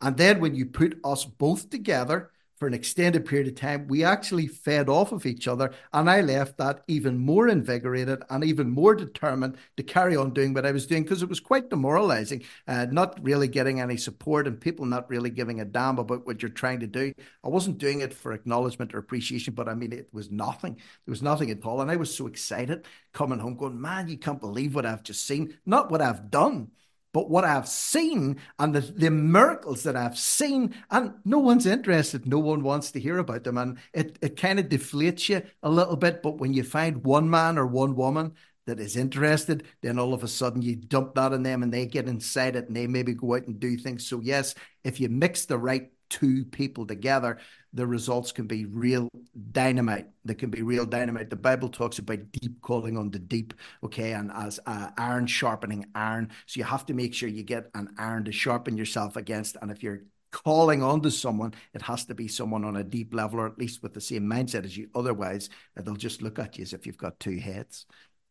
And 0.00 0.16
then 0.16 0.40
when 0.40 0.54
you 0.54 0.66
put 0.66 0.98
us 1.04 1.24
both 1.24 1.70
together, 1.70 2.30
for 2.58 2.66
an 2.66 2.74
extended 2.74 3.24
period 3.24 3.46
of 3.46 3.54
time, 3.54 3.86
we 3.86 4.02
actually 4.02 4.48
fed 4.48 4.88
off 4.88 5.12
of 5.12 5.26
each 5.26 5.46
other. 5.46 5.72
And 5.92 6.10
I 6.10 6.20
left 6.22 6.58
that 6.58 6.82
even 6.88 7.16
more 7.16 7.48
invigorated 7.48 8.24
and 8.30 8.42
even 8.42 8.68
more 8.70 8.94
determined 8.94 9.56
to 9.76 9.82
carry 9.84 10.16
on 10.16 10.34
doing 10.34 10.54
what 10.54 10.66
I 10.66 10.72
was 10.72 10.86
doing 10.86 11.04
because 11.04 11.22
it 11.22 11.28
was 11.28 11.38
quite 11.38 11.70
demoralizing, 11.70 12.42
uh, 12.66 12.86
not 12.90 13.22
really 13.22 13.46
getting 13.46 13.80
any 13.80 13.96
support 13.96 14.48
and 14.48 14.60
people 14.60 14.86
not 14.86 15.08
really 15.08 15.30
giving 15.30 15.60
a 15.60 15.64
damn 15.64 15.98
about 15.98 16.26
what 16.26 16.42
you're 16.42 16.50
trying 16.50 16.80
to 16.80 16.88
do. 16.88 17.12
I 17.44 17.48
wasn't 17.48 17.78
doing 17.78 18.00
it 18.00 18.12
for 18.12 18.32
acknowledgement 18.32 18.92
or 18.92 18.98
appreciation, 18.98 19.54
but 19.54 19.68
I 19.68 19.74
mean, 19.74 19.92
it 19.92 20.08
was 20.12 20.30
nothing. 20.30 20.74
There 20.74 21.12
was 21.12 21.22
nothing 21.22 21.50
at 21.50 21.64
all. 21.64 21.80
And 21.80 21.90
I 21.90 21.96
was 21.96 22.14
so 22.14 22.26
excited 22.26 22.86
coming 23.12 23.38
home 23.38 23.56
going, 23.56 23.80
man, 23.80 24.08
you 24.08 24.18
can't 24.18 24.40
believe 24.40 24.74
what 24.74 24.86
I've 24.86 25.04
just 25.04 25.24
seen, 25.24 25.56
not 25.64 25.90
what 25.90 26.02
I've 26.02 26.30
done 26.30 26.72
but 27.18 27.30
what 27.30 27.44
I've 27.44 27.66
seen 27.66 28.36
and 28.60 28.72
the, 28.72 28.80
the 28.80 29.10
miracles 29.10 29.82
that 29.82 29.96
I've 29.96 30.16
seen, 30.16 30.72
and 30.88 31.14
no 31.24 31.40
one's 31.40 31.66
interested. 31.66 32.28
No 32.28 32.38
one 32.38 32.62
wants 32.62 32.92
to 32.92 33.00
hear 33.00 33.18
about 33.18 33.42
them. 33.42 33.58
And 33.58 33.78
it, 33.92 34.16
it 34.22 34.36
kind 34.36 34.60
of 34.60 34.68
deflates 34.68 35.28
you 35.28 35.42
a 35.64 35.68
little 35.68 35.96
bit. 35.96 36.22
But 36.22 36.38
when 36.38 36.52
you 36.52 36.62
find 36.62 37.02
one 37.04 37.28
man 37.28 37.58
or 37.58 37.66
one 37.66 37.96
woman 37.96 38.34
that 38.66 38.78
is 38.78 38.96
interested, 38.96 39.64
then 39.82 39.98
all 39.98 40.14
of 40.14 40.22
a 40.22 40.28
sudden 40.28 40.62
you 40.62 40.76
dump 40.76 41.16
that 41.16 41.32
on 41.32 41.42
them 41.42 41.64
and 41.64 41.74
they 41.74 41.86
get 41.86 42.06
inside 42.06 42.54
it 42.54 42.68
and 42.68 42.76
they 42.76 42.86
maybe 42.86 43.14
go 43.14 43.34
out 43.34 43.48
and 43.48 43.58
do 43.58 43.76
things. 43.76 44.06
So, 44.06 44.20
yes, 44.20 44.54
if 44.84 45.00
you 45.00 45.08
mix 45.08 45.46
the 45.46 45.58
right 45.58 45.90
two 46.08 46.44
people 46.44 46.86
together, 46.86 47.38
the 47.72 47.86
results 47.86 48.32
can 48.32 48.46
be 48.46 48.64
real 48.64 49.08
dynamite. 49.52 50.08
They 50.24 50.34
can 50.34 50.50
be 50.50 50.62
real 50.62 50.86
dynamite. 50.86 51.30
The 51.30 51.36
Bible 51.36 51.68
talks 51.68 51.98
about 51.98 52.32
deep 52.32 52.60
calling 52.62 52.96
on 52.96 53.10
the 53.10 53.18
deep, 53.18 53.54
okay, 53.84 54.12
and 54.12 54.30
as 54.32 54.58
uh, 54.66 54.90
iron 54.96 55.26
sharpening 55.26 55.86
iron. 55.94 56.30
So 56.46 56.58
you 56.58 56.64
have 56.64 56.86
to 56.86 56.94
make 56.94 57.14
sure 57.14 57.28
you 57.28 57.42
get 57.42 57.70
an 57.74 57.94
iron 57.98 58.24
to 58.24 58.32
sharpen 58.32 58.76
yourself 58.76 59.16
against. 59.16 59.56
And 59.60 59.70
if 59.70 59.82
you're 59.82 60.02
calling 60.30 60.82
on 60.82 61.00
to 61.02 61.10
someone, 61.10 61.54
it 61.74 61.82
has 61.82 62.04
to 62.06 62.14
be 62.14 62.28
someone 62.28 62.64
on 62.64 62.76
a 62.76 62.84
deep 62.84 63.14
level 63.14 63.40
or 63.40 63.46
at 63.46 63.58
least 63.58 63.82
with 63.82 63.94
the 63.94 64.00
same 64.00 64.24
mindset 64.24 64.64
as 64.64 64.76
you. 64.76 64.88
Otherwise, 64.94 65.48
they'll 65.76 65.94
just 65.94 66.22
look 66.22 66.38
at 66.38 66.58
you 66.58 66.62
as 66.62 66.72
if 66.72 66.86
you've 66.86 66.98
got 66.98 67.18
two 67.20 67.38
heads. 67.38 67.86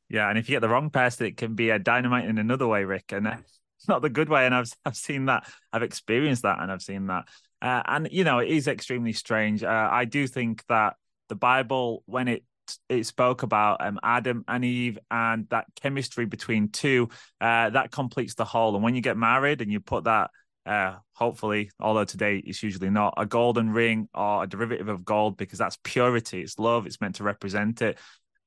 Yeah, 0.10 0.30
and 0.30 0.38
if 0.38 0.48
you 0.48 0.56
get 0.56 0.62
the 0.62 0.70
wrong 0.70 0.90
person, 0.90 1.28
it 1.28 1.38
can 1.38 1.56
be 1.56 1.70
a 1.70 1.80
dynamite 1.80 2.26
in 2.26 2.38
another 2.38 2.68
way, 2.68 2.86
Rick. 2.86 3.12
And 3.12 3.28
it's 3.80 3.88
not 3.88 4.02
the 4.02 4.10
good 4.10 4.30
way. 4.30 4.46
And 4.46 4.56
I've 4.56 4.72
I've 4.86 4.96
seen 4.96 5.26
that. 5.26 5.50
I've 5.74 5.84
experienced 5.84 6.44
that, 6.44 6.60
and 6.60 6.72
I've 6.72 6.82
seen 6.82 7.08
that. 7.08 7.28
Uh, 7.62 7.82
and 7.86 8.10
you 8.12 8.24
know, 8.24 8.40
it 8.40 8.50
is 8.50 8.68
extremely 8.68 9.14
strange. 9.14 9.64
Uh, 9.64 9.90
I 9.92 10.06
do 10.06 10.28
think 10.28 10.64
that 10.68 10.96
the 11.30 11.36
Bible, 11.36 12.04
when 12.06 12.28
it 12.28 12.44
it 12.90 13.06
spoke 13.06 13.44
about 13.44 13.86
um, 13.86 14.00
Adam 14.04 14.44
and 14.48 14.66
Eve 14.66 15.00
and 15.10 15.48
that 15.50 15.66
chemistry 15.82 16.26
between 16.26 16.70
two, 16.70 17.10
uh, 17.40 17.70
that 17.70 17.92
completes 17.92 18.36
the 18.36 18.46
whole. 18.46 18.76
And 18.76 18.84
when 18.84 18.96
you 18.96 19.02
get 19.02 19.18
married 19.18 19.62
and 19.62 19.72
you 19.72 19.80
put 19.80 20.04
that, 20.04 20.32
uh, 20.66 20.96
hopefully, 21.14 21.72
although 21.80 22.04
today 22.04 22.44
it's 22.46 22.62
usually 22.62 22.90
not, 22.90 23.14
a 23.16 23.26
golden 23.26 23.72
ring 23.72 24.10
or 24.14 24.44
a 24.44 24.48
derivative 24.48 24.90
of 24.90 25.06
gold 25.06 25.38
because 25.38 25.60
that's 25.60 25.78
purity, 25.84 26.42
it's 26.42 26.60
love, 26.60 26.86
it's 26.86 27.00
meant 27.00 27.16
to 27.16 27.24
represent 27.24 27.82
it. 27.82 27.98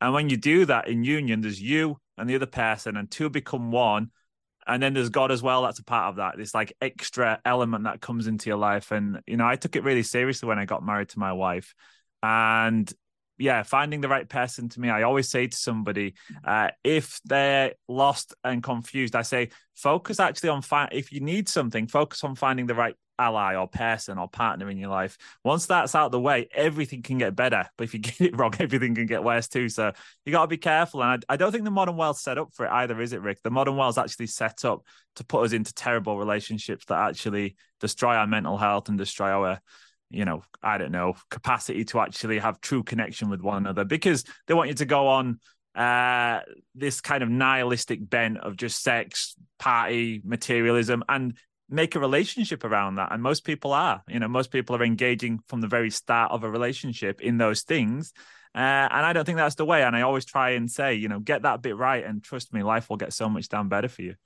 And 0.02 0.12
when 0.12 0.28
you 0.28 0.36
do 0.36 0.66
that 0.66 0.88
in 0.88 1.02
union, 1.02 1.40
there's 1.40 1.60
you 1.60 1.98
and 2.18 2.28
the 2.28 2.34
other 2.34 2.46
person, 2.46 2.96
and 2.96 3.10
two 3.10 3.30
become 3.30 3.70
one 3.70 4.10
and 4.70 4.80
then 4.80 4.94
there's 4.94 5.10
God 5.10 5.32
as 5.32 5.42
well. 5.42 5.62
That's 5.62 5.80
a 5.80 5.84
part 5.84 6.10
of 6.10 6.16
that. 6.16 6.36
This 6.36 6.54
like 6.54 6.72
extra 6.80 7.40
element 7.44 7.84
that 7.84 8.00
comes 8.00 8.28
into 8.28 8.48
your 8.48 8.56
life. 8.56 8.92
And, 8.92 9.20
you 9.26 9.36
know, 9.36 9.46
I 9.46 9.56
took 9.56 9.74
it 9.74 9.82
really 9.82 10.04
seriously 10.04 10.48
when 10.48 10.60
I 10.60 10.64
got 10.64 10.84
married 10.84 11.08
to 11.10 11.18
my 11.18 11.32
wife. 11.32 11.74
And 12.22 12.90
yeah, 13.40 13.62
finding 13.62 14.00
the 14.00 14.08
right 14.08 14.28
person 14.28 14.68
to 14.68 14.80
me. 14.80 14.90
I 14.90 15.02
always 15.02 15.30
say 15.30 15.46
to 15.46 15.56
somebody, 15.56 16.14
uh, 16.44 16.68
if 16.84 17.20
they're 17.24 17.74
lost 17.88 18.34
and 18.44 18.62
confused, 18.62 19.16
I 19.16 19.22
say, 19.22 19.48
focus 19.74 20.20
actually 20.20 20.50
on 20.50 20.62
if 20.92 21.10
you 21.10 21.20
need 21.20 21.48
something, 21.48 21.86
focus 21.86 22.22
on 22.22 22.34
finding 22.34 22.66
the 22.66 22.74
right 22.74 22.94
ally 23.18 23.54
or 23.54 23.68
person 23.68 24.18
or 24.18 24.28
partner 24.28 24.70
in 24.70 24.78
your 24.78 24.88
life. 24.88 25.16
Once 25.44 25.66
that's 25.66 25.94
out 25.94 26.10
the 26.10 26.20
way, 26.20 26.48
everything 26.54 27.02
can 27.02 27.18
get 27.18 27.36
better. 27.36 27.66
But 27.76 27.84
if 27.84 27.94
you 27.94 28.00
get 28.00 28.20
it 28.20 28.36
wrong, 28.36 28.54
everything 28.58 28.94
can 28.94 29.06
get 29.06 29.24
worse 29.24 29.48
too. 29.48 29.68
So 29.68 29.92
you 30.24 30.32
got 30.32 30.42
to 30.42 30.48
be 30.48 30.56
careful. 30.56 31.02
And 31.02 31.24
I, 31.28 31.34
I, 31.34 31.36
don't 31.36 31.52
think 31.52 31.64
the 31.64 31.70
modern 31.70 31.96
world's 31.96 32.20
set 32.20 32.38
up 32.38 32.52
for 32.54 32.66
it 32.66 32.72
either, 32.72 33.00
is 33.00 33.12
it, 33.12 33.20
Rick? 33.20 33.42
The 33.42 33.50
modern 33.50 33.76
world's 33.76 33.98
actually 33.98 34.26
set 34.26 34.64
up 34.64 34.82
to 35.16 35.24
put 35.24 35.44
us 35.44 35.52
into 35.52 35.74
terrible 35.74 36.18
relationships 36.18 36.86
that 36.86 36.98
actually 36.98 37.56
destroy 37.80 38.14
our 38.14 38.26
mental 38.26 38.56
health 38.56 38.88
and 38.88 38.98
destroy 38.98 39.30
our 39.30 39.60
you 40.10 40.24
know, 40.24 40.42
I 40.62 40.78
don't 40.78 40.92
know, 40.92 41.14
capacity 41.30 41.84
to 41.86 42.00
actually 42.00 42.38
have 42.38 42.60
true 42.60 42.82
connection 42.82 43.30
with 43.30 43.40
one 43.40 43.58
another 43.58 43.84
because 43.84 44.24
they 44.46 44.54
want 44.54 44.68
you 44.68 44.74
to 44.74 44.84
go 44.84 45.08
on 45.08 45.40
uh 45.76 46.40
this 46.74 47.00
kind 47.00 47.22
of 47.22 47.28
nihilistic 47.28 48.00
bent 48.08 48.38
of 48.38 48.56
just 48.56 48.82
sex, 48.82 49.36
party, 49.58 50.20
materialism, 50.24 51.04
and 51.08 51.36
make 51.68 51.94
a 51.94 52.00
relationship 52.00 52.64
around 52.64 52.96
that. 52.96 53.12
And 53.12 53.22
most 53.22 53.44
people 53.44 53.72
are, 53.72 54.02
you 54.08 54.18
know, 54.18 54.28
most 54.28 54.50
people 54.50 54.74
are 54.74 54.82
engaging 54.82 55.38
from 55.46 55.60
the 55.60 55.68
very 55.68 55.90
start 55.90 56.32
of 56.32 56.42
a 56.42 56.50
relationship 56.50 57.20
in 57.20 57.38
those 57.38 57.62
things. 57.62 58.12
Uh, 58.52 58.58
and 58.58 59.06
I 59.06 59.12
don't 59.12 59.24
think 59.24 59.38
that's 59.38 59.54
the 59.54 59.64
way. 59.64 59.84
And 59.84 59.94
I 59.94 60.02
always 60.02 60.24
try 60.24 60.50
and 60.50 60.68
say, 60.68 60.94
you 60.94 61.08
know, 61.08 61.20
get 61.20 61.42
that 61.42 61.62
bit 61.62 61.76
right, 61.76 62.04
and 62.04 62.22
trust 62.22 62.52
me, 62.52 62.64
life 62.64 62.90
will 62.90 62.96
get 62.96 63.12
so 63.12 63.28
much 63.28 63.48
down 63.48 63.68
better 63.68 63.88
for 63.88 64.02
you. 64.02 64.16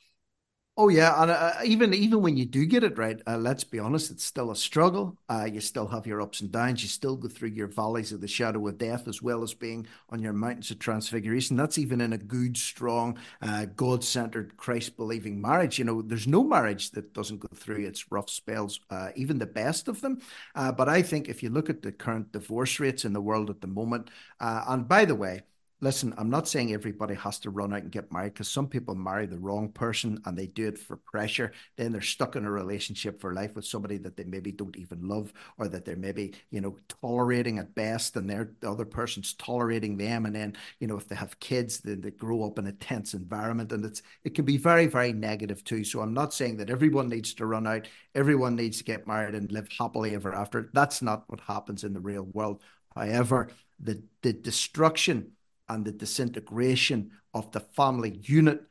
Oh 0.76 0.88
yeah, 0.88 1.22
and 1.22 1.30
uh, 1.30 1.52
even 1.64 1.94
even 1.94 2.20
when 2.20 2.36
you 2.36 2.44
do 2.44 2.66
get 2.66 2.82
it 2.82 2.98
right, 2.98 3.20
uh, 3.28 3.36
let's 3.38 3.62
be 3.62 3.78
honest, 3.78 4.10
it's 4.10 4.24
still 4.24 4.50
a 4.50 4.56
struggle. 4.56 5.16
Uh, 5.28 5.44
you 5.48 5.60
still 5.60 5.86
have 5.86 6.04
your 6.04 6.20
ups 6.20 6.40
and 6.40 6.50
downs. 6.50 6.82
You 6.82 6.88
still 6.88 7.14
go 7.14 7.28
through 7.28 7.50
your 7.50 7.68
valleys 7.68 8.10
of 8.10 8.20
the 8.20 8.26
shadow 8.26 8.66
of 8.66 8.76
death, 8.76 9.06
as 9.06 9.22
well 9.22 9.44
as 9.44 9.54
being 9.54 9.86
on 10.10 10.20
your 10.20 10.32
mountains 10.32 10.72
of 10.72 10.80
transfiguration. 10.80 11.56
That's 11.56 11.78
even 11.78 12.00
in 12.00 12.12
a 12.12 12.18
good, 12.18 12.56
strong, 12.56 13.18
uh, 13.40 13.66
God-centered, 13.66 14.56
Christ-believing 14.56 15.40
marriage. 15.40 15.78
You 15.78 15.84
know, 15.84 16.02
there's 16.02 16.26
no 16.26 16.42
marriage 16.42 16.90
that 16.90 17.12
doesn't 17.14 17.38
go 17.38 17.48
through 17.54 17.86
its 17.86 18.10
rough 18.10 18.28
spells, 18.28 18.80
uh, 18.90 19.10
even 19.14 19.38
the 19.38 19.46
best 19.46 19.86
of 19.86 20.00
them. 20.00 20.20
Uh, 20.56 20.72
but 20.72 20.88
I 20.88 21.02
think 21.02 21.28
if 21.28 21.40
you 21.40 21.50
look 21.50 21.70
at 21.70 21.82
the 21.82 21.92
current 21.92 22.32
divorce 22.32 22.80
rates 22.80 23.04
in 23.04 23.12
the 23.12 23.20
world 23.20 23.48
at 23.48 23.60
the 23.60 23.68
moment, 23.68 24.10
and 24.40 24.88
by 24.88 25.04
the 25.04 25.14
way 25.14 25.42
listen, 25.84 26.14
I'm 26.16 26.30
not 26.30 26.48
saying 26.48 26.72
everybody 26.72 27.14
has 27.14 27.38
to 27.40 27.50
run 27.50 27.74
out 27.74 27.82
and 27.82 27.92
get 27.92 28.10
married 28.10 28.32
because 28.32 28.48
some 28.48 28.66
people 28.66 28.94
marry 28.94 29.26
the 29.26 29.38
wrong 29.38 29.68
person 29.68 30.18
and 30.24 30.36
they 30.36 30.46
do 30.46 30.66
it 30.66 30.78
for 30.78 30.96
pressure. 30.96 31.52
Then 31.76 31.92
they're 31.92 32.00
stuck 32.00 32.34
in 32.34 32.46
a 32.46 32.50
relationship 32.50 33.20
for 33.20 33.34
life 33.34 33.54
with 33.54 33.66
somebody 33.66 33.98
that 33.98 34.16
they 34.16 34.24
maybe 34.24 34.50
don't 34.50 34.76
even 34.76 35.06
love 35.06 35.32
or 35.58 35.68
that 35.68 35.84
they're 35.84 35.94
maybe, 35.94 36.34
you 36.50 36.62
know, 36.62 36.76
tolerating 37.02 37.58
at 37.58 37.74
best 37.74 38.16
and 38.16 38.28
the 38.30 38.48
other 38.66 38.86
person's 38.86 39.34
tolerating 39.34 39.96
them. 39.96 40.24
And 40.24 40.34
then, 40.34 40.56
you 40.80 40.86
know, 40.86 40.96
if 40.96 41.06
they 41.06 41.16
have 41.16 41.38
kids, 41.38 41.78
then 41.78 42.00
they 42.00 42.10
grow 42.10 42.44
up 42.44 42.58
in 42.58 42.66
a 42.66 42.72
tense 42.72 43.12
environment 43.12 43.70
and 43.70 43.84
it's 43.84 44.02
it 44.24 44.34
can 44.34 44.46
be 44.46 44.56
very, 44.56 44.86
very 44.86 45.12
negative 45.12 45.62
too. 45.64 45.84
So 45.84 46.00
I'm 46.00 46.14
not 46.14 46.32
saying 46.32 46.56
that 46.56 46.70
everyone 46.70 47.10
needs 47.10 47.34
to 47.34 47.46
run 47.46 47.66
out, 47.66 47.86
everyone 48.14 48.56
needs 48.56 48.78
to 48.78 48.84
get 48.84 49.06
married 49.06 49.34
and 49.34 49.52
live 49.52 49.68
happily 49.78 50.14
ever 50.14 50.34
after. 50.34 50.70
That's 50.72 51.02
not 51.02 51.24
what 51.28 51.40
happens 51.40 51.84
in 51.84 51.92
the 51.92 52.00
real 52.00 52.24
world. 52.24 52.62
However, 52.96 53.50
the 53.80 54.02
the 54.22 54.32
destruction 54.32 55.32
and 55.68 55.84
the 55.84 55.92
disintegration 55.92 57.10
of 57.32 57.50
the 57.52 57.60
family 57.60 58.20
unit 58.22 58.62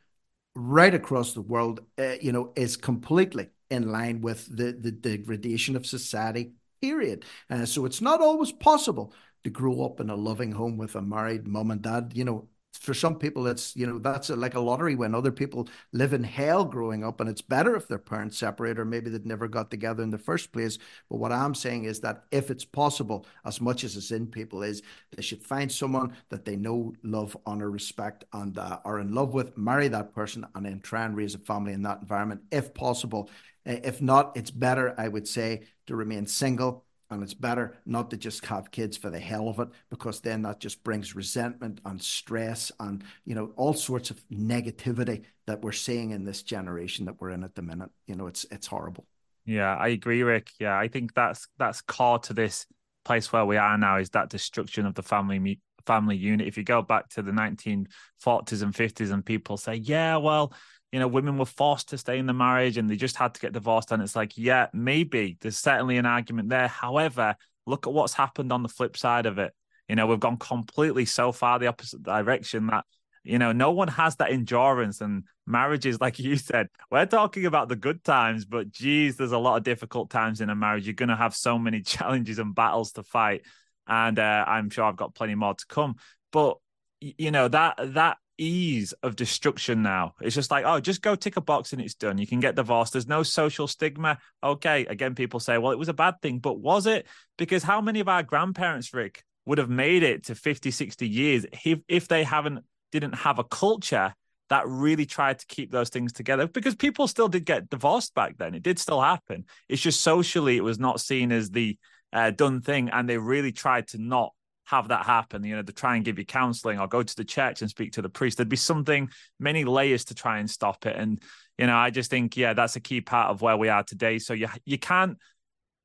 right 0.55 0.93
across 0.93 1.33
the 1.33 1.41
world, 1.41 1.81
uh, 1.97 2.15
you 2.21 2.31
know, 2.31 2.53
is 2.55 2.77
completely 2.77 3.49
in 3.69 3.91
line 3.91 4.21
with 4.21 4.45
the, 4.55 4.71
the 4.73 4.91
degradation 4.91 5.75
of 5.75 5.85
society, 5.85 6.53
period. 6.81 7.25
Uh, 7.49 7.65
so 7.65 7.85
it's 7.85 8.01
not 8.01 8.21
always 8.21 8.51
possible 8.51 9.13
to 9.43 9.49
grow 9.49 9.83
up 9.83 9.99
in 9.99 10.09
a 10.09 10.15
loving 10.15 10.51
home 10.51 10.77
with 10.77 10.95
a 10.95 11.01
married 11.01 11.47
mom 11.47 11.71
and 11.71 11.81
dad. 11.81 12.11
You 12.13 12.25
know, 12.25 12.47
for 12.77 12.93
some 12.93 13.17
people 13.17 13.47
it's 13.47 13.75
you 13.75 13.85
know 13.85 13.99
that's 13.99 14.29
a, 14.29 14.35
like 14.35 14.55
a 14.55 14.59
lottery 14.59 14.95
when 14.95 15.13
other 15.13 15.31
people 15.31 15.67
live 15.91 16.13
in 16.13 16.23
hell 16.23 16.65
growing 16.65 17.03
up 17.03 17.19
and 17.19 17.29
it's 17.29 17.41
better 17.41 17.75
if 17.75 17.87
their 17.87 17.97
parents 17.97 18.37
separate 18.37 18.79
or 18.79 18.85
maybe 18.85 19.09
they'd 19.09 19.25
never 19.25 19.47
got 19.47 19.69
together 19.69 20.03
in 20.03 20.09
the 20.09 20.17
first 20.17 20.51
place. 20.51 20.77
But 21.09 21.17
what 21.17 21.31
i'm 21.31 21.55
saying 21.55 21.85
is 21.85 21.99
that 22.01 22.23
if 22.31 22.49
it's 22.49 22.65
possible 22.65 23.25
as 23.45 23.61
much 23.61 23.83
as 23.83 23.95
it's 23.95 24.11
in 24.11 24.27
people 24.27 24.63
is 24.63 24.81
they 25.15 25.21
should 25.21 25.43
find 25.43 25.71
someone 25.71 26.13
that 26.29 26.45
they 26.45 26.55
know 26.55 26.93
love 27.03 27.37
honor 27.45 27.69
respect 27.69 28.25
and 28.33 28.57
uh, 28.57 28.79
are 28.85 28.99
in 28.99 29.13
love 29.13 29.33
with 29.33 29.57
marry 29.57 29.87
that 29.89 30.13
person 30.13 30.45
and 30.55 30.65
then 30.65 30.79
try 30.81 31.05
and 31.05 31.15
raise 31.15 31.35
a 31.35 31.39
family 31.39 31.73
in 31.73 31.83
that 31.83 32.01
environment 32.01 32.41
if 32.51 32.73
possible. 32.73 33.29
If 33.65 34.01
not 34.01 34.35
it's 34.35 34.51
better 34.51 34.93
i 34.97 35.07
would 35.07 35.27
say 35.27 35.61
to 35.87 35.95
remain 35.95 36.25
single 36.25 36.85
and 37.09 37.23
it's 37.23 37.33
better 37.33 37.77
not 37.85 38.09
to 38.09 38.17
just 38.17 38.45
have 38.45 38.71
kids 38.71 38.97
for 38.97 39.09
the 39.09 39.19
hell 39.19 39.49
of 39.49 39.59
it 39.59 39.69
because 39.89 40.19
then 40.19 40.41
that 40.43 40.59
just 40.59 40.83
brings 40.83 41.15
resentment 41.15 41.79
and 41.85 42.01
stress 42.01 42.71
and 42.79 43.03
you 43.25 43.35
know 43.35 43.51
all 43.55 43.73
sorts 43.73 44.09
of 44.09 44.23
negativity 44.29 45.23
that 45.45 45.61
we're 45.61 45.71
seeing 45.71 46.11
in 46.11 46.23
this 46.23 46.43
generation 46.43 47.05
that 47.05 47.19
we're 47.19 47.29
in 47.29 47.43
at 47.43 47.55
the 47.55 47.61
minute. 47.61 47.89
You 48.07 48.15
know 48.15 48.27
it's 48.27 48.45
it's 48.51 48.67
horrible. 48.67 49.05
Yeah 49.45 49.75
i 49.75 49.89
agree 49.89 50.23
rick. 50.23 50.51
Yeah 50.59 50.77
i 50.77 50.87
think 50.87 51.13
that's 51.13 51.47
that's 51.57 51.81
core 51.81 52.19
to 52.19 52.33
this 52.33 52.65
place 53.05 53.31
where 53.33 53.45
we 53.45 53.57
are 53.57 53.77
now 53.77 53.97
is 53.97 54.11
that 54.11 54.29
destruction 54.29 54.85
of 54.85 54.95
the 54.95 55.03
family 55.03 55.59
family 55.85 56.15
unit. 56.15 56.47
If 56.47 56.57
you 56.57 56.63
go 56.63 56.81
back 56.81 57.09
to 57.09 57.21
the 57.21 57.31
1940s 57.31 58.63
and 58.63 58.73
50s 58.73 59.11
and 59.11 59.25
people 59.25 59.57
say 59.57 59.75
yeah 59.75 60.17
well 60.17 60.53
you 60.93 60.99
know, 60.99 61.07
women 61.07 61.39
were 61.39 61.45
forced 61.45 61.89
to 61.89 61.97
stay 61.97 62.19
in 62.19 62.27
the 62.27 62.33
marriage 62.33 62.77
and 62.77 62.87
they 62.87 62.95
just 62.95 63.15
had 63.15 63.33
to 63.33 63.41
get 63.41 63.51
divorced. 63.51 63.91
And 63.91 63.99
it's 64.03 64.15
like, 64.15 64.37
yeah, 64.37 64.67
maybe 64.73 65.37
there's 65.41 65.57
certainly 65.57 65.97
an 65.97 66.05
argument 66.05 66.49
there. 66.49 66.67
However, 66.67 67.35
look 67.65 67.87
at 67.87 67.93
what's 67.93 68.13
happened 68.13 68.53
on 68.53 68.61
the 68.61 68.69
flip 68.69 68.95
side 68.95 69.25
of 69.25 69.39
it. 69.39 69.55
You 69.89 69.95
know, 69.95 70.05
we've 70.05 70.19
gone 70.19 70.37
completely 70.37 71.05
so 71.05 71.31
far 71.31 71.57
the 71.57 71.65
opposite 71.65 72.03
direction 72.03 72.67
that, 72.67 72.85
you 73.23 73.39
know, 73.39 73.51
no 73.51 73.71
one 73.71 73.87
has 73.87 74.17
that 74.17 74.31
endurance 74.31 75.01
and 75.01 75.23
marriages, 75.47 75.99
like 75.99 76.19
you 76.19 76.35
said, 76.35 76.67
we're 76.91 77.07
talking 77.07 77.47
about 77.47 77.69
the 77.69 77.75
good 77.75 78.03
times, 78.03 78.45
but 78.45 78.69
geez, 78.69 79.17
there's 79.17 79.31
a 79.31 79.37
lot 79.39 79.57
of 79.57 79.63
difficult 79.63 80.11
times 80.11 80.41
in 80.41 80.51
a 80.51 80.55
marriage. 80.55 80.85
You're 80.85 80.93
going 80.93 81.09
to 81.09 81.15
have 81.15 81.35
so 81.35 81.57
many 81.57 81.81
challenges 81.81 82.37
and 82.37 82.53
battles 82.53 82.91
to 82.91 83.01
fight. 83.01 83.41
And 83.87 84.19
uh, 84.19 84.45
I'm 84.47 84.69
sure 84.69 84.85
I've 84.85 84.95
got 84.95 85.15
plenty 85.15 85.33
more 85.33 85.55
to 85.55 85.65
come. 85.67 85.95
But, 86.31 86.57
you 86.99 87.31
know, 87.31 87.47
that, 87.47 87.79
that, 87.95 88.17
ease 88.37 88.93
of 89.03 89.15
destruction 89.15 89.81
now. 89.81 90.15
It's 90.21 90.35
just 90.35 90.51
like, 90.51 90.65
oh, 90.65 90.79
just 90.79 91.01
go 91.01 91.15
tick 91.15 91.37
a 91.37 91.41
box 91.41 91.73
and 91.73 91.81
it's 91.81 91.93
done. 91.93 92.17
You 92.17 92.27
can 92.27 92.39
get 92.39 92.55
divorced. 92.55 92.93
There's 92.93 93.07
no 93.07 93.23
social 93.23 93.67
stigma. 93.67 94.17
Okay. 94.43 94.85
Again, 94.85 95.15
people 95.15 95.39
say, 95.39 95.57
well, 95.57 95.71
it 95.71 95.79
was 95.79 95.89
a 95.89 95.93
bad 95.93 96.21
thing, 96.21 96.39
but 96.39 96.59
was 96.59 96.87
it? 96.87 97.07
Because 97.37 97.63
how 97.63 97.81
many 97.81 97.99
of 97.99 98.09
our 98.09 98.23
grandparents, 98.23 98.93
Rick, 98.93 99.23
would 99.45 99.57
have 99.57 99.69
made 99.69 100.03
it 100.03 100.25
to 100.25 100.35
50, 100.35 100.71
60 100.71 101.07
years 101.07 101.45
if, 101.65 101.79
if 101.87 102.07
they 102.07 102.23
haven't 102.23 102.63
didn't 102.91 103.15
have 103.15 103.39
a 103.39 103.43
culture 103.43 104.13
that 104.49 104.67
really 104.67 105.05
tried 105.05 105.39
to 105.39 105.47
keep 105.47 105.71
those 105.71 105.89
things 105.89 106.13
together 106.13 106.47
because 106.47 106.75
people 106.75 107.07
still 107.07 107.27
did 107.27 107.43
get 107.43 107.69
divorced 107.69 108.13
back 108.13 108.37
then. 108.37 108.53
It 108.53 108.61
did 108.61 108.77
still 108.77 109.01
happen. 109.01 109.45
It's 109.67 109.81
just 109.81 110.01
socially, 110.01 110.57
it 110.57 110.63
was 110.63 110.77
not 110.79 110.99
seen 110.99 111.31
as 111.31 111.49
the 111.49 111.77
uh, 112.13 112.29
done 112.29 112.61
thing. 112.61 112.89
And 112.89 113.09
they 113.09 113.17
really 113.17 113.51
tried 113.51 113.87
to 113.89 113.97
not 113.97 114.33
have 114.65 114.87
that 114.89 115.05
happen, 115.05 115.43
you 115.43 115.55
know, 115.55 115.61
to 115.61 115.73
try 115.73 115.95
and 115.95 116.05
give 116.05 116.17
you 116.17 116.25
counseling 116.25 116.79
or 116.79 116.87
go 116.87 117.03
to 117.03 117.15
the 117.15 117.25
church 117.25 117.61
and 117.61 117.69
speak 117.69 117.93
to 117.93 118.01
the 118.01 118.09
priest. 118.09 118.37
There'd 118.37 118.49
be 118.49 118.55
something, 118.55 119.09
many 119.39 119.65
layers 119.65 120.05
to 120.05 120.15
try 120.15 120.39
and 120.39 120.49
stop 120.49 120.85
it. 120.85 120.95
And, 120.95 121.21
you 121.57 121.67
know, 121.67 121.75
I 121.75 121.89
just 121.89 122.09
think, 122.09 122.37
yeah, 122.37 122.53
that's 122.53 122.75
a 122.75 122.79
key 122.79 123.01
part 123.01 123.29
of 123.29 123.41
where 123.41 123.57
we 123.57 123.69
are 123.69 123.83
today. 123.83 124.19
So 124.19 124.33
you 124.33 124.47
you 124.65 124.77
can't 124.77 125.17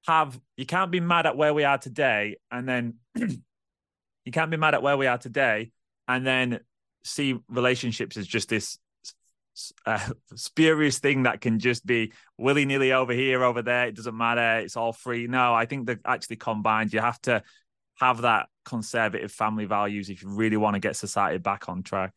have 0.07 0.39
you 0.57 0.65
can't 0.65 0.91
be 0.91 1.01
mad 1.01 1.27
at 1.27 1.37
where 1.37 1.53
we 1.53 1.65
are 1.65 1.79
today 1.79 2.37
and 2.51 2.69
then 2.69 2.95
you 3.15 4.33
can't 4.33 4.51
be 4.51 4.57
mad 4.57 4.75
at 4.75 4.83
where 4.83 4.97
we 4.97 5.07
are 5.07 5.19
today 5.19 5.71
and 6.07 6.27
then 6.27 6.61
see 7.05 7.39
relationships 7.49 8.17
as 8.17 8.27
just 8.27 8.49
this 8.49 8.79
uh, 9.87 9.99
spurious 10.35 10.99
thing 10.99 11.25
that 11.25 11.41
can 11.41 11.59
just 11.59 11.85
be 11.85 12.13
willy 12.37 12.65
nilly 12.65 12.93
over 12.93 13.13
here, 13.13 13.43
over 13.43 13.63
there. 13.63 13.89
It 13.89 13.97
doesn't 13.97 14.17
matter. 14.17 14.61
It's 14.61 14.77
all 14.77 14.93
free. 14.93 15.27
No, 15.27 15.55
I 15.55 15.67
think 15.67 15.87
that 15.87 16.01
actually 16.05 16.37
combined, 16.37 16.93
you 16.93 17.01
have 17.01 17.21
to 17.23 17.43
have 18.01 18.23
that 18.23 18.49
conservative 18.69 19.33
family 19.33 19.65
values 19.65 20.11
if 20.11 20.23
you 20.23 20.29
really 20.29 20.59
want 20.59 20.75
to 20.75 20.81
get 20.81 20.95
society 20.95 21.39
back 21.39 21.69
on 21.69 21.83
track. 21.83 22.13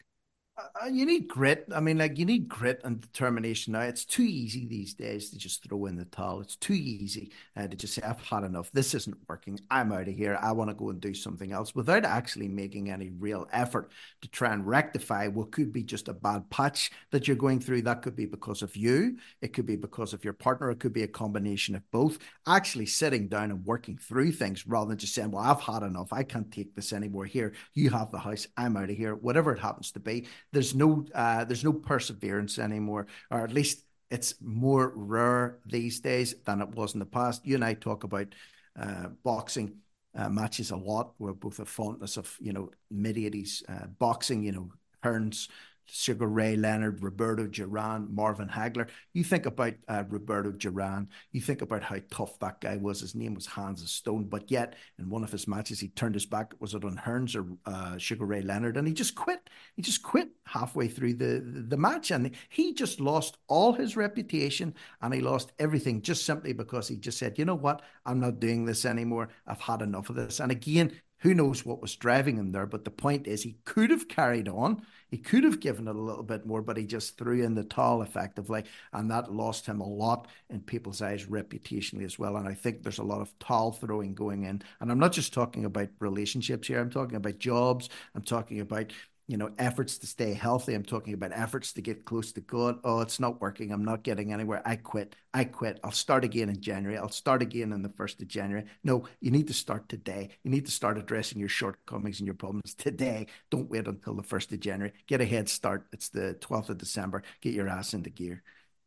Uh, 0.81 0.87
you 0.87 1.05
need 1.05 1.27
grit. 1.27 1.65
I 1.73 1.79
mean, 1.79 1.97
like 1.97 2.17
you 2.17 2.25
need 2.25 2.47
grit 2.47 2.81
and 2.83 3.01
determination. 3.01 3.73
Now, 3.73 3.81
it's 3.81 4.05
too 4.05 4.23
easy 4.23 4.65
these 4.65 4.93
days 4.93 5.29
to 5.29 5.37
just 5.37 5.63
throw 5.63 5.85
in 5.85 5.95
the 5.95 6.05
towel. 6.05 6.41
It's 6.41 6.55
too 6.55 6.73
easy 6.73 7.31
uh, 7.55 7.67
to 7.67 7.75
just 7.75 7.93
say, 7.93 8.01
"I've 8.01 8.19
had 8.21 8.43
enough. 8.43 8.71
This 8.71 8.93
isn't 8.93 9.17
working. 9.27 9.59
I'm 9.69 9.91
out 9.91 10.07
of 10.07 10.15
here. 10.15 10.37
I 10.41 10.51
want 10.51 10.69
to 10.69 10.75
go 10.75 10.89
and 10.89 10.99
do 11.01 11.13
something 11.13 11.51
else," 11.51 11.73
without 11.75 12.05
actually 12.05 12.47
making 12.47 12.91
any 12.91 13.09
real 13.09 13.47
effort 13.51 13.91
to 14.21 14.27
try 14.29 14.53
and 14.53 14.65
rectify 14.65 15.27
what 15.27 15.51
could 15.51 15.71
be 15.71 15.83
just 15.83 16.07
a 16.07 16.13
bad 16.13 16.49
patch 16.49 16.91
that 17.11 17.27
you're 17.27 17.37
going 17.37 17.59
through. 17.59 17.83
That 17.83 18.01
could 18.01 18.15
be 18.15 18.25
because 18.25 18.61
of 18.61 18.75
you. 18.75 19.17
It 19.41 19.53
could 19.53 19.65
be 19.65 19.75
because 19.75 20.13
of 20.13 20.23
your 20.23 20.33
partner. 20.33 20.71
It 20.71 20.79
could 20.79 20.93
be 20.93 21.03
a 21.03 21.07
combination 21.07 21.75
of 21.75 21.89
both. 21.91 22.19
Actually, 22.47 22.87
sitting 22.87 23.27
down 23.27 23.51
and 23.51 23.65
working 23.65 23.97
through 23.97 24.33
things 24.33 24.67
rather 24.67 24.89
than 24.89 24.97
just 24.97 25.15
saying, 25.15 25.31
"Well, 25.31 25.43
I've 25.43 25.61
had 25.61 25.83
enough. 25.83 26.13
I 26.13 26.23
can't 26.23 26.51
take 26.51 26.75
this 26.75 26.93
anymore." 26.93 27.25
Here, 27.25 27.53
you 27.73 27.89
have 27.91 28.11
the 28.11 28.19
house. 28.19 28.47
I'm 28.57 28.77
out 28.77 28.89
of 28.89 28.97
here. 28.97 29.15
Whatever 29.15 29.53
it 29.53 29.59
happens 29.59 29.91
to 29.91 29.99
be 29.99 30.27
there's 30.51 30.75
no 30.75 31.05
uh, 31.13 31.45
there's 31.45 31.63
no 31.63 31.73
perseverance 31.73 32.59
anymore, 32.59 33.07
or 33.29 33.41
at 33.43 33.53
least 33.53 33.85
it's 34.09 34.35
more 34.41 34.91
rare 34.95 35.59
these 35.65 35.99
days 36.01 36.35
than 36.45 36.61
it 36.61 36.69
was 36.69 36.93
in 36.93 36.99
the 36.99 37.05
past. 37.05 37.45
You 37.45 37.55
and 37.55 37.63
I 37.65 37.73
talk 37.73 38.03
about 38.03 38.33
uh, 38.79 39.07
boxing 39.23 39.77
uh, 40.15 40.29
matches 40.29 40.71
a 40.71 40.75
lot. 40.75 41.13
We're 41.19 41.33
both 41.33 41.59
a 41.59 41.65
fondness 41.65 42.17
of 42.17 42.35
you 42.39 42.53
know 42.53 42.71
mid 42.89 43.17
'80s 43.17 43.63
uh, 43.69 43.87
boxing. 43.87 44.43
You 44.43 44.51
know, 44.51 44.71
Hearns, 45.03 45.47
Sugar 45.93 46.27
Ray 46.27 46.55
Leonard, 46.55 47.03
Roberto 47.03 47.47
Duran, 47.47 48.07
Marvin 48.15 48.47
Hagler. 48.47 48.87
You 49.13 49.25
think 49.25 49.45
about 49.45 49.73
uh, 49.89 50.05
Roberto 50.07 50.51
Duran, 50.51 51.09
you 51.31 51.41
think 51.41 51.61
about 51.61 51.83
how 51.83 51.97
tough 52.09 52.39
that 52.39 52.61
guy 52.61 52.77
was. 52.77 53.01
His 53.01 53.13
name 53.13 53.33
was 53.33 53.45
Hands 53.45 53.81
of 53.81 53.89
Stone, 53.89 54.25
but 54.25 54.49
yet 54.49 54.75
in 54.97 55.09
one 55.09 55.23
of 55.23 55.31
his 55.31 55.49
matches, 55.49 55.81
he 55.81 55.89
turned 55.89 56.15
his 56.15 56.25
back. 56.25 56.53
Was 56.59 56.73
it 56.73 56.85
on 56.85 56.95
Hearns 56.95 57.35
or 57.35 57.45
uh, 57.65 57.97
Sugar 57.97 58.25
Ray 58.25 58.41
Leonard? 58.41 58.77
And 58.77 58.87
he 58.87 58.93
just 58.93 59.15
quit. 59.15 59.49
He 59.75 59.81
just 59.81 60.01
quit 60.01 60.29
halfway 60.45 60.87
through 60.87 61.15
the, 61.15 61.43
the 61.67 61.77
match. 61.77 62.11
And 62.11 62.31
he 62.47 62.73
just 62.73 63.01
lost 63.01 63.37
all 63.47 63.73
his 63.73 63.97
reputation 63.97 64.73
and 65.01 65.13
he 65.13 65.19
lost 65.19 65.51
everything 65.59 66.01
just 66.01 66.25
simply 66.25 66.53
because 66.53 66.87
he 66.87 66.95
just 66.95 67.17
said, 67.17 67.37
you 67.37 67.43
know 67.43 67.55
what? 67.55 67.81
I'm 68.05 68.21
not 68.21 68.39
doing 68.39 68.63
this 68.63 68.85
anymore. 68.85 69.27
I've 69.45 69.59
had 69.59 69.81
enough 69.81 70.09
of 70.09 70.15
this. 70.15 70.39
And 70.39 70.53
again, 70.53 70.93
who 71.21 71.33
knows 71.33 71.65
what 71.65 71.81
was 71.81 71.95
driving 71.95 72.37
him 72.37 72.51
there? 72.51 72.65
But 72.65 72.83
the 72.83 72.91
point 72.91 73.27
is, 73.27 73.43
he 73.43 73.57
could 73.63 73.91
have 73.91 74.07
carried 74.07 74.49
on. 74.49 74.81
He 75.09 75.17
could 75.17 75.43
have 75.43 75.59
given 75.59 75.87
it 75.87 75.95
a 75.95 76.01
little 76.01 76.23
bit 76.23 76.45
more, 76.45 76.61
but 76.61 76.77
he 76.77 76.85
just 76.85 77.17
threw 77.17 77.43
in 77.43 77.53
the 77.53 77.63
towel 77.63 78.01
effectively. 78.01 78.63
And 78.93 79.11
that 79.11 79.31
lost 79.31 79.65
him 79.65 79.81
a 79.81 79.87
lot 79.87 80.27
in 80.49 80.61
people's 80.61 81.01
eyes 81.01 81.25
reputationally 81.25 82.05
as 82.05 82.17
well. 82.17 82.37
And 82.37 82.47
I 82.47 82.53
think 82.53 82.81
there's 82.81 82.97
a 82.97 83.03
lot 83.03 83.21
of 83.21 83.37
towel 83.37 83.71
throwing 83.71 84.15
going 84.15 84.45
in. 84.45 84.63
And 84.79 84.91
I'm 84.91 84.99
not 84.99 85.11
just 85.11 85.33
talking 85.33 85.65
about 85.65 85.89
relationships 85.99 86.67
here, 86.67 86.79
I'm 86.79 86.89
talking 86.89 87.17
about 87.17 87.37
jobs, 87.37 87.89
I'm 88.15 88.23
talking 88.23 88.59
about 88.61 88.91
you 89.31 89.37
know, 89.37 89.49
efforts 89.57 89.97
to 89.99 90.05
stay 90.05 90.33
healthy. 90.33 90.73
I'm 90.73 90.83
talking 90.83 91.13
about 91.13 91.31
efforts 91.33 91.71
to 91.73 91.81
get 91.81 92.03
close 92.03 92.33
to 92.33 92.41
God. 92.41 92.79
Oh, 92.83 92.99
it's 92.99 93.17
not 93.17 93.39
working. 93.39 93.71
I'm 93.71 93.85
not 93.85 94.03
getting 94.03 94.33
anywhere. 94.33 94.61
I 94.65 94.75
quit. 94.75 95.15
I 95.33 95.45
quit. 95.45 95.79
I'll 95.85 95.91
start 95.91 96.25
again 96.25 96.49
in 96.49 96.59
January. 96.59 96.97
I'll 96.97 97.07
start 97.07 97.41
again 97.41 97.71
on 97.71 97.81
the 97.81 97.87
1st 97.87 98.23
of 98.23 98.27
January. 98.27 98.65
No, 98.83 99.07
you 99.21 99.31
need 99.31 99.47
to 99.47 99.53
start 99.53 99.87
today. 99.87 100.31
You 100.43 100.51
need 100.51 100.65
to 100.65 100.71
start 100.71 100.97
addressing 100.97 101.39
your 101.39 101.47
shortcomings 101.47 102.19
and 102.19 102.27
your 102.27 102.35
problems 102.35 102.73
today. 102.73 103.27
Don't 103.49 103.69
wait 103.69 103.87
until 103.87 104.15
the 104.15 104.21
1st 104.21 104.51
of 104.51 104.59
January. 104.59 104.91
Get 105.07 105.21
a 105.21 105.25
head 105.25 105.47
start. 105.47 105.87
It's 105.93 106.09
the 106.09 106.37
12th 106.41 106.67
of 106.67 106.77
December. 106.77 107.23
Get 107.39 107.53
your 107.53 107.69
ass 107.69 107.93
into 107.93 108.09
gear. 108.09 108.43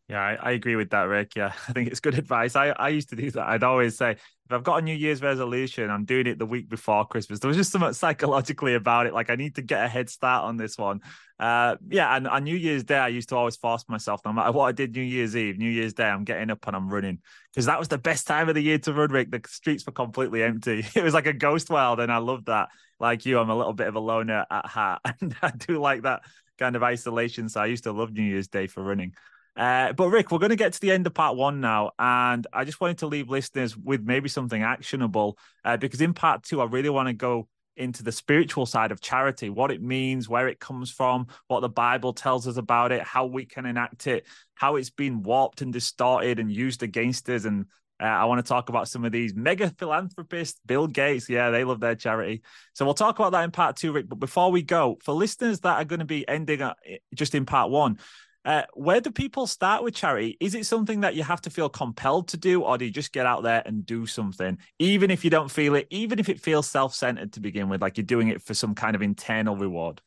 Yeah, 0.08 0.20
I, 0.20 0.34
I, 0.34 0.50
agree 0.50 0.76
with 0.76 0.90
that, 0.90 1.04
Rick. 1.04 1.32
Yeah, 1.34 1.52
I 1.68 1.72
think 1.72 1.88
it's 1.88 2.00
good 2.00 2.18
advice. 2.18 2.56
I, 2.56 2.68
I 2.68 2.90
used 2.90 3.08
to 3.08 3.16
do 3.16 3.30
that. 3.30 3.48
I'd 3.48 3.64
always 3.64 3.96
say, 3.96 4.10
if 4.10 4.52
I've 4.52 4.62
got 4.62 4.80
a 4.80 4.82
New 4.82 4.94
Year's 4.94 5.22
resolution, 5.22 5.88
I'm 5.88 6.04
doing 6.04 6.26
it 6.26 6.38
the 6.38 6.44
week 6.44 6.68
before 6.68 7.06
Christmas. 7.06 7.40
There 7.40 7.48
was 7.48 7.56
just 7.56 7.72
something 7.72 7.92
psychologically 7.94 8.74
about 8.74 9.06
it. 9.06 9.14
Like, 9.14 9.30
I 9.30 9.36
need 9.36 9.54
to 9.54 9.62
get 9.62 9.82
a 9.82 9.88
head 9.88 10.10
start 10.10 10.44
on 10.44 10.58
this 10.58 10.76
one. 10.76 11.00
Uh, 11.40 11.76
yeah, 11.88 12.14
and 12.14 12.28
on 12.28 12.44
New 12.44 12.54
Year's 12.54 12.84
Day, 12.84 12.98
I 12.98 13.08
used 13.08 13.30
to 13.30 13.36
always 13.36 13.56
force 13.56 13.88
myself, 13.88 14.20
no 14.26 14.32
matter 14.34 14.52
what 14.52 14.66
I 14.66 14.72
did 14.72 14.94
New 14.94 15.02
Year's 15.02 15.34
Eve, 15.34 15.56
New 15.56 15.70
Year's 15.70 15.94
Day, 15.94 16.04
I'm 16.06 16.24
getting 16.24 16.50
up 16.50 16.66
and 16.66 16.76
I'm 16.76 16.90
running 16.90 17.20
because 17.52 17.66
that 17.66 17.78
was 17.78 17.88
the 17.88 17.98
best 17.98 18.26
time 18.26 18.50
of 18.50 18.54
the 18.54 18.62
year 18.62 18.78
to 18.80 18.92
run, 18.92 19.10
Rick. 19.10 19.30
The 19.30 19.40
streets 19.48 19.86
were 19.86 19.92
completely 19.92 20.42
empty. 20.42 20.84
It 20.94 21.02
was 21.02 21.14
like 21.14 21.26
a 21.26 21.32
ghost 21.32 21.70
world, 21.70 22.00
and 22.00 22.12
I 22.12 22.18
loved 22.18 22.46
that. 22.46 22.68
Like 23.00 23.24
you, 23.24 23.38
I'm 23.38 23.50
a 23.50 23.56
little 23.56 23.72
bit 23.72 23.86
of 23.86 23.94
a 23.94 24.00
loner 24.00 24.44
at 24.50 24.66
heart, 24.66 25.00
and 25.20 25.34
I 25.40 25.50
do 25.50 25.80
like 25.80 26.02
that 26.02 26.22
kind 26.58 26.76
of 26.76 26.82
isolation. 26.82 27.48
So 27.48 27.60
I 27.60 27.66
used 27.66 27.84
to 27.84 27.92
love 27.92 28.12
New 28.12 28.22
Year's 28.22 28.48
Day 28.48 28.66
for 28.66 28.82
running. 28.82 29.14
Uh, 29.56 29.92
but 29.92 30.08
Rick, 30.08 30.30
we're 30.30 30.38
going 30.38 30.50
to 30.50 30.56
get 30.56 30.72
to 30.72 30.80
the 30.80 30.90
end 30.90 31.06
of 31.06 31.14
part 31.14 31.36
one 31.36 31.60
now, 31.60 31.92
and 31.98 32.46
I 32.52 32.64
just 32.64 32.80
wanted 32.80 32.98
to 32.98 33.06
leave 33.06 33.28
listeners 33.28 33.76
with 33.76 34.02
maybe 34.02 34.28
something 34.28 34.62
actionable 34.62 35.38
uh, 35.64 35.76
because 35.76 36.00
in 36.00 36.12
part 36.12 36.42
two, 36.42 36.60
I 36.60 36.64
really 36.64 36.90
want 36.90 37.08
to 37.08 37.14
go 37.14 37.48
into 37.76 38.02
the 38.02 38.12
spiritual 38.12 38.66
side 38.66 38.92
of 38.92 39.00
charity, 39.00 39.50
what 39.50 39.70
it 39.70 39.82
means, 39.82 40.28
where 40.28 40.48
it 40.48 40.60
comes 40.60 40.90
from, 40.90 41.26
what 41.48 41.60
the 41.60 41.68
Bible 41.68 42.12
tells 42.12 42.46
us 42.48 42.56
about 42.56 42.92
it, 42.92 43.02
how 43.02 43.26
we 43.26 43.44
can 43.44 43.66
enact 43.66 44.06
it, 44.06 44.26
how 44.54 44.76
it's 44.76 44.90
been 44.90 45.22
warped 45.22 45.60
and 45.60 45.72
distorted 45.72 46.38
and 46.38 46.50
used 46.50 46.82
against 46.82 47.28
us, 47.28 47.44
and 47.44 47.66
uh, 48.02 48.06
I 48.06 48.24
want 48.24 48.44
to 48.44 48.48
talk 48.48 48.68
about 48.68 48.88
some 48.88 49.04
of 49.04 49.12
these 49.12 49.34
mega 49.34 49.70
philanthropists, 49.78 50.60
Bill 50.66 50.88
Gates. 50.88 51.28
Yeah, 51.28 51.50
they 51.50 51.62
love 51.62 51.78
their 51.78 51.94
charity. 51.94 52.42
So 52.72 52.84
we'll 52.84 52.94
talk 52.94 53.18
about 53.18 53.32
that 53.32 53.44
in 53.44 53.52
part 53.52 53.76
two, 53.76 53.92
Rick. 53.92 54.08
But 54.08 54.18
before 54.18 54.50
we 54.50 54.62
go, 54.62 54.98
for 55.02 55.14
listeners 55.14 55.60
that 55.60 55.76
are 55.76 55.84
going 55.84 56.00
to 56.00 56.04
be 56.04 56.26
ending 56.26 56.68
just 57.14 57.36
in 57.36 57.46
part 57.46 57.70
one, 57.70 57.98
uh, 58.44 58.62
where 58.74 59.00
do 59.00 59.10
people 59.10 59.46
start 59.46 59.82
with 59.82 59.94
charity? 59.94 60.36
Is 60.40 60.54
it 60.54 60.66
something 60.66 61.00
that 61.00 61.14
you 61.14 61.22
have 61.22 61.40
to 61.42 61.50
feel 61.50 61.68
compelled 61.68 62.28
to 62.28 62.36
do, 62.36 62.62
or 62.62 62.76
do 62.76 62.84
you 62.84 62.90
just 62.90 63.12
get 63.12 63.26
out 63.26 63.42
there 63.42 63.62
and 63.64 63.86
do 63.86 64.06
something, 64.06 64.58
even 64.78 65.10
if 65.10 65.24
you 65.24 65.30
don't 65.30 65.50
feel 65.50 65.74
it, 65.74 65.86
even 65.90 66.18
if 66.18 66.28
it 66.28 66.40
feels 66.40 66.68
self 66.68 66.94
centered 66.94 67.32
to 67.34 67.40
begin 67.40 67.68
with, 67.68 67.80
like 67.80 67.96
you're 67.96 68.04
doing 68.04 68.28
it 68.28 68.42
for 68.42 68.54
some 68.54 68.74
kind 68.74 68.94
of 68.94 69.02
internal 69.02 69.56
reward? 69.56 70.02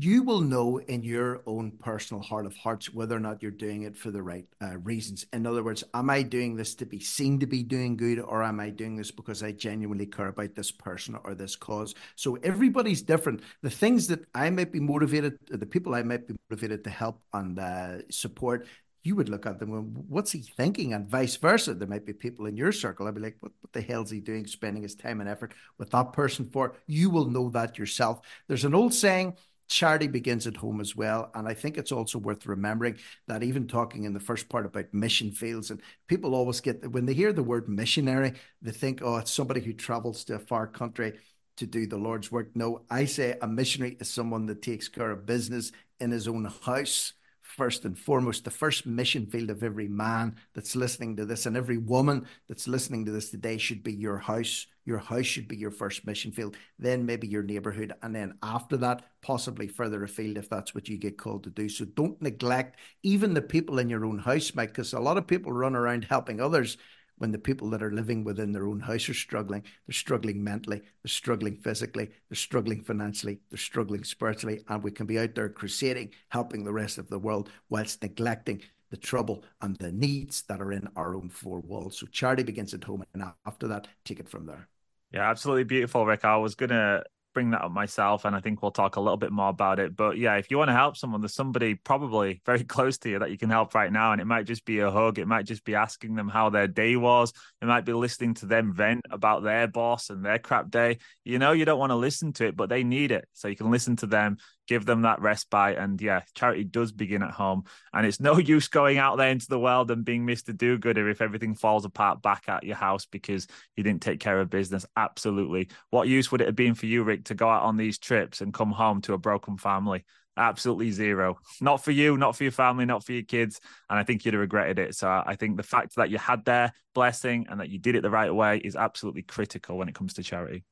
You 0.00 0.22
will 0.22 0.40
know 0.40 0.78
in 0.78 1.02
your 1.02 1.42
own 1.44 1.72
personal 1.72 2.22
heart 2.22 2.46
of 2.46 2.56
hearts 2.56 2.94
whether 2.94 3.16
or 3.16 3.20
not 3.20 3.42
you're 3.42 3.50
doing 3.50 3.82
it 3.82 3.96
for 3.96 4.12
the 4.12 4.22
right 4.22 4.46
uh, 4.62 4.78
reasons. 4.78 5.26
In 5.32 5.44
other 5.44 5.64
words, 5.64 5.82
am 5.92 6.08
I 6.08 6.22
doing 6.22 6.54
this 6.54 6.76
to 6.76 6.86
be 6.86 7.00
seen 7.00 7.40
to 7.40 7.46
be 7.46 7.64
doing 7.64 7.96
good, 7.96 8.20
or 8.20 8.44
am 8.44 8.60
I 8.60 8.70
doing 8.70 8.94
this 8.94 9.10
because 9.10 9.42
I 9.42 9.50
genuinely 9.50 10.06
care 10.06 10.28
about 10.28 10.54
this 10.54 10.70
person 10.70 11.18
or 11.24 11.34
this 11.34 11.56
cause? 11.56 11.96
So 12.14 12.36
everybody's 12.44 13.02
different. 13.02 13.42
The 13.62 13.70
things 13.70 14.06
that 14.06 14.24
I 14.36 14.50
might 14.50 14.70
be 14.70 14.78
motivated, 14.78 15.36
the 15.48 15.66
people 15.66 15.96
I 15.96 16.04
might 16.04 16.28
be 16.28 16.36
motivated 16.48 16.84
to 16.84 16.90
help 16.90 17.20
and 17.32 17.58
uh, 17.58 17.98
support, 18.08 18.68
you 19.02 19.16
would 19.16 19.28
look 19.28 19.46
at 19.46 19.58
them 19.58 19.72
and 19.72 20.04
what's 20.08 20.32
he 20.32 20.40
thinking? 20.40 20.92
And 20.92 21.08
vice 21.08 21.36
versa. 21.36 21.74
There 21.74 21.88
might 21.88 22.06
be 22.06 22.12
people 22.12 22.46
in 22.46 22.56
your 22.56 22.72
circle. 22.72 23.08
I'd 23.08 23.14
be 23.14 23.20
like, 23.20 23.36
what, 23.40 23.52
what 23.60 23.72
the 23.72 23.80
hell's 23.80 24.10
he 24.10 24.20
doing, 24.20 24.46
spending 24.46 24.82
his 24.82 24.94
time 24.94 25.20
and 25.20 25.28
effort 25.28 25.54
with 25.78 25.90
that 25.90 26.12
person 26.12 26.48
for? 26.52 26.74
You 26.86 27.10
will 27.10 27.30
know 27.30 27.48
that 27.50 27.78
yourself. 27.78 28.20
There's 28.46 28.64
an 28.64 28.74
old 28.74 28.92
saying 28.92 29.36
charity 29.68 30.08
begins 30.08 30.46
at 30.46 30.56
home 30.56 30.80
as 30.80 30.96
well. 30.96 31.30
And 31.34 31.46
I 31.46 31.54
think 31.54 31.78
it's 31.78 31.92
also 31.92 32.18
worth 32.18 32.46
remembering 32.46 32.96
that 33.26 33.42
even 33.42 33.68
talking 33.68 34.04
in 34.04 34.14
the 34.14 34.20
first 34.20 34.48
part 34.48 34.66
about 34.66 34.92
mission 34.92 35.30
fields, 35.30 35.70
and 35.70 35.80
people 36.08 36.34
always 36.34 36.60
get, 36.60 36.90
when 36.90 37.06
they 37.06 37.14
hear 37.14 37.32
the 37.32 37.42
word 37.42 37.68
missionary, 37.68 38.34
they 38.62 38.72
think, 38.72 39.00
oh, 39.02 39.16
it's 39.16 39.30
somebody 39.30 39.60
who 39.60 39.72
travels 39.72 40.24
to 40.24 40.34
a 40.34 40.38
far 40.38 40.66
country 40.66 41.18
to 41.58 41.66
do 41.66 41.86
the 41.86 41.96
Lord's 41.98 42.32
work. 42.32 42.50
No, 42.54 42.82
I 42.90 43.04
say 43.04 43.36
a 43.40 43.46
missionary 43.46 43.96
is 44.00 44.08
someone 44.08 44.46
that 44.46 44.62
takes 44.62 44.88
care 44.88 45.10
of 45.10 45.26
business 45.26 45.72
in 46.00 46.10
his 46.10 46.28
own 46.28 46.44
house 46.44 47.12
first 47.58 47.84
and 47.84 47.98
foremost, 47.98 48.44
the 48.44 48.52
first 48.52 48.86
mission 48.86 49.26
field 49.26 49.50
of 49.50 49.64
every 49.64 49.88
man 49.88 50.36
that's 50.54 50.76
listening 50.76 51.16
to 51.16 51.26
this 51.26 51.44
and 51.44 51.56
every 51.56 51.76
woman 51.76 52.24
that's 52.48 52.68
listening 52.68 53.04
to 53.04 53.10
this 53.10 53.30
today 53.30 53.58
should 53.58 53.82
be 53.82 53.92
your 53.92 54.16
house. 54.16 54.68
Your 54.84 54.98
house 54.98 55.26
should 55.26 55.48
be 55.48 55.56
your 55.56 55.72
first 55.72 56.06
mission 56.06 56.30
field, 56.30 56.56
then 56.78 57.04
maybe 57.04 57.26
your 57.26 57.42
neighborhood, 57.42 57.92
and 58.00 58.14
then 58.14 58.38
after 58.42 58.76
that, 58.78 59.02
possibly 59.22 59.66
further 59.66 60.04
afield 60.04 60.38
if 60.38 60.48
that's 60.48 60.72
what 60.72 60.88
you 60.88 60.96
get 60.96 61.18
called 61.18 61.44
to 61.44 61.50
do. 61.50 61.68
So 61.68 61.84
don't 61.84 62.22
neglect 62.22 62.78
even 63.02 63.34
the 63.34 63.42
people 63.42 63.80
in 63.80 63.90
your 63.90 64.06
own 64.06 64.20
house, 64.20 64.54
Mike, 64.54 64.68
because 64.68 64.92
a 64.92 65.00
lot 65.00 65.18
of 65.18 65.26
people 65.26 65.52
run 65.52 65.74
around 65.74 66.04
helping 66.04 66.40
others 66.40 66.78
when 67.18 67.30
the 67.32 67.38
people 67.38 67.70
that 67.70 67.82
are 67.82 67.92
living 67.92 68.24
within 68.24 68.52
their 68.52 68.66
own 68.66 68.80
house 68.80 69.08
are 69.08 69.14
struggling. 69.14 69.62
They're 69.86 69.94
struggling 69.94 70.42
mentally, 70.42 70.78
they're 70.78 71.08
struggling 71.08 71.56
physically, 71.56 72.10
they're 72.28 72.36
struggling 72.36 72.82
financially, 72.82 73.40
they're 73.50 73.58
struggling 73.58 74.04
spiritually, 74.04 74.64
and 74.68 74.82
we 74.82 74.90
can 74.90 75.06
be 75.06 75.18
out 75.18 75.34
there 75.34 75.48
crusading, 75.48 76.10
helping 76.28 76.64
the 76.64 76.72
rest 76.72 76.98
of 76.98 77.08
the 77.08 77.18
world 77.18 77.50
whilst 77.68 78.02
neglecting 78.02 78.62
the 78.90 78.96
trouble 78.96 79.44
and 79.60 79.76
the 79.76 79.92
needs 79.92 80.42
that 80.42 80.60
are 80.60 80.72
in 80.72 80.88
our 80.96 81.14
own 81.14 81.28
four 81.28 81.60
walls. 81.60 81.98
So 81.98 82.06
charity 82.06 82.42
begins 82.42 82.72
at 82.72 82.84
home, 82.84 83.04
and 83.12 83.22
after 83.46 83.68
that, 83.68 83.88
take 84.04 84.20
it 84.20 84.28
from 84.28 84.46
there. 84.46 84.68
Yeah, 85.12 85.28
absolutely 85.28 85.64
beautiful, 85.64 86.06
Rick. 86.06 86.24
I 86.24 86.36
was 86.36 86.54
gonna 86.54 87.02
bring 87.38 87.50
that 87.50 87.62
up 87.62 87.70
myself, 87.70 88.24
and 88.24 88.34
I 88.34 88.40
think 88.40 88.62
we'll 88.62 88.72
talk 88.72 88.96
a 88.96 89.00
little 89.00 89.16
bit 89.16 89.30
more 89.30 89.50
about 89.50 89.78
it. 89.78 89.94
But 89.94 90.18
yeah, 90.18 90.34
if 90.38 90.50
you 90.50 90.58
want 90.58 90.70
to 90.70 90.74
help 90.74 90.96
someone, 90.96 91.20
there's 91.20 91.34
somebody 91.34 91.76
probably 91.76 92.42
very 92.46 92.64
close 92.64 92.98
to 92.98 93.10
you 93.10 93.20
that 93.20 93.30
you 93.30 93.38
can 93.38 93.48
help 93.48 93.76
right 93.76 93.92
now, 93.92 94.10
and 94.10 94.20
it 94.20 94.24
might 94.24 94.44
just 94.44 94.64
be 94.64 94.80
a 94.80 94.90
hug. 94.90 95.20
It 95.20 95.28
might 95.28 95.46
just 95.46 95.62
be 95.62 95.76
asking 95.76 96.16
them 96.16 96.28
how 96.28 96.50
their 96.50 96.66
day 96.66 96.96
was. 96.96 97.32
It 97.62 97.66
might 97.66 97.84
be 97.84 97.92
listening 97.92 98.34
to 98.34 98.46
them 98.46 98.74
vent 98.74 99.02
about 99.08 99.44
their 99.44 99.68
boss 99.68 100.10
and 100.10 100.24
their 100.24 100.40
crap 100.40 100.68
day. 100.68 100.98
You 101.22 101.38
know, 101.38 101.52
you 101.52 101.64
don't 101.64 101.78
want 101.78 101.90
to 101.90 101.96
listen 101.96 102.32
to 102.34 102.46
it, 102.48 102.56
but 102.56 102.68
they 102.68 102.82
need 102.82 103.12
it, 103.12 103.28
so 103.34 103.46
you 103.46 103.54
can 103.54 103.70
listen 103.70 103.94
to 103.96 104.06
them 104.06 104.38
give 104.68 104.86
them 104.86 105.02
that 105.02 105.20
respite. 105.20 105.78
And 105.78 106.00
yeah, 106.00 106.20
charity 106.34 106.62
does 106.62 106.92
begin 106.92 107.22
at 107.22 107.32
home. 107.32 107.64
And 107.92 108.06
it's 108.06 108.20
no 108.20 108.38
use 108.38 108.68
going 108.68 108.98
out 108.98 109.16
there 109.16 109.30
into 109.30 109.48
the 109.48 109.58
world 109.58 109.90
and 109.90 110.04
being 110.04 110.26
Mr. 110.26 110.56
Do 110.56 110.78
Gooder 110.78 111.08
if 111.08 111.20
everything 111.20 111.54
falls 111.54 111.84
apart 111.84 112.22
back 112.22 112.44
at 112.48 112.62
your 112.62 112.76
house 112.76 113.06
because 113.06 113.48
you 113.74 113.82
didn't 113.82 114.02
take 114.02 114.20
care 114.20 114.38
of 114.38 114.50
business. 114.50 114.86
Absolutely. 114.96 115.70
What 115.90 116.06
use 116.06 116.30
would 116.30 116.42
it 116.42 116.46
have 116.46 116.56
been 116.56 116.74
for 116.74 116.86
you, 116.86 117.02
Rick, 117.02 117.24
to 117.24 117.34
go 117.34 117.48
out 117.48 117.62
on 117.64 117.76
these 117.76 117.98
trips 117.98 118.40
and 118.40 118.54
come 118.54 118.70
home 118.70 119.00
to 119.02 119.14
a 119.14 119.18
broken 119.18 119.56
family? 119.56 120.04
Absolutely 120.36 120.92
zero. 120.92 121.38
Not 121.60 121.82
for 121.82 121.90
you, 121.90 122.16
not 122.16 122.36
for 122.36 122.44
your 122.44 122.52
family, 122.52 122.84
not 122.84 123.04
for 123.04 123.12
your 123.12 123.24
kids. 123.24 123.58
And 123.90 123.98
I 123.98 124.04
think 124.04 124.24
you'd 124.24 124.34
have 124.34 124.40
regretted 124.40 124.78
it. 124.78 124.94
So 124.94 125.08
I 125.08 125.34
think 125.34 125.56
the 125.56 125.64
fact 125.64 125.96
that 125.96 126.10
you 126.10 126.18
had 126.18 126.44
their 126.44 126.72
blessing 126.94 127.46
and 127.48 127.58
that 127.58 127.70
you 127.70 127.78
did 127.80 127.96
it 127.96 128.02
the 128.02 128.10
right 128.10 128.32
way 128.32 128.58
is 128.58 128.76
absolutely 128.76 129.22
critical 129.22 129.76
when 129.76 129.88
it 129.88 129.96
comes 129.96 130.14
to 130.14 130.22
charity. 130.22 130.64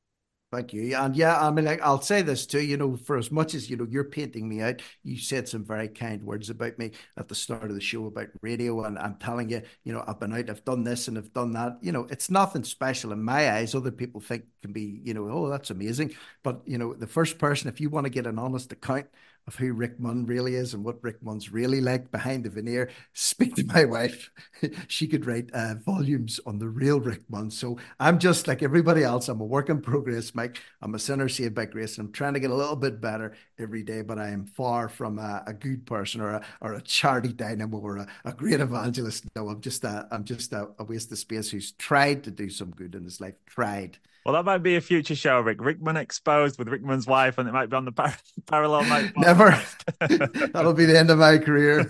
Thank 0.49 0.71
you. 0.71 0.95
And 0.95 1.13
yeah, 1.13 1.45
I 1.45 1.51
mean, 1.51 1.65
like, 1.65 1.81
I'll 1.81 2.01
say 2.01 2.21
this 2.21 2.45
too, 2.45 2.61
you 2.61 2.77
know, 2.77 2.95
for 2.95 3.17
as 3.17 3.31
much 3.31 3.53
as, 3.53 3.69
you 3.69 3.75
know, 3.75 3.85
you're 3.89 4.05
painting 4.05 4.47
me 4.47 4.61
out, 4.61 4.81
you 5.03 5.17
said 5.17 5.49
some 5.49 5.65
very 5.65 5.89
kind 5.89 6.23
words 6.23 6.49
about 6.49 6.79
me 6.79 6.91
at 7.17 7.27
the 7.27 7.35
start 7.35 7.65
of 7.65 7.75
the 7.75 7.81
show 7.81 8.05
about 8.05 8.27
radio. 8.41 8.85
And 8.85 8.97
I'm 8.97 9.15
telling 9.15 9.49
you, 9.49 9.61
you 9.83 9.91
know, 9.91 10.05
I've 10.07 10.21
been 10.21 10.31
out, 10.33 10.49
I've 10.49 10.63
done 10.63 10.85
this 10.85 11.09
and 11.09 11.17
I've 11.17 11.33
done 11.33 11.51
that. 11.51 11.79
You 11.81 11.91
know, 11.91 12.07
it's 12.09 12.29
nothing 12.29 12.63
special 12.63 13.11
in 13.11 13.21
my 13.21 13.51
eyes. 13.51 13.75
Other 13.75 13.91
people 13.91 14.21
think 14.21 14.45
can 14.61 14.71
be, 14.71 15.01
you 15.03 15.13
know, 15.13 15.27
oh, 15.29 15.49
that's 15.49 15.69
amazing. 15.69 16.15
But, 16.43 16.61
you 16.65 16.77
know, 16.77 16.93
the 16.93 17.07
first 17.07 17.39
person, 17.39 17.67
if 17.67 17.81
you 17.81 17.89
want 17.89 18.05
to 18.05 18.09
get 18.09 18.25
an 18.25 18.39
honest 18.39 18.71
account 18.71 19.07
of 19.47 19.55
who 19.55 19.73
Rick 19.73 19.99
Munn 19.99 20.25
really 20.25 20.55
is 20.55 20.73
and 20.73 20.83
what 20.83 21.01
Rick 21.01 21.23
Munn's 21.23 21.51
really 21.51 21.79
like 21.79 22.11
behind 22.11 22.43
the 22.43 22.49
veneer, 22.49 22.89
speak 23.13 23.55
to 23.55 23.65
my 23.65 23.85
wife. 23.85 24.29
she 24.87 25.07
could 25.07 25.25
write 25.25 25.49
uh, 25.53 25.75
volumes 25.75 26.39
on 26.45 26.59
the 26.59 26.67
real 26.67 26.99
Rick 26.99 27.21
Munn. 27.29 27.49
So 27.49 27.77
I'm 27.99 28.19
just 28.19 28.47
like 28.47 28.61
everybody 28.61 29.03
else. 29.03 29.29
I'm 29.29 29.39
a 29.39 29.45
work 29.45 29.69
in 29.69 29.81
progress, 29.81 30.35
Mike. 30.35 30.57
I'm 30.81 30.95
a 30.95 30.99
sinner 30.99 31.29
saved 31.29 31.55
by 31.55 31.65
grace, 31.65 31.97
and 31.97 32.07
I'm 32.07 32.13
trying 32.13 32.33
to 32.33 32.39
get 32.39 32.51
a 32.51 32.55
little 32.55 32.75
bit 32.75 32.99
better 32.99 33.33
every 33.57 33.83
day. 33.83 34.01
But 34.01 34.19
I 34.19 34.29
am 34.29 34.45
far 34.45 34.89
from 34.89 35.17
a, 35.17 35.43
a 35.47 35.53
good 35.53 35.85
person 35.85 36.21
or 36.21 36.31
a 36.31 36.45
or 36.61 36.73
a 36.73 36.81
charity 36.81 37.31
dynamo 37.31 37.77
or 37.77 37.97
a, 37.97 38.07
a 38.25 38.33
great 38.33 38.59
evangelist. 38.59 39.25
No, 39.35 39.47
I'm 39.49 39.61
just 39.61 39.83
a 39.85 40.07
I'm 40.11 40.25
just 40.25 40.51
a, 40.51 40.69
a 40.77 40.83
waste 40.83 41.11
of 41.11 41.17
space 41.17 41.49
who's 41.49 41.71
tried 41.71 42.23
to 42.25 42.31
do 42.31 42.49
some 42.49 42.71
good 42.71 42.95
in 42.95 43.05
his 43.05 43.21
life. 43.21 43.35
Tried. 43.45 43.97
Well, 44.27 44.33
that 44.33 44.43
might 44.43 44.57
be 44.57 44.75
a 44.75 44.81
future 44.81 45.15
show, 45.15 45.39
Rick. 45.39 45.61
Rickman 45.61 45.95
exposed 45.95 46.59
with 46.59 46.67
Rick 46.67 46.81
Munn's 46.81 47.07
wife, 47.07 47.37
and 47.37 47.47
it 47.47 47.53
might 47.53 47.69
be 47.69 47.77
on 47.77 47.85
the 47.85 47.93
par- 47.93 48.17
parallel 48.45 48.83
night. 48.83 49.13
Never. 49.15 49.57
That'll 50.01 50.73
be 50.73 50.83
the 50.83 50.99
end 50.99 51.09
of 51.09 51.19
my 51.19 51.37
career. 51.37 51.89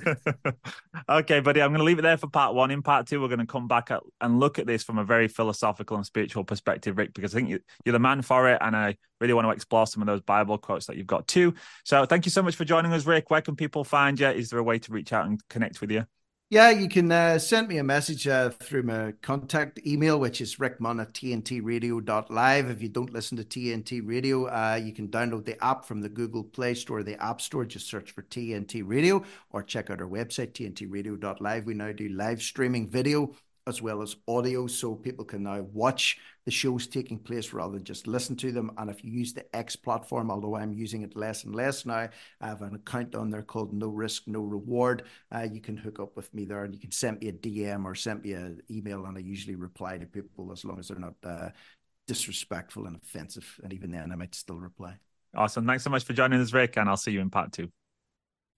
okay, 1.09 1.39
buddy. 1.39 1.63
I'm 1.63 1.71
going 1.71 1.79
to 1.79 1.83
leave 1.83 1.97
it 1.97 2.03
there 2.03 2.15
for 2.15 2.27
part 2.27 2.53
one. 2.53 2.69
In 2.69 2.83
part 2.83 3.07
two, 3.07 3.19
we're 3.19 3.27
going 3.27 3.39
to 3.39 3.47
come 3.47 3.67
back 3.67 3.89
at, 3.89 4.03
and 4.21 4.39
look 4.39 4.59
at 4.59 4.67
this 4.67 4.83
from 4.83 4.99
a 4.99 5.03
very 5.03 5.27
philosophical 5.27 5.97
and 5.97 6.05
spiritual 6.05 6.43
perspective, 6.43 6.95
Rick, 6.95 7.15
because 7.15 7.33
I 7.33 7.39
think 7.39 7.49
you, 7.49 7.59
you're 7.85 7.93
the 7.93 7.97
man 7.97 8.21
for 8.21 8.47
it, 8.51 8.59
and 8.61 8.75
I 8.75 8.97
really 9.19 9.33
want 9.33 9.47
to 9.47 9.51
explore 9.51 9.87
some 9.87 10.03
of 10.03 10.05
those 10.05 10.21
Bible 10.21 10.59
quotes 10.59 10.85
that 10.85 10.95
you've 10.95 11.07
got 11.07 11.27
too. 11.27 11.55
So, 11.85 12.05
thank 12.05 12.27
you 12.27 12.31
so 12.31 12.43
much 12.43 12.55
for 12.55 12.65
joining 12.65 12.93
us, 12.93 13.07
Rick. 13.07 13.31
Where 13.31 13.41
can 13.41 13.55
people 13.55 13.83
find 13.83 14.19
you? 14.19 14.27
Is 14.27 14.51
there 14.51 14.59
a 14.59 14.63
way 14.63 14.77
to 14.77 14.91
reach 14.91 15.11
out 15.11 15.25
and 15.25 15.41
connect 15.49 15.81
with 15.81 15.89
you? 15.89 16.05
Yeah, 16.49 16.69
you 16.69 16.87
can 16.87 17.11
uh, 17.11 17.39
send 17.39 17.67
me 17.67 17.77
a 17.77 17.83
message 17.83 18.25
uh, 18.25 18.51
through 18.51 18.83
my 18.83 19.11
contact 19.21 19.85
email, 19.85 20.17
which 20.17 20.39
is 20.39 20.55
rickmunn 20.55 21.01
at 21.01 21.13
tntradio.live. 21.13 22.69
If 22.69 22.81
you 22.81 22.87
don't 22.87 23.11
listen 23.11 23.35
to 23.35 23.43
TNT 23.43 24.01
Radio, 24.01 24.45
uh, 24.45 24.79
you 24.81 24.93
can 24.93 25.09
download 25.09 25.43
the 25.43 25.61
app 25.61 25.83
from 25.83 25.99
the 25.99 26.07
Google 26.07 26.45
Play 26.45 26.73
Store, 26.73 27.03
the 27.03 27.21
App 27.21 27.41
Store. 27.41 27.65
Just 27.65 27.89
search 27.89 28.11
for 28.11 28.21
TNT 28.21 28.81
Radio 28.85 29.25
or 29.49 29.61
check 29.61 29.89
out 29.89 29.99
our 29.99 30.07
website, 30.07 30.53
tntradio.live. 30.53 31.65
We 31.65 31.73
now 31.73 31.91
do 31.91 32.07
live 32.07 32.41
streaming 32.41 32.89
video 32.89 33.35
as 33.67 33.81
well 33.81 34.01
as 34.01 34.15
audio, 34.27 34.65
so 34.65 34.95
people 34.95 35.25
can 35.25 35.43
now 35.43 35.61
watch 35.73 36.17
the 36.45 36.51
shows 36.51 36.87
taking 36.87 37.19
place 37.19 37.51
rather 37.51 37.73
than 37.73 37.83
just 37.83 38.07
listen 38.07 38.35
to 38.37 38.51
them. 38.51 38.71
And 38.77 38.89
if 38.89 39.03
you 39.03 39.11
use 39.11 39.33
the 39.33 39.53
X 39.55 39.75
platform, 39.75 40.31
although 40.31 40.55
I'm 40.55 40.73
using 40.73 41.01
it 41.01 41.15
less 41.15 41.43
and 41.43 41.53
less 41.53 41.85
now, 41.85 42.09
I 42.39 42.47
have 42.47 42.61
an 42.61 42.75
account 42.75 43.15
on 43.15 43.29
there 43.29 43.41
called 43.41 43.73
No 43.73 43.89
Risk, 43.89 44.23
No 44.27 44.39
Reward. 44.39 45.03
Uh, 45.29 45.45
you 45.51 45.59
can 45.59 45.75
hook 45.75 45.99
up 45.99 46.15
with 46.15 46.33
me 46.33 46.45
there 46.45 46.63
and 46.63 46.73
you 46.73 46.79
can 46.79 46.91
send 46.91 47.19
me 47.19 47.27
a 47.27 47.33
DM 47.33 47.83
or 47.83 47.93
send 47.93 48.23
me 48.23 48.31
an 48.33 48.61
email, 48.71 49.05
and 49.05 49.17
I 49.17 49.21
usually 49.21 49.55
reply 49.55 49.97
to 49.97 50.05
people 50.05 50.51
as 50.51 50.63
long 50.63 50.79
as 50.79 50.87
they're 50.87 50.97
not 50.97 51.15
uh, 51.23 51.49
disrespectful 52.07 52.87
and 52.87 52.95
offensive. 52.95 53.59
And 53.63 53.73
even 53.73 53.91
then, 53.91 54.11
I 54.11 54.15
might 54.15 54.33
still 54.33 54.57
reply. 54.57 54.95
Awesome. 55.35 55.67
Thanks 55.67 55.83
so 55.83 55.89
much 55.89 56.05
for 56.05 56.13
joining 56.13 56.39
us, 56.39 56.53
Rick, 56.53 56.77
and 56.77 56.89
I'll 56.89 56.97
see 56.97 57.11
you 57.11 57.19
in 57.19 57.29
part 57.29 57.51
two. 57.51 57.69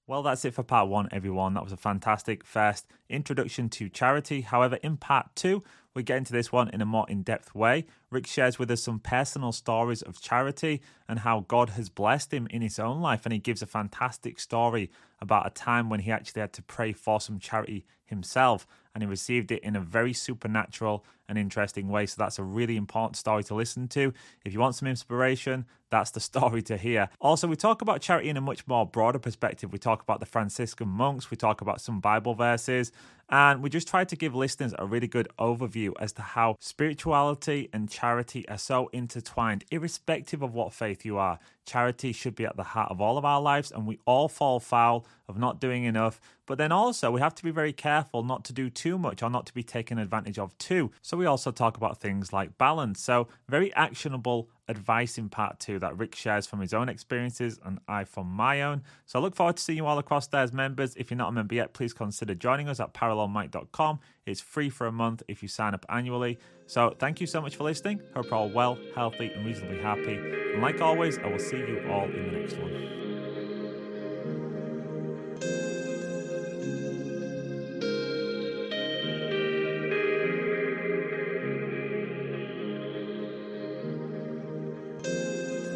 Well, 0.09 0.23
that's 0.23 0.43
it 0.43 0.55
for 0.55 0.63
part 0.63 0.89
one, 0.89 1.07
everyone. 1.11 1.53
That 1.53 1.63
was 1.63 1.71
a 1.71 1.77
fantastic 1.77 2.43
first 2.43 2.87
introduction 3.09 3.69
to 3.69 3.89
charity. 3.89 4.41
However, 4.41 4.77
in 4.77 4.97
part 4.97 5.27
two, 5.35 5.63
we 5.93 6.01
get 6.01 6.17
into 6.17 6.33
this 6.33 6.51
one 6.51 6.67
in 6.69 6.81
a 6.81 6.85
more 6.85 7.07
in 7.07 7.21
depth 7.21 7.53
way. 7.53 7.85
Rick 8.09 8.25
shares 8.25 8.57
with 8.57 8.71
us 8.71 8.81
some 8.81 8.97
personal 8.97 9.51
stories 9.51 10.01
of 10.01 10.19
charity 10.19 10.81
and 11.07 11.19
how 11.19 11.45
God 11.47 11.69
has 11.69 11.89
blessed 11.89 12.33
him 12.33 12.47
in 12.47 12.63
his 12.63 12.79
own 12.79 13.01
life. 13.01 13.23
And 13.23 13.33
he 13.33 13.37
gives 13.37 13.61
a 13.61 13.67
fantastic 13.67 14.39
story 14.39 14.89
about 15.21 15.47
a 15.47 15.49
time 15.49 15.89
when 15.89 16.01
he 16.01 16.11
actually 16.11 16.41
had 16.41 16.53
to 16.53 16.61
pray 16.61 16.93
for 16.93 17.19
some 17.19 17.39
charity 17.39 17.85
himself 18.05 18.65
and 18.93 19.03
he 19.03 19.07
received 19.07 19.51
it 19.51 19.63
in 19.63 19.75
a 19.75 19.79
very 19.79 20.13
supernatural 20.13 21.05
and 21.27 21.37
interesting 21.37 21.87
way. 21.89 22.05
So 22.05 22.15
that's 22.17 22.39
a 22.39 22.43
really 22.43 22.75
important 22.75 23.15
story 23.15 23.43
to 23.45 23.53
listen 23.53 23.87
to. 23.89 24.13
If 24.43 24.51
you 24.51 24.59
want 24.59 24.75
some 24.75 24.87
inspiration, 24.87 25.65
that's 25.89 26.11
the 26.11 26.19
story 26.31 26.61
to 26.63 26.75
hear. 26.75 27.09
Also, 27.21 27.47
we 27.47 27.55
talk 27.55 27.81
about 27.81 28.01
charity 28.01 28.29
in 28.29 28.37
a 28.37 28.41
much 28.41 28.67
more 28.67 28.85
broader 28.85 29.19
perspective. 29.19 29.71
We 29.71 29.79
talk 29.79 30.01
about 30.01 30.19
the 30.19 30.25
Franciscan 30.25 30.87
monks, 30.87 31.29
we 31.29 31.37
talk 31.37 31.61
about 31.61 31.81
some 31.81 31.99
Bible 31.99 32.33
verses, 32.33 32.91
and 33.29 33.61
we 33.61 33.69
just 33.69 33.87
try 33.87 34.03
to 34.03 34.15
give 34.15 34.35
listeners 34.35 34.73
a 34.77 34.85
really 34.85 35.07
good 35.07 35.27
overview 35.39 35.93
as 35.99 36.11
to 36.13 36.21
how 36.21 36.55
spirituality 36.59 37.69
and 37.71 37.89
charity 37.89 38.47
are 38.49 38.57
so 38.57 38.89
intertwined, 38.91 39.63
irrespective 39.71 40.41
of 40.41 40.53
what 40.53 40.73
faith 40.73 41.05
you 41.05 41.17
are. 41.17 41.39
Charity 41.65 42.11
should 42.11 42.35
be 42.35 42.45
at 42.45 42.57
the 42.57 42.63
heart 42.63 42.91
of 42.91 42.99
all 42.99 43.17
of 43.17 43.25
our 43.25 43.39
lives, 43.39 43.71
and 43.71 43.85
we 43.85 43.99
all 44.05 44.27
fall 44.27 44.59
foul 44.59 45.05
of 45.27 45.37
not 45.37 45.61
doing 45.61 45.83
enough. 45.83 46.19
But 46.47 46.57
then 46.57 46.71
also, 46.71 47.11
we 47.11 47.21
have 47.21 47.35
to 47.35 47.43
be 47.43 47.51
very 47.51 47.71
careful 47.73 48.23
not 48.23 48.43
to 48.45 48.53
do 48.53 48.71
too 48.71 48.97
much 48.97 49.21
or 49.21 49.29
not 49.29 49.45
to 49.45 49.53
be 49.53 49.61
taken 49.61 49.99
advantage 49.99 50.39
of 50.39 50.57
too. 50.57 50.91
So, 51.03 51.15
we 51.15 51.27
also 51.27 51.51
talk 51.51 51.77
about 51.77 51.99
things 51.99 52.33
like 52.33 52.57
balance. 52.57 52.99
So, 52.99 53.27
very 53.47 53.71
actionable 53.75 54.49
advice 54.69 55.17
in 55.17 55.27
part 55.27 55.59
two 55.59 55.79
that 55.79 55.97
Rick 55.97 56.15
shares 56.15 56.45
from 56.45 56.61
his 56.61 56.73
own 56.73 56.87
experiences 56.87 57.59
and 57.65 57.79
I 57.87 58.05
from 58.05 58.27
my 58.27 58.61
own. 58.61 58.83
So 59.05 59.19
I 59.19 59.21
look 59.21 59.35
forward 59.35 59.57
to 59.57 59.63
seeing 59.63 59.77
you 59.77 59.85
all 59.85 59.97
across 59.97 60.27
there 60.27 60.41
as 60.41 60.53
members. 60.53 60.95
If 60.95 61.09
you're 61.09 61.17
not 61.17 61.29
a 61.29 61.31
member 61.33 61.55
yet, 61.55 61.73
please 61.73 61.91
consider 61.91 62.35
joining 62.35 62.69
us 62.69 62.79
at 62.79 62.93
parallelmike.com. 62.93 63.99
It's 64.25 64.39
free 64.39 64.69
for 64.69 64.87
a 64.87 64.91
month 64.91 65.23
if 65.27 65.41
you 65.41 65.49
sign 65.49 65.73
up 65.73 65.85
annually. 65.89 66.39
So 66.67 66.95
thank 66.99 67.19
you 67.19 67.27
so 67.27 67.41
much 67.41 67.55
for 67.55 67.63
listening. 67.63 68.01
Hope 68.15 68.25
you're 68.25 68.35
all 68.35 68.49
well, 68.49 68.77
healthy, 68.95 69.31
and 69.33 69.45
reasonably 69.45 69.81
happy. 69.81 70.15
And 70.15 70.61
like 70.61 70.79
always, 70.81 71.17
I 71.17 71.27
will 71.27 71.39
see 71.39 71.57
you 71.57 71.85
all 71.89 72.05
in 72.05 72.31
the 72.31 72.39
next 72.39 72.57
one. 72.57 73.18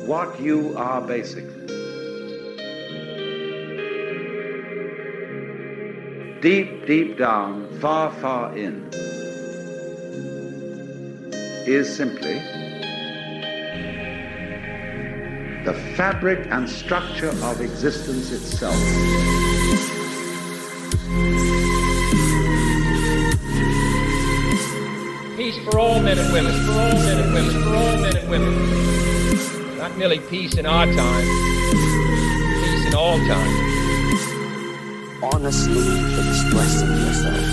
What 0.06 0.40
you 0.40 0.76
are 0.78 1.02
basically. 1.02 1.68
Deep, 6.42 6.86
deep 6.86 7.18
down, 7.18 7.70
far, 7.80 8.12
far 8.16 8.56
in, 8.58 8.90
is 11.66 11.96
simply 11.96 12.34
the 15.64 15.74
fabric 15.96 16.46
and 16.52 16.70
structure 16.70 17.30
of 17.30 17.62
existence 17.62 18.34
itself. 18.34 18.76
Peace 25.38 25.58
for 25.64 25.80
all 25.80 26.02
men 26.02 26.20
and 26.20 26.34
women, 26.34 26.52
for 26.66 26.72
all 26.74 26.92
men 26.92 27.20
and 27.20 27.34
women, 27.34 27.64
for 27.64 27.76
all 27.76 27.98
men 27.98 28.18
and 28.18 28.30
women. 28.30 29.13
Not 29.84 29.98
merely 29.98 30.20
peace 30.20 30.56
in 30.56 30.66
our 30.66 30.86
time, 30.86 31.26
peace 32.64 32.86
in 32.88 32.96
all 32.96 33.18
time. 33.28 33.54
Honestly 35.22 35.84
expressing 36.24 36.88
yourself. 36.88 37.44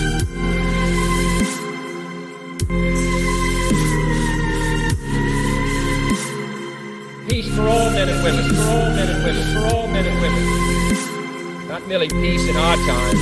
Peace 7.27 7.53
for 7.53 7.67
all 7.67 7.89
men 7.91 8.07
and 8.07 8.23
women, 8.23 8.45
for 8.55 8.63
all 8.63 8.89
men 8.95 9.09
and 9.09 9.23
women, 9.25 9.53
for 9.53 9.75
all 9.75 9.87
men 9.89 10.05
and 10.05 10.21
women. 10.21 11.67
Not 11.67 11.85
merely 11.89 12.07
peace 12.07 12.47
in 12.47 12.55
our 12.55 12.77
time, 12.77 13.17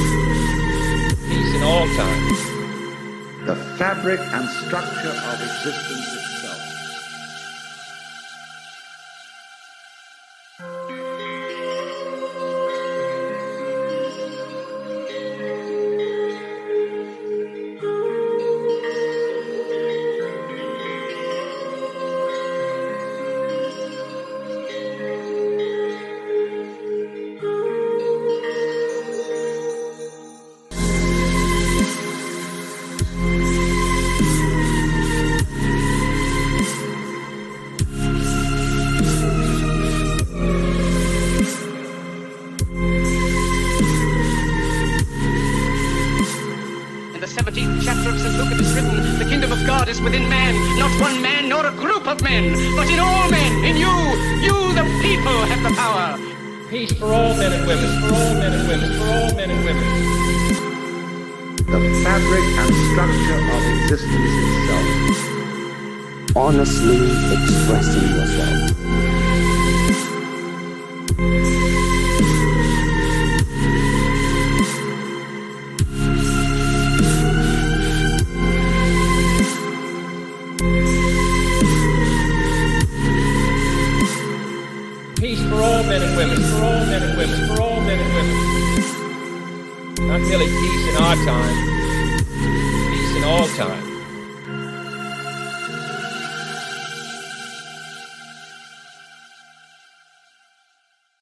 peace 1.28 1.55
in 1.55 1.64
all 1.64 1.88
time. 1.97 3.45
The 3.47 3.55
fabric 3.80 4.20
and 4.20 4.47
structure 4.47 5.10
of 5.10 5.41
existence 5.41 6.28